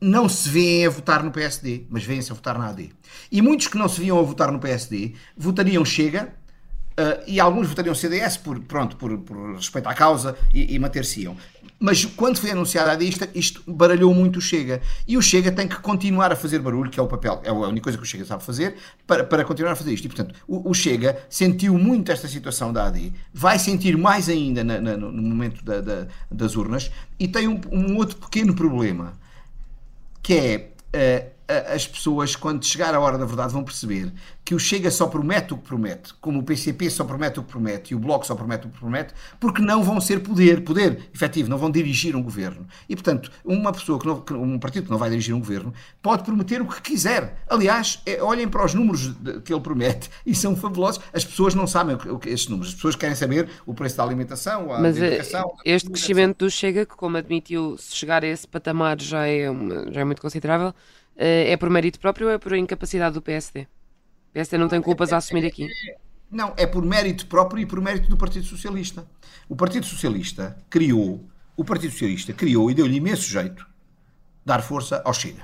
não 0.00 0.28
se 0.28 0.48
vêem 0.48 0.86
a 0.86 0.90
votar 0.90 1.22
no 1.24 1.32
PSD, 1.32 1.84
mas 1.90 2.04
vêem-se 2.04 2.30
a 2.30 2.34
votar 2.34 2.56
na 2.56 2.68
AD. 2.68 2.90
E 3.32 3.42
muitos 3.42 3.66
que 3.66 3.76
não 3.76 3.88
se 3.88 4.00
viam 4.00 4.18
a 4.18 4.22
votar 4.22 4.52
no 4.52 4.60
PSD 4.60 5.14
votariam 5.36 5.84
Chega 5.84 6.32
Uh, 6.98 7.22
e 7.28 7.38
alguns 7.38 7.68
votariam 7.68 7.94
CDS 7.94 8.36
por, 8.36 8.58
pronto, 8.58 8.96
por, 8.96 9.16
por 9.18 9.54
respeito 9.54 9.88
à 9.88 9.94
causa 9.94 10.36
e, 10.52 10.74
e 10.74 10.78
manter-se-iam. 10.80 11.36
Mas 11.78 12.04
quando 12.04 12.38
foi 12.38 12.50
anunciada 12.50 12.90
a 12.90 12.96
lista, 12.96 13.30
isto 13.32 13.62
baralhou 13.64 14.12
muito 14.12 14.40
o 14.40 14.42
Chega. 14.42 14.82
E 15.06 15.16
o 15.16 15.22
Chega 15.22 15.52
tem 15.52 15.68
que 15.68 15.76
continuar 15.76 16.32
a 16.32 16.36
fazer 16.36 16.58
barulho, 16.58 16.90
que 16.90 16.98
é 16.98 17.02
o 17.02 17.06
papel, 17.06 17.40
é 17.44 17.50
a 17.50 17.52
única 17.52 17.84
coisa 17.84 17.96
que 17.96 18.02
o 18.02 18.06
Chega 18.06 18.24
sabe 18.24 18.42
fazer, 18.42 18.74
para, 19.06 19.22
para 19.22 19.44
continuar 19.44 19.72
a 19.72 19.76
fazer 19.76 19.92
isto. 19.92 20.06
E, 20.06 20.08
portanto, 20.08 20.34
o, 20.48 20.70
o 20.70 20.74
Chega 20.74 21.24
sentiu 21.30 21.78
muito 21.78 22.10
esta 22.10 22.26
situação 22.26 22.72
da 22.72 22.86
AD, 22.86 23.12
vai 23.32 23.60
sentir 23.60 23.96
mais 23.96 24.28
ainda 24.28 24.64
na, 24.64 24.80
na, 24.80 24.96
no 24.96 25.22
momento 25.22 25.64
da, 25.64 25.80
da, 25.80 26.08
das 26.28 26.56
urnas, 26.56 26.90
e 27.16 27.28
tem 27.28 27.46
um, 27.46 27.60
um, 27.70 27.96
outro 27.96 28.16
pequeno 28.16 28.54
problema, 28.54 29.12
que 30.20 30.34
é. 30.34 30.70
Uh, 31.32 31.37
as 31.48 31.86
pessoas, 31.86 32.36
quando 32.36 32.64
chegar 32.64 32.94
a 32.94 33.00
hora 33.00 33.16
da 33.16 33.24
verdade, 33.24 33.52
vão 33.52 33.64
perceber 33.64 34.12
que 34.44 34.54
o 34.54 34.58
Chega 34.58 34.90
só 34.90 35.06
promete 35.06 35.52
o 35.52 35.58
que 35.58 35.64
promete, 35.64 36.14
como 36.20 36.40
o 36.40 36.42
PCP 36.42 36.88
só 36.88 37.04
promete 37.04 37.38
o 37.38 37.42
que 37.42 37.50
promete 37.50 37.92
e 37.92 37.94
o 37.94 37.98
Bloco 37.98 38.26
só 38.26 38.34
promete 38.34 38.66
o 38.66 38.70
que 38.70 38.78
promete, 38.78 39.12
porque 39.38 39.60
não 39.60 39.82
vão 39.82 40.00
ser 40.00 40.20
poder, 40.20 40.64
poder 40.64 41.10
efetivo, 41.14 41.50
não 41.50 41.58
vão 41.58 41.70
dirigir 41.70 42.16
um 42.16 42.22
governo. 42.22 42.66
E, 42.88 42.96
portanto, 42.96 43.30
uma 43.44 43.72
pessoa, 43.72 43.98
que 43.98 44.06
não, 44.06 44.42
um 44.42 44.58
partido 44.58 44.84
que 44.84 44.90
não 44.90 44.98
vai 44.98 45.10
dirigir 45.10 45.34
um 45.34 45.38
governo, 45.38 45.72
pode 46.00 46.22
prometer 46.22 46.62
o 46.62 46.66
que 46.66 46.80
quiser. 46.80 47.42
Aliás, 47.46 48.00
é, 48.06 48.22
olhem 48.22 48.48
para 48.48 48.64
os 48.64 48.72
números 48.72 49.14
que 49.44 49.52
ele 49.52 49.60
promete 49.60 50.10
e 50.24 50.34
são 50.34 50.56
fabulosos. 50.56 51.00
As 51.12 51.24
pessoas 51.24 51.54
não 51.54 51.66
sabem 51.66 51.96
o 51.96 52.18
que, 52.18 52.30
estes 52.30 52.48
números. 52.48 52.70
As 52.70 52.74
pessoas 52.74 52.96
querem 52.96 53.16
saber 53.16 53.48
o 53.66 53.74
preço 53.74 53.98
da 53.98 54.02
alimentação, 54.02 54.72
a 54.72 54.80
Mas 54.80 54.96
eh, 54.96 55.16
educação. 55.16 55.54
este 55.64 55.90
crescimento 55.90 56.46
do 56.46 56.50
Chega, 56.50 56.86
que 56.86 56.96
como 56.96 57.16
admitiu, 57.18 57.76
se 57.78 57.94
chegar 57.94 58.24
a 58.24 58.26
esse 58.26 58.48
patamar 58.48 59.00
já 59.00 59.26
é, 59.26 59.46
já 59.90 60.00
é 60.00 60.04
muito 60.04 60.22
considerável, 60.22 60.74
é 61.18 61.56
por 61.56 61.68
mérito 61.68 61.98
próprio 61.98 62.28
ou 62.28 62.32
é 62.32 62.38
por 62.38 62.54
incapacidade 62.56 63.14
do 63.14 63.22
PSD? 63.22 63.62
O 63.62 64.32
PSD 64.32 64.56
não 64.56 64.68
tem 64.68 64.80
culpas 64.80 65.12
a 65.12 65.16
assumir 65.16 65.44
aqui. 65.44 65.68
Não, 66.30 66.52
é 66.56 66.66
por 66.66 66.84
mérito 66.84 67.26
próprio 67.26 67.60
e 67.60 67.66
por 67.66 67.80
mérito 67.80 68.08
do 68.08 68.16
Partido 68.16 68.44
Socialista. 68.44 69.06
O 69.48 69.56
Partido 69.56 69.86
Socialista 69.86 70.56
criou, 70.70 71.24
o 71.56 71.64
Partido 71.64 71.90
Socialista 71.90 72.32
criou 72.32 72.70
e 72.70 72.74
deu-lhe 72.74 72.96
imenso 72.96 73.28
jeito 73.28 73.66
dar 74.44 74.62
força 74.62 75.02
ao 75.04 75.12
Chega. 75.12 75.42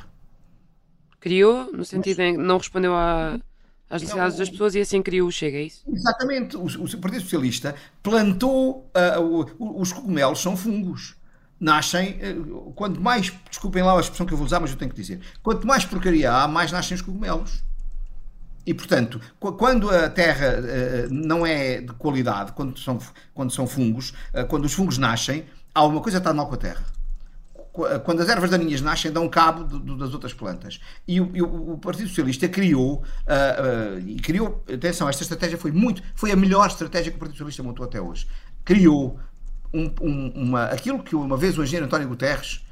Criou, 1.19 1.73
no 1.73 1.85
sentido 1.85 2.21
em 2.21 2.37
que 2.37 2.41
não 2.41 2.59
respondeu 2.59 2.95
à, 2.95 3.41
às 3.89 4.03
necessidades 4.03 4.37
das 4.37 4.51
pessoas 4.51 4.75
e 4.75 4.81
assim 4.81 5.03
criou 5.03 5.27
o 5.27 5.33
Chega, 5.33 5.57
é 5.57 5.63
isso? 5.63 5.83
Exatamente. 5.91 6.57
O, 6.57 6.65
o 6.65 6.99
Partido 7.01 7.23
Socialista 7.23 7.75
plantou. 8.03 8.91
Uh, 8.95 9.47
o, 9.59 9.81
os 9.81 9.93
cogumelos 9.93 10.41
são 10.41 10.57
fungos. 10.57 11.17
Nascem. 11.61 12.19
Uh, 12.39 12.73
quanto 12.73 13.01
mais. 13.01 13.33
Desculpem 13.49 13.83
lá 13.83 13.97
a 13.97 14.01
expressão 14.01 14.27
que 14.27 14.33
eu 14.33 14.39
vou 14.39 14.47
usar, 14.47 14.61
mas 14.61 14.71
eu 14.71 14.77
tenho 14.77 14.91
que 14.91 15.01
dizer. 15.01 15.21
Quanto 15.43 15.67
mais 15.67 15.85
porcaria 15.85 16.33
há, 16.33 16.49
mais 16.49 16.73
nascem 16.73 16.95
os 16.95 17.03
cogumelos. 17.03 17.63
E, 18.67 18.73
portanto, 18.73 19.21
quando 19.39 19.91
a 19.91 20.09
terra 20.09 20.57
uh, 20.59 21.13
não 21.13 21.45
é 21.45 21.83
de 21.83 21.93
qualidade, 21.95 22.53
quando 22.53 22.79
são, 22.79 22.99
quando 23.35 23.53
são 23.53 23.67
fungos, 23.67 24.15
uh, 24.33 24.47
quando 24.49 24.65
os 24.65 24.73
fungos 24.73 24.97
nascem, 24.97 25.45
alguma 25.75 26.01
coisa 26.01 26.19
está 26.19 26.33
mal 26.33 26.47
com 26.49 26.55
a 26.55 26.59
terra. 26.59 26.85
Quando 28.05 28.23
as 28.23 28.29
ervas 28.29 28.51
daninhas 28.51 28.81
nascem, 28.81 29.11
dão 29.11 29.29
cabo 29.29 29.65
de, 29.65 29.81
de, 29.81 29.99
das 29.99 30.15
outras 30.15 30.33
plantas. 30.33 30.81
E 31.09 31.21
o, 31.21 31.31
e 31.35 31.43
o, 31.43 31.77
Partido 31.77 32.09
Socialista 32.09 32.49
criou, 32.49 33.03
uh, 33.27 33.99
e 34.07 34.15
criou, 34.15 34.63
atenção, 34.73 35.09
esta 35.09 35.25
estratégia 35.25 35.59
foi 35.59 35.73
muito, 35.73 36.01
foi 36.15 36.31
a 36.31 36.37
melhor 36.37 36.69
estratégia 36.69 37.11
que 37.11 37.17
o 37.17 37.19
Partido 37.19 37.35
Socialista 37.35 37.65
montou 37.65 37.85
até 37.85 38.01
hoje. 38.01 38.29
Criou 38.65 39.19
um, 39.75 39.93
um, 40.01 40.29
uma, 40.35 40.65
aquilo 40.67 41.03
que 41.03 41.17
uma 41.17 41.37
vez 41.37 41.59
o 41.59 41.63
engenheiro 41.63 41.87
António 41.87 42.09
Guterres, 42.09 42.65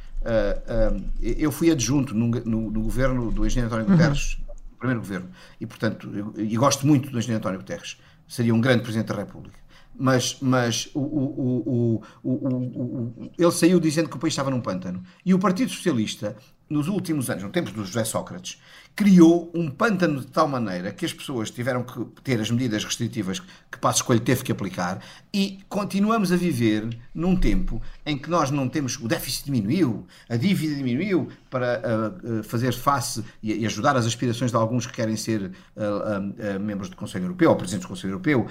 eu 1.20 1.50
fui 1.50 1.70
adjunto 1.70 2.14
no, 2.14 2.28
no, 2.28 2.70
no 2.70 2.82
governo 2.82 3.30
do 3.32 3.44
engenheiro 3.44 3.74
António 3.74 3.90
uhum. 3.90 3.96
Guterres, 3.98 4.38
primeiro 4.78 5.00
governo. 5.00 5.28
E, 5.60 5.66
portanto, 5.66 6.08
eu, 6.14 6.32
e 6.36 6.56
gosto 6.56 6.86
muito 6.86 7.10
do 7.10 7.18
engenheiro 7.18 7.38
António 7.38 7.58
Guterres. 7.58 7.98
Seria 8.28 8.54
um 8.54 8.60
grande 8.60 8.82
Presidente 8.82 9.08
da 9.08 9.16
República. 9.16 9.58
Mas, 9.94 10.38
mas 10.40 10.88
o, 10.94 11.00
o, 11.00 12.02
o, 12.24 13.30
ele 13.38 13.52
saiu 13.52 13.78
dizendo 13.78 14.08
que 14.08 14.16
o 14.16 14.18
país 14.18 14.32
estava 14.32 14.50
num 14.50 14.60
pântano. 14.60 15.02
E 15.24 15.34
o 15.34 15.38
Partido 15.38 15.70
Socialista, 15.70 16.36
nos 16.72 16.88
últimos 16.88 17.28
anos, 17.28 17.42
no 17.42 17.50
tempo 17.50 17.70
do 17.70 17.84
José 17.84 18.04
Sócrates, 18.04 18.60
criou 18.94 19.50
um 19.54 19.70
pântano 19.70 20.20
de 20.20 20.26
tal 20.26 20.46
maneira 20.46 20.92
que 20.92 21.04
as 21.04 21.12
pessoas 21.12 21.50
tiveram 21.50 21.82
que 21.82 22.04
ter 22.22 22.40
as 22.40 22.50
medidas 22.50 22.84
restritivas 22.84 23.40
que 23.40 23.78
Passo 23.78 23.98
Escolho 23.98 24.20
teve 24.20 24.42
que 24.42 24.52
aplicar 24.52 25.00
e 25.32 25.60
continuamos 25.68 26.30
a 26.30 26.36
viver 26.36 26.88
num 27.14 27.36
tempo 27.36 27.80
em 28.04 28.18
que 28.18 28.28
nós 28.28 28.50
não 28.50 28.68
temos, 28.68 28.98
o 28.98 29.08
déficit 29.08 29.46
diminuiu, 29.46 30.06
a 30.28 30.36
dívida 30.36 30.74
diminuiu 30.74 31.28
para 31.48 31.80
uh, 31.80 32.40
uh, 32.40 32.44
fazer 32.44 32.72
face 32.72 33.24
e, 33.42 33.54
e, 33.54 33.66
ajudar 33.66 33.96
as 33.96 34.06
aspirações 34.06 34.50
de 34.50 34.56
alguns 34.56 34.86
que 34.86 34.92
querem 34.92 35.16
ser 35.16 35.52
uh, 35.76 36.60
membros 36.60 36.90
do 36.90 36.96
Conselho 36.96 37.24
Europeu, 37.24 37.50
ou 37.50 37.56
presidentes 37.56 37.86
do 37.86 37.88
Conselho 37.88 38.12
Europeu, 38.12 38.46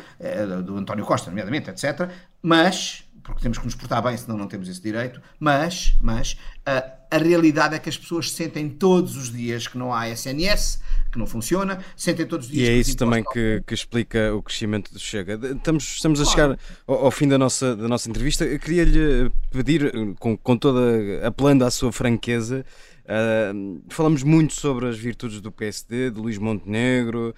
do 0.66 0.78
António 0.78 1.06
Costa, 1.06 1.30
nomeadamente, 1.30 1.70
etc. 1.70 2.10
Mas 2.42 3.04
porque 3.24 3.42
temos 3.42 3.58
que 3.58 3.66
nos 3.66 3.76
portar 3.76 4.02
bem, 4.02 4.18
senão 4.18 4.38
não 4.38 4.48
temos 4.48 4.68
esse 4.68 4.82
direito, 4.82 5.22
mas, 5.40 5.96
mas 6.02 6.38
a, 6.66 7.01
a 7.12 7.18
realidade 7.18 7.76
é 7.76 7.80
que 7.80 7.90
as 7.90 7.98
pessoas 7.98 8.32
sentem 8.32 8.70
todos 8.70 9.18
os 9.18 9.30
dias 9.30 9.68
que 9.68 9.78
não 9.78 9.94
há 9.94 10.10
SNS, 10.10 10.80
que 11.12 11.20
não 11.20 11.28
funciona, 11.28 11.84
sentem 11.94 12.26
todos 12.26 12.46
os 12.48 12.52
dias 12.54 12.70
E 12.70 12.72
é 12.72 12.76
isso 12.78 12.96
também 12.96 13.22
que, 13.22 13.62
que, 13.68 13.74
explica 13.74 14.34
o 14.34 14.42
crescimento 14.42 14.94
do 14.94 14.98
Chega. 15.00 15.38
Estamos, 15.54 15.84
estamos 15.84 16.22
a 16.22 16.26
chegar 16.26 16.58
ao, 16.88 17.06
ao, 17.06 17.12
fim 17.12 17.28
da 17.28 17.38
nossa, 17.38 17.76
da 17.76 17.86
nossa 17.86 18.10
entrevista. 18.10 18.46
Eu 18.46 18.58
queria-lhe 18.58 19.30
pedir, 19.52 19.92
com, 20.20 20.38
com 20.38 20.56
toda 20.56 21.28
apelando 21.28 21.66
à 21.66 21.70
sua 21.70 21.92
franqueza, 21.92 22.66
uh, 23.04 23.84
falamos 23.90 24.24
muito 24.24 24.54
sobre 24.54 24.88
as 24.88 24.98
virtudes 24.98 25.42
do 25.42 25.52
PSD, 25.52 26.12
de 26.12 26.20
Luís 26.20 26.38
Montenegro, 26.38 27.36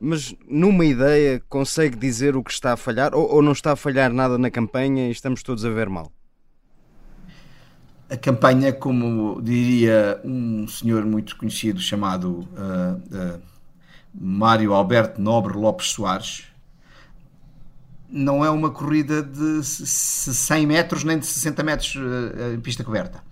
mas 0.00 0.34
numa 0.48 0.84
ideia 0.84 1.40
consegue 1.48 1.96
dizer 1.96 2.36
o 2.36 2.42
que 2.42 2.50
está 2.50 2.72
a 2.72 2.76
falhar 2.76 3.14
ou, 3.14 3.32
ou, 3.32 3.42
não 3.42 3.52
está 3.52 3.72
a 3.72 3.76
falhar 3.76 4.12
nada 4.12 4.36
na 4.36 4.50
campanha 4.50 5.06
e 5.06 5.12
estamos 5.12 5.42
todos 5.44 5.64
a 5.64 5.70
ver 5.70 5.88
mal? 5.88 6.12
A 8.10 8.16
campanha, 8.16 8.72
como 8.72 9.40
diria 9.42 10.20
um 10.24 10.66
senhor 10.66 11.04
muito 11.04 11.36
conhecido 11.36 11.78
chamado 11.78 12.40
uh, 12.40 13.36
uh, 13.36 13.40
Mário 14.14 14.72
Alberto 14.72 15.20
Nobre 15.20 15.52
Lopes 15.52 15.88
Soares, 15.88 16.44
não 18.08 18.42
é 18.42 18.48
uma 18.48 18.70
corrida 18.70 19.22
de 19.22 19.62
100 19.62 20.66
metros 20.66 21.04
nem 21.04 21.18
de 21.18 21.26
60 21.26 21.62
metros 21.62 21.94
uh, 21.96 22.54
em 22.54 22.60
pista 22.60 22.82
coberta. 22.82 23.22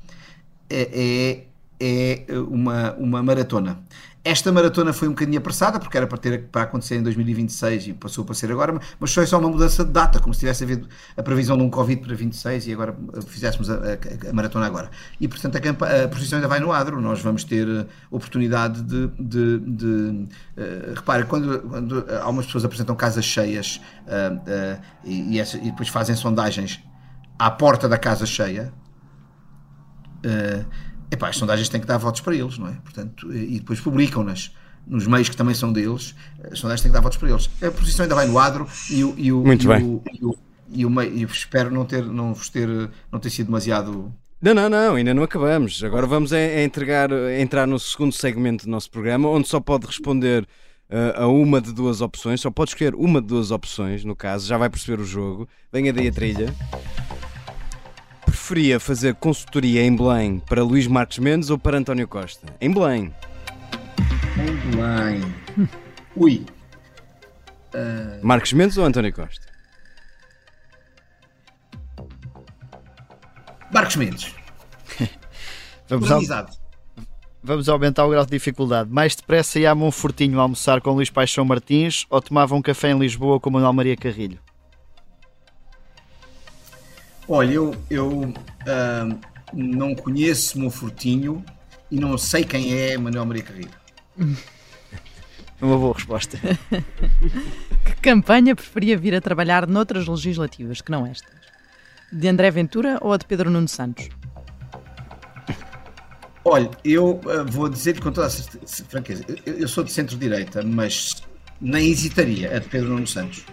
É, 0.69 1.47
é, 1.81 2.25
é 2.29 2.39
uma, 2.39 2.93
uma 2.95 3.23
maratona. 3.23 3.79
Esta 4.27 4.51
maratona 4.51 4.93
foi 4.93 5.07
um 5.07 5.13
bocadinho 5.13 5.39
apressada, 5.39 5.79
porque 5.79 5.97
era 5.97 6.05
para, 6.05 6.19
ter, 6.19 6.49
para 6.49 6.63
acontecer 6.63 6.97
em 6.97 7.03
2026 7.05 7.87
e 7.87 7.93
passou 7.93 8.27
a 8.29 8.35
ser 8.35 8.51
agora, 8.51 8.77
mas 8.99 9.15
foi 9.15 9.25
só 9.25 9.39
uma 9.39 9.49
mudança 9.49 9.85
de 9.85 9.93
data, 9.93 10.19
como 10.19 10.35
se 10.35 10.41
tivesse 10.41 10.65
havido 10.65 10.89
a 11.17 11.23
previsão 11.23 11.57
de 11.57 11.63
um 11.63 11.71
Covid 11.71 12.03
para 12.03 12.13
26 12.13 12.67
e 12.67 12.73
agora 12.73 12.93
fizéssemos 13.29 13.71
a, 13.71 13.75
a, 13.75 14.31
a 14.31 14.33
maratona 14.33 14.67
agora. 14.67 14.91
E, 15.21 15.29
portanto, 15.29 15.57
a, 15.57 16.05
a 16.05 16.09
posição 16.09 16.39
ainda 16.39 16.49
vai 16.49 16.59
no 16.59 16.73
adro, 16.73 17.01
nós 17.01 17.21
vamos 17.23 17.45
ter 17.45 17.69
eh, 17.69 17.87
oportunidade 18.11 18.83
de. 18.83 19.07
de, 19.17 19.59
de 19.61 19.87
uh, 19.87 20.95
repare, 20.97 21.23
quando, 21.27 21.61
quando 21.61 22.05
algumas 22.21 22.47
pessoas 22.47 22.65
apresentam 22.65 22.97
casas 22.97 23.25
cheias 23.25 23.81
uh, 24.09 24.35
uh, 24.35 24.83
e, 25.05 25.39
e, 25.39 25.41
e, 25.41 25.71
depois 25.71 25.89
fazem 25.89 26.17
sondagens 26.17 26.83
à 27.39 27.49
porta 27.49 27.89
da 27.89 27.97
casa 27.97 28.27
cheia. 28.27 28.73
Uh, 30.25 30.67
epá, 31.11 31.29
as 31.29 31.37
sondagens 31.37 31.69
têm 31.69 31.81
que 31.81 31.87
dar 31.87 31.99
votos 31.99 32.21
para 32.21 32.35
eles, 32.35 32.59
não 32.59 32.69
é? 32.69 32.73
Portanto, 32.83 33.33
e 33.33 33.59
depois 33.59 33.81
publicam-nas 33.81 34.53
nos 34.87 35.07
meios 35.07 35.29
que 35.29 35.37
também 35.37 35.55
são 35.55 35.73
deles, 35.73 36.15
as 36.51 36.59
sondagens 36.59 36.83
têm 36.83 36.91
que 36.91 36.95
dar 36.95 37.01
votos 37.01 37.19
para 37.19 37.31
eles. 37.31 37.51
A 37.63 37.71
posição 37.71 38.05
ainda 38.05 38.15
vai 38.15 38.27
no 38.27 38.39
adro 38.39 38.69
e 38.91 39.03
o. 39.03 39.15
E 39.17 39.33
o 39.33 39.45
Muito 39.45 39.65
e 39.65 39.69
bem. 39.69 39.83
O, 39.85 40.03
e 40.13 40.25
o, 40.25 40.39
e 40.69 40.87
o, 40.87 41.03
e 41.03 41.23
espero 41.25 41.71
não 41.71 41.85
ter, 41.85 42.05
não 42.05 42.33
vos 42.33 42.49
ter, 42.49 42.69
não 43.11 43.19
ter 43.19 43.31
sido 43.31 43.47
demasiado. 43.47 44.13
Não, 44.41 44.55
não, 44.55 44.69
não, 44.69 44.95
ainda 44.95 45.15
não 45.15 45.23
acabamos. 45.23 45.83
Agora 45.83 46.07
vamos 46.07 46.33
é, 46.33 46.61
é 46.61 46.65
entregar, 46.65 47.11
é 47.11 47.41
entrar 47.41 47.67
no 47.67 47.79
segundo 47.79 48.13
segmento 48.13 48.65
do 48.65 48.71
nosso 48.71 48.91
programa, 48.91 49.29
onde 49.29 49.49
só 49.49 49.59
pode 49.59 49.87
responder 49.87 50.47
uh, 50.91 51.23
a 51.23 51.27
uma 51.27 51.61
de 51.61 51.73
duas 51.73 52.01
opções, 52.01 52.41
só 52.41 52.51
pode 52.51 52.71
escolher 52.71 52.95
uma 52.95 53.21
de 53.21 53.27
duas 53.27 53.51
opções, 53.51 54.05
no 54.05 54.15
caso, 54.15 54.47
já 54.47 54.59
vai 54.59 54.69
perceber 54.69 55.01
o 55.01 55.05
jogo. 55.05 55.49
Venha 55.73 55.93
daí 55.93 56.09
a 56.09 56.13
trilha 56.13 56.55
preferia 58.37 58.79
fazer 58.79 59.15
consultoria 59.15 59.83
em 59.83 59.97
Belém 59.97 60.39
para 60.41 60.63
Luís 60.63 60.87
Marques 60.87 61.19
Mendes 61.19 61.49
ou 61.49 61.59
para 61.59 61.79
António 61.79 62.07
Costa? 62.07 62.47
Em 62.61 62.71
Belém. 62.71 63.13
Em 64.37 64.71
Belém. 64.71 65.69
Ui. 66.15 66.47
Uh... 67.75 68.21
Marques 68.23 68.53
Mendes 68.53 68.77
ou 68.77 68.85
António 68.85 69.13
Costa? 69.15 69.47
Marcos 73.73 73.97
Mendes. 73.97 74.35
Vamos, 75.89 76.11
ao... 76.11 76.47
Vamos 77.43 77.69
aumentar 77.71 78.05
o 78.05 78.11
grau 78.11 78.25
de 78.27 78.31
dificuldade. 78.31 78.91
Mais 78.91 79.17
depressa 79.17 79.59
ia 79.59 79.71
a 79.71 79.75
Monfortinho 79.75 80.39
almoçar 80.39 80.83
com 80.83 80.91
Luís 80.91 81.09
Paixão 81.09 81.45
Martins 81.47 82.05
ou 82.11 82.21
tomava 82.21 82.55
um 82.55 82.61
café 82.61 82.91
em 82.91 82.99
Lisboa 82.99 83.41
com 83.41 83.49
Manuel 83.49 83.73
Maria 83.73 83.97
Carrilho? 83.97 84.39
Olha, 87.29 87.53
eu, 87.53 87.75
eu 87.91 88.09
uh, 88.09 89.21
não 89.53 89.95
conheço 89.95 90.59
Monfortinho 90.61 91.45
e 91.91 91.99
não 91.99 92.17
sei 92.17 92.45
quem 92.45 92.73
é 92.73 92.97
Manuel 92.97 93.27
Maria 93.27 93.43
Carrilho. 93.43 93.71
Uma 95.61 95.79
boa 95.79 95.95
resposta. 95.95 96.39
que 97.85 97.95
campanha 98.03 98.55
preferia 98.55 98.97
vir 98.97 99.15
a 99.15 99.21
trabalhar 99.21 99.67
noutras 99.67 100.07
legislativas 100.07 100.81
que 100.81 100.91
não 100.91 101.07
estas? 101.07 101.35
De 102.13 102.29
André 102.29 102.51
Ventura 102.51 102.99
ou 103.01 103.13
a 103.13 103.17
de 103.17 103.25
Pedro 103.25 103.51
Nuno 103.51 103.67
Santos? 103.67 104.09
Olha, 106.45 106.71
eu 106.85 107.21
uh, 107.25 107.45
vou 107.45 107.69
dizer 107.69 107.99
com 108.01 108.13
toda 108.13 108.29
a 108.29 108.31
franqueza, 108.31 109.25
eu, 109.45 109.55
eu 109.55 109.67
sou 109.67 109.83
de 109.83 109.91
centro-direita, 109.91 110.63
mas 110.63 111.23
nem 111.61 111.91
hesitaria 111.91 112.55
a 112.57 112.61
de 112.61 112.69
Pedro 112.69 112.91
Nuno 112.91 113.07
Santos. 113.07 113.45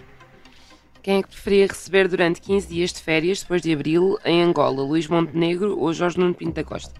Quem 1.04 1.18
é 1.18 1.22
que 1.22 1.28
preferia 1.28 1.66
receber 1.66 2.08
durante 2.08 2.40
15 2.40 2.66
dias 2.66 2.90
de 2.90 2.98
férias 3.02 3.42
depois 3.42 3.60
de 3.60 3.70
abril 3.74 4.18
em 4.24 4.42
Angola, 4.42 4.82
Luís 4.82 5.06
Montenegro 5.06 5.78
ou 5.78 5.92
Jorge 5.92 6.18
Nuno 6.18 6.32
Pinto 6.32 6.54
da 6.54 6.64
Costa? 6.64 6.94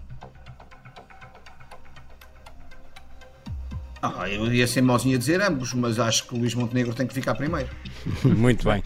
Ah, 3.99 4.29
eu 4.29 4.53
ia 4.53 4.67
ser 4.67 4.83
mauzinho 4.83 5.15
a 5.15 5.17
dizer 5.17 5.41
ambos, 5.41 5.73
mas 5.73 5.97
acho 5.97 6.27
que 6.27 6.35
o 6.35 6.37
Luís 6.37 6.53
Montenegro 6.53 6.93
tem 6.93 7.07
que 7.07 7.15
ficar 7.15 7.33
primeiro. 7.33 7.67
Muito 8.23 8.69
bem. 8.69 8.83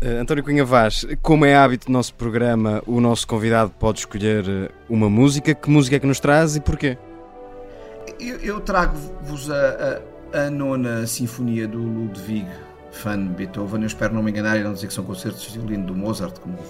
Uh, 0.00 0.20
António 0.20 0.44
Cunha 0.44 0.64
Vaz, 0.64 1.04
como 1.20 1.44
é 1.44 1.56
hábito 1.56 1.86
do 1.86 1.92
nosso 1.92 2.14
programa, 2.14 2.80
o 2.86 3.00
nosso 3.00 3.26
convidado 3.26 3.72
pode 3.72 3.98
escolher 3.98 4.48
eh, 4.48 4.70
uma 4.88 5.10
música. 5.10 5.52
Que 5.52 5.68
música 5.68 5.96
é 5.96 5.98
que 5.98 6.06
nos 6.06 6.20
traz 6.20 6.54
e 6.54 6.60
porquê? 6.60 6.96
Eu, 8.20 8.36
eu 8.36 8.60
trago-vos 8.60 9.50
a, 9.50 10.00
a, 10.32 10.46
a, 10.46 10.50
nona 10.50 11.08
sinfonia 11.08 11.66
do 11.66 11.78
Ludwig 11.82 12.46
fã 12.90 13.18
de 13.18 13.28
Beethoven. 13.30 13.82
Eu 13.82 13.86
espero 13.86 14.14
não 14.14 14.22
me 14.22 14.30
enganar 14.30 14.58
e 14.58 14.62
não 14.62 14.72
dizer 14.72 14.86
que 14.86 14.94
são 14.94 15.04
concertos 15.04 15.42
de 15.42 15.58
violino 15.58 15.86
do 15.86 15.94
Mozart, 15.94 16.38
como 16.40 16.58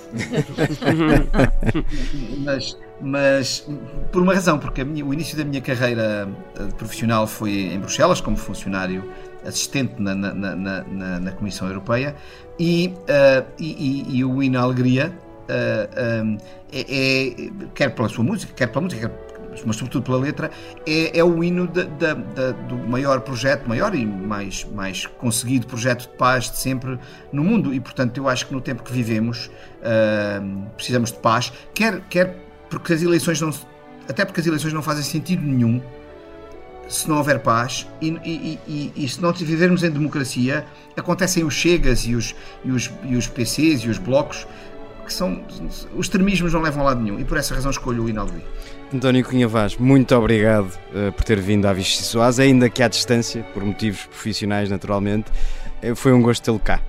mas, 2.45 2.79
mas 3.01 3.69
por 4.13 4.23
uma 4.23 4.35
razão, 4.35 4.59
porque 4.59 4.85
minha, 4.85 5.05
o 5.05 5.13
início 5.13 5.37
da 5.37 5.45
minha 5.45 5.61
carreira 5.61 6.29
eh, 6.59 6.65
profissional 6.77 7.27
foi 7.27 7.73
em 7.73 7.79
Bruxelas, 7.79 8.21
como 8.21 8.37
funcionário 8.37 9.11
assistente 9.45 10.01
na, 10.01 10.15
na, 10.15 10.35
na, 10.35 11.21
na 11.21 11.33
Comissão 11.33 11.69
Europeia, 11.69 12.15
e, 12.59 12.89
uh, 12.89 13.47
e, 13.59 14.05
e, 14.11 14.19
e, 14.19 14.25
o 14.25 14.43
hino 14.43 14.59
Alegria 14.59 15.13
uh, 15.49 16.25
um, 16.25 16.39
é, 16.73 16.81
é, 16.81 17.51
quer 17.75 17.95
pela 17.95 18.09
sua 18.09 18.25
música, 18.25 18.53
quer 18.53 18.67
pela 18.67 18.83
música, 18.83 19.09
quer 19.09 19.28
mas 19.65 19.77
sobretudo 19.77 20.05
pela 20.05 20.19
letra, 20.19 20.51
é, 20.87 21.19
é 21.19 21.25
o 21.25 21.43
hino 21.43 21.67
de, 21.67 21.85
de, 21.85 22.15
de, 22.15 22.53
do 22.69 22.77
maior 22.77 23.21
projeto, 23.21 23.69
maior 23.69 23.95
e 23.95 24.05
mais, 24.05 24.65
mais 24.65 25.07
conseguido 25.07 25.67
projeto 25.67 26.03
de 26.03 26.17
paz 26.17 26.51
de 26.51 26.59
sempre 26.59 26.99
no 27.33 27.45
mundo. 27.45 27.73
E 27.73 27.81
portanto, 27.81 28.17
eu 28.19 28.29
acho 28.29 28.47
que 28.47 28.55
no 28.55 28.61
tempo 28.61 28.83
que 28.83 28.93
vivemos 28.93 29.47
uh, 29.47 30.71
precisamos 30.77 31.13
de 31.13 31.19
paz, 31.19 31.53
quer, 31.75 32.01
quer 32.09 32.37
porque 32.69 32.93
as 32.93 33.03
eleições 33.03 33.41
não. 33.41 33.51
Até 34.09 34.25
porque 34.25 34.41
as 34.41 34.47
eleições 34.47 34.73
não 34.73 34.83
fazem 34.83 35.05
sentido 35.05 35.43
nenhum 35.43 35.83
se 36.89 37.09
não 37.09 37.19
houver 37.19 37.41
paz 37.41 37.87
e, 38.01 38.09
e, 38.25 38.59
e, 38.67 38.93
e, 39.05 39.09
se 39.09 39.21
não 39.21 39.33
vivermos 39.33 39.83
em 39.83 39.91
democracia, 39.91 40.65
acontecem 40.97 41.45
os 41.45 41.53
Chegas 41.53 42.07
e 42.07 42.15
os, 42.15 42.35
e 42.65 42.71
os, 42.71 42.91
e 43.05 43.15
os 43.15 43.27
PCs 43.27 43.83
e 43.83 43.89
os 43.91 43.99
blocos 43.99 44.47
que 45.05 45.13
são. 45.13 45.43
Os 45.95 46.07
extremismos 46.07 46.53
não 46.53 46.63
levam 46.63 46.83
a 46.83 46.87
lado 46.87 47.03
nenhum 47.03 47.21
e 47.21 47.25
por 47.25 47.37
essa 47.37 47.55
razão 47.55 47.71
escolho 47.71 48.05
o 48.05 48.09
Inalvi. 48.09 48.43
António 48.93 49.25
Cunha 49.25 49.47
Vaz, 49.47 49.77
muito 49.77 50.15
obrigado 50.15 50.73
uh, 50.95 51.13
por 51.13 51.23
ter 51.23 51.39
vindo 51.41 51.67
à 51.67 51.73
Vichy 51.73 52.03
Soaz, 52.03 52.41
ainda 52.41 52.71
que 52.71 52.83
à 52.83 52.89
distância, 52.89 53.43
por 53.53 53.63
motivos 53.63 54.07
profissionais 54.07 54.71
naturalmente. 54.71 55.31
Uh, 55.83 55.95
foi 55.95 56.13
um 56.13 56.23
gosto 56.23 56.43
tê-lo 56.43 56.59
cá. 56.59 56.81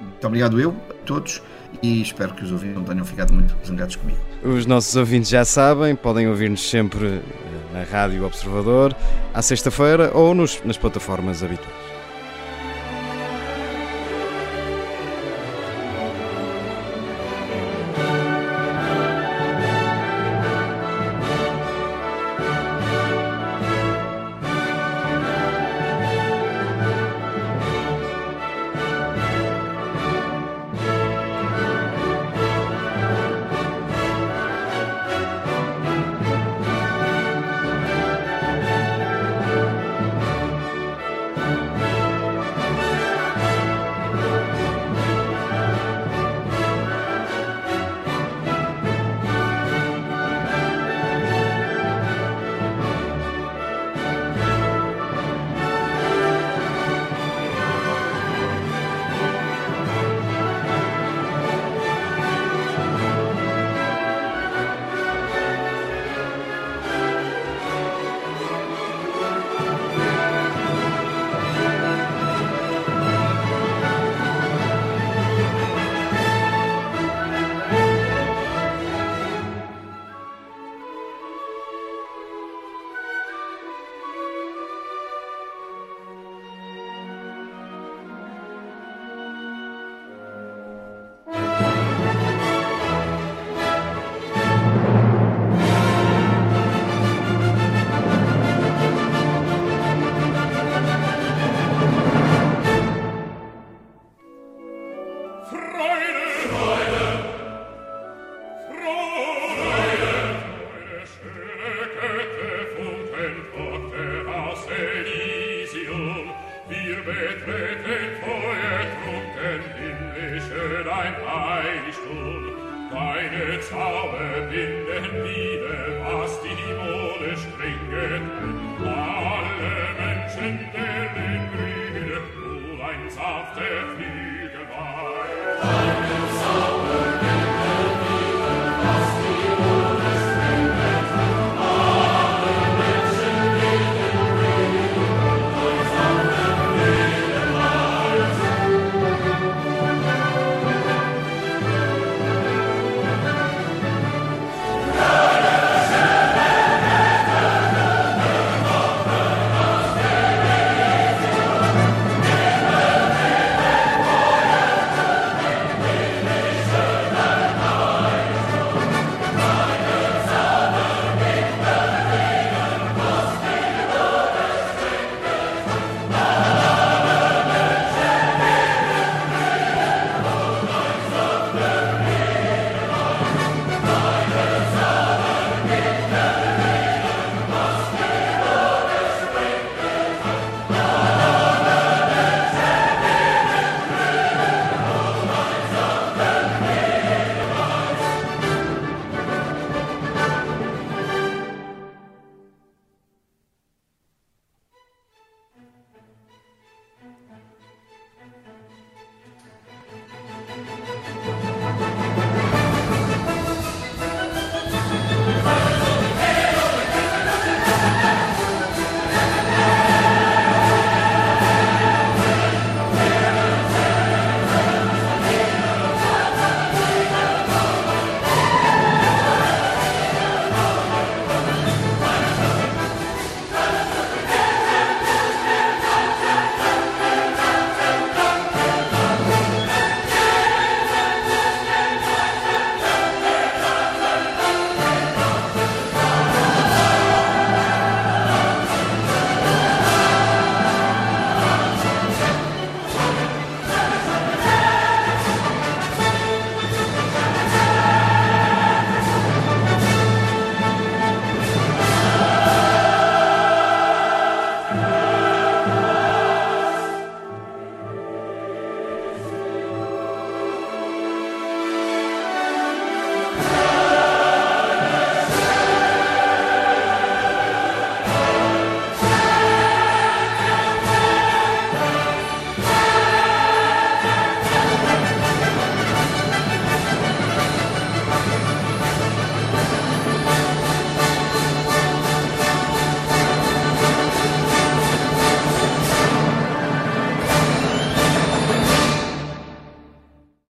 Muito 0.00 0.26
obrigado 0.26 0.60
eu, 0.60 0.74
a 0.90 0.94
todos, 1.04 1.40
e 1.82 2.02
espero 2.02 2.34
que 2.34 2.44
os 2.44 2.50
ouvintes 2.50 2.76
não 2.76 2.84
tenham 2.84 3.04
ficado 3.04 3.32
muito 3.32 3.56
zangados 3.64 3.96
comigo. 3.96 4.18
Os 4.42 4.66
nossos 4.66 4.96
ouvintes 4.96 5.30
já 5.30 5.44
sabem, 5.44 5.94
podem 5.94 6.28
ouvir-nos 6.28 6.68
sempre 6.68 7.06
uh, 7.06 7.22
na 7.72 7.84
Rádio 7.84 8.24
Observador, 8.24 8.94
à 9.32 9.40
sexta-feira 9.40 10.10
ou 10.14 10.34
nos, 10.34 10.60
nas 10.64 10.76
plataformas 10.76 11.42
habituais. 11.42 11.85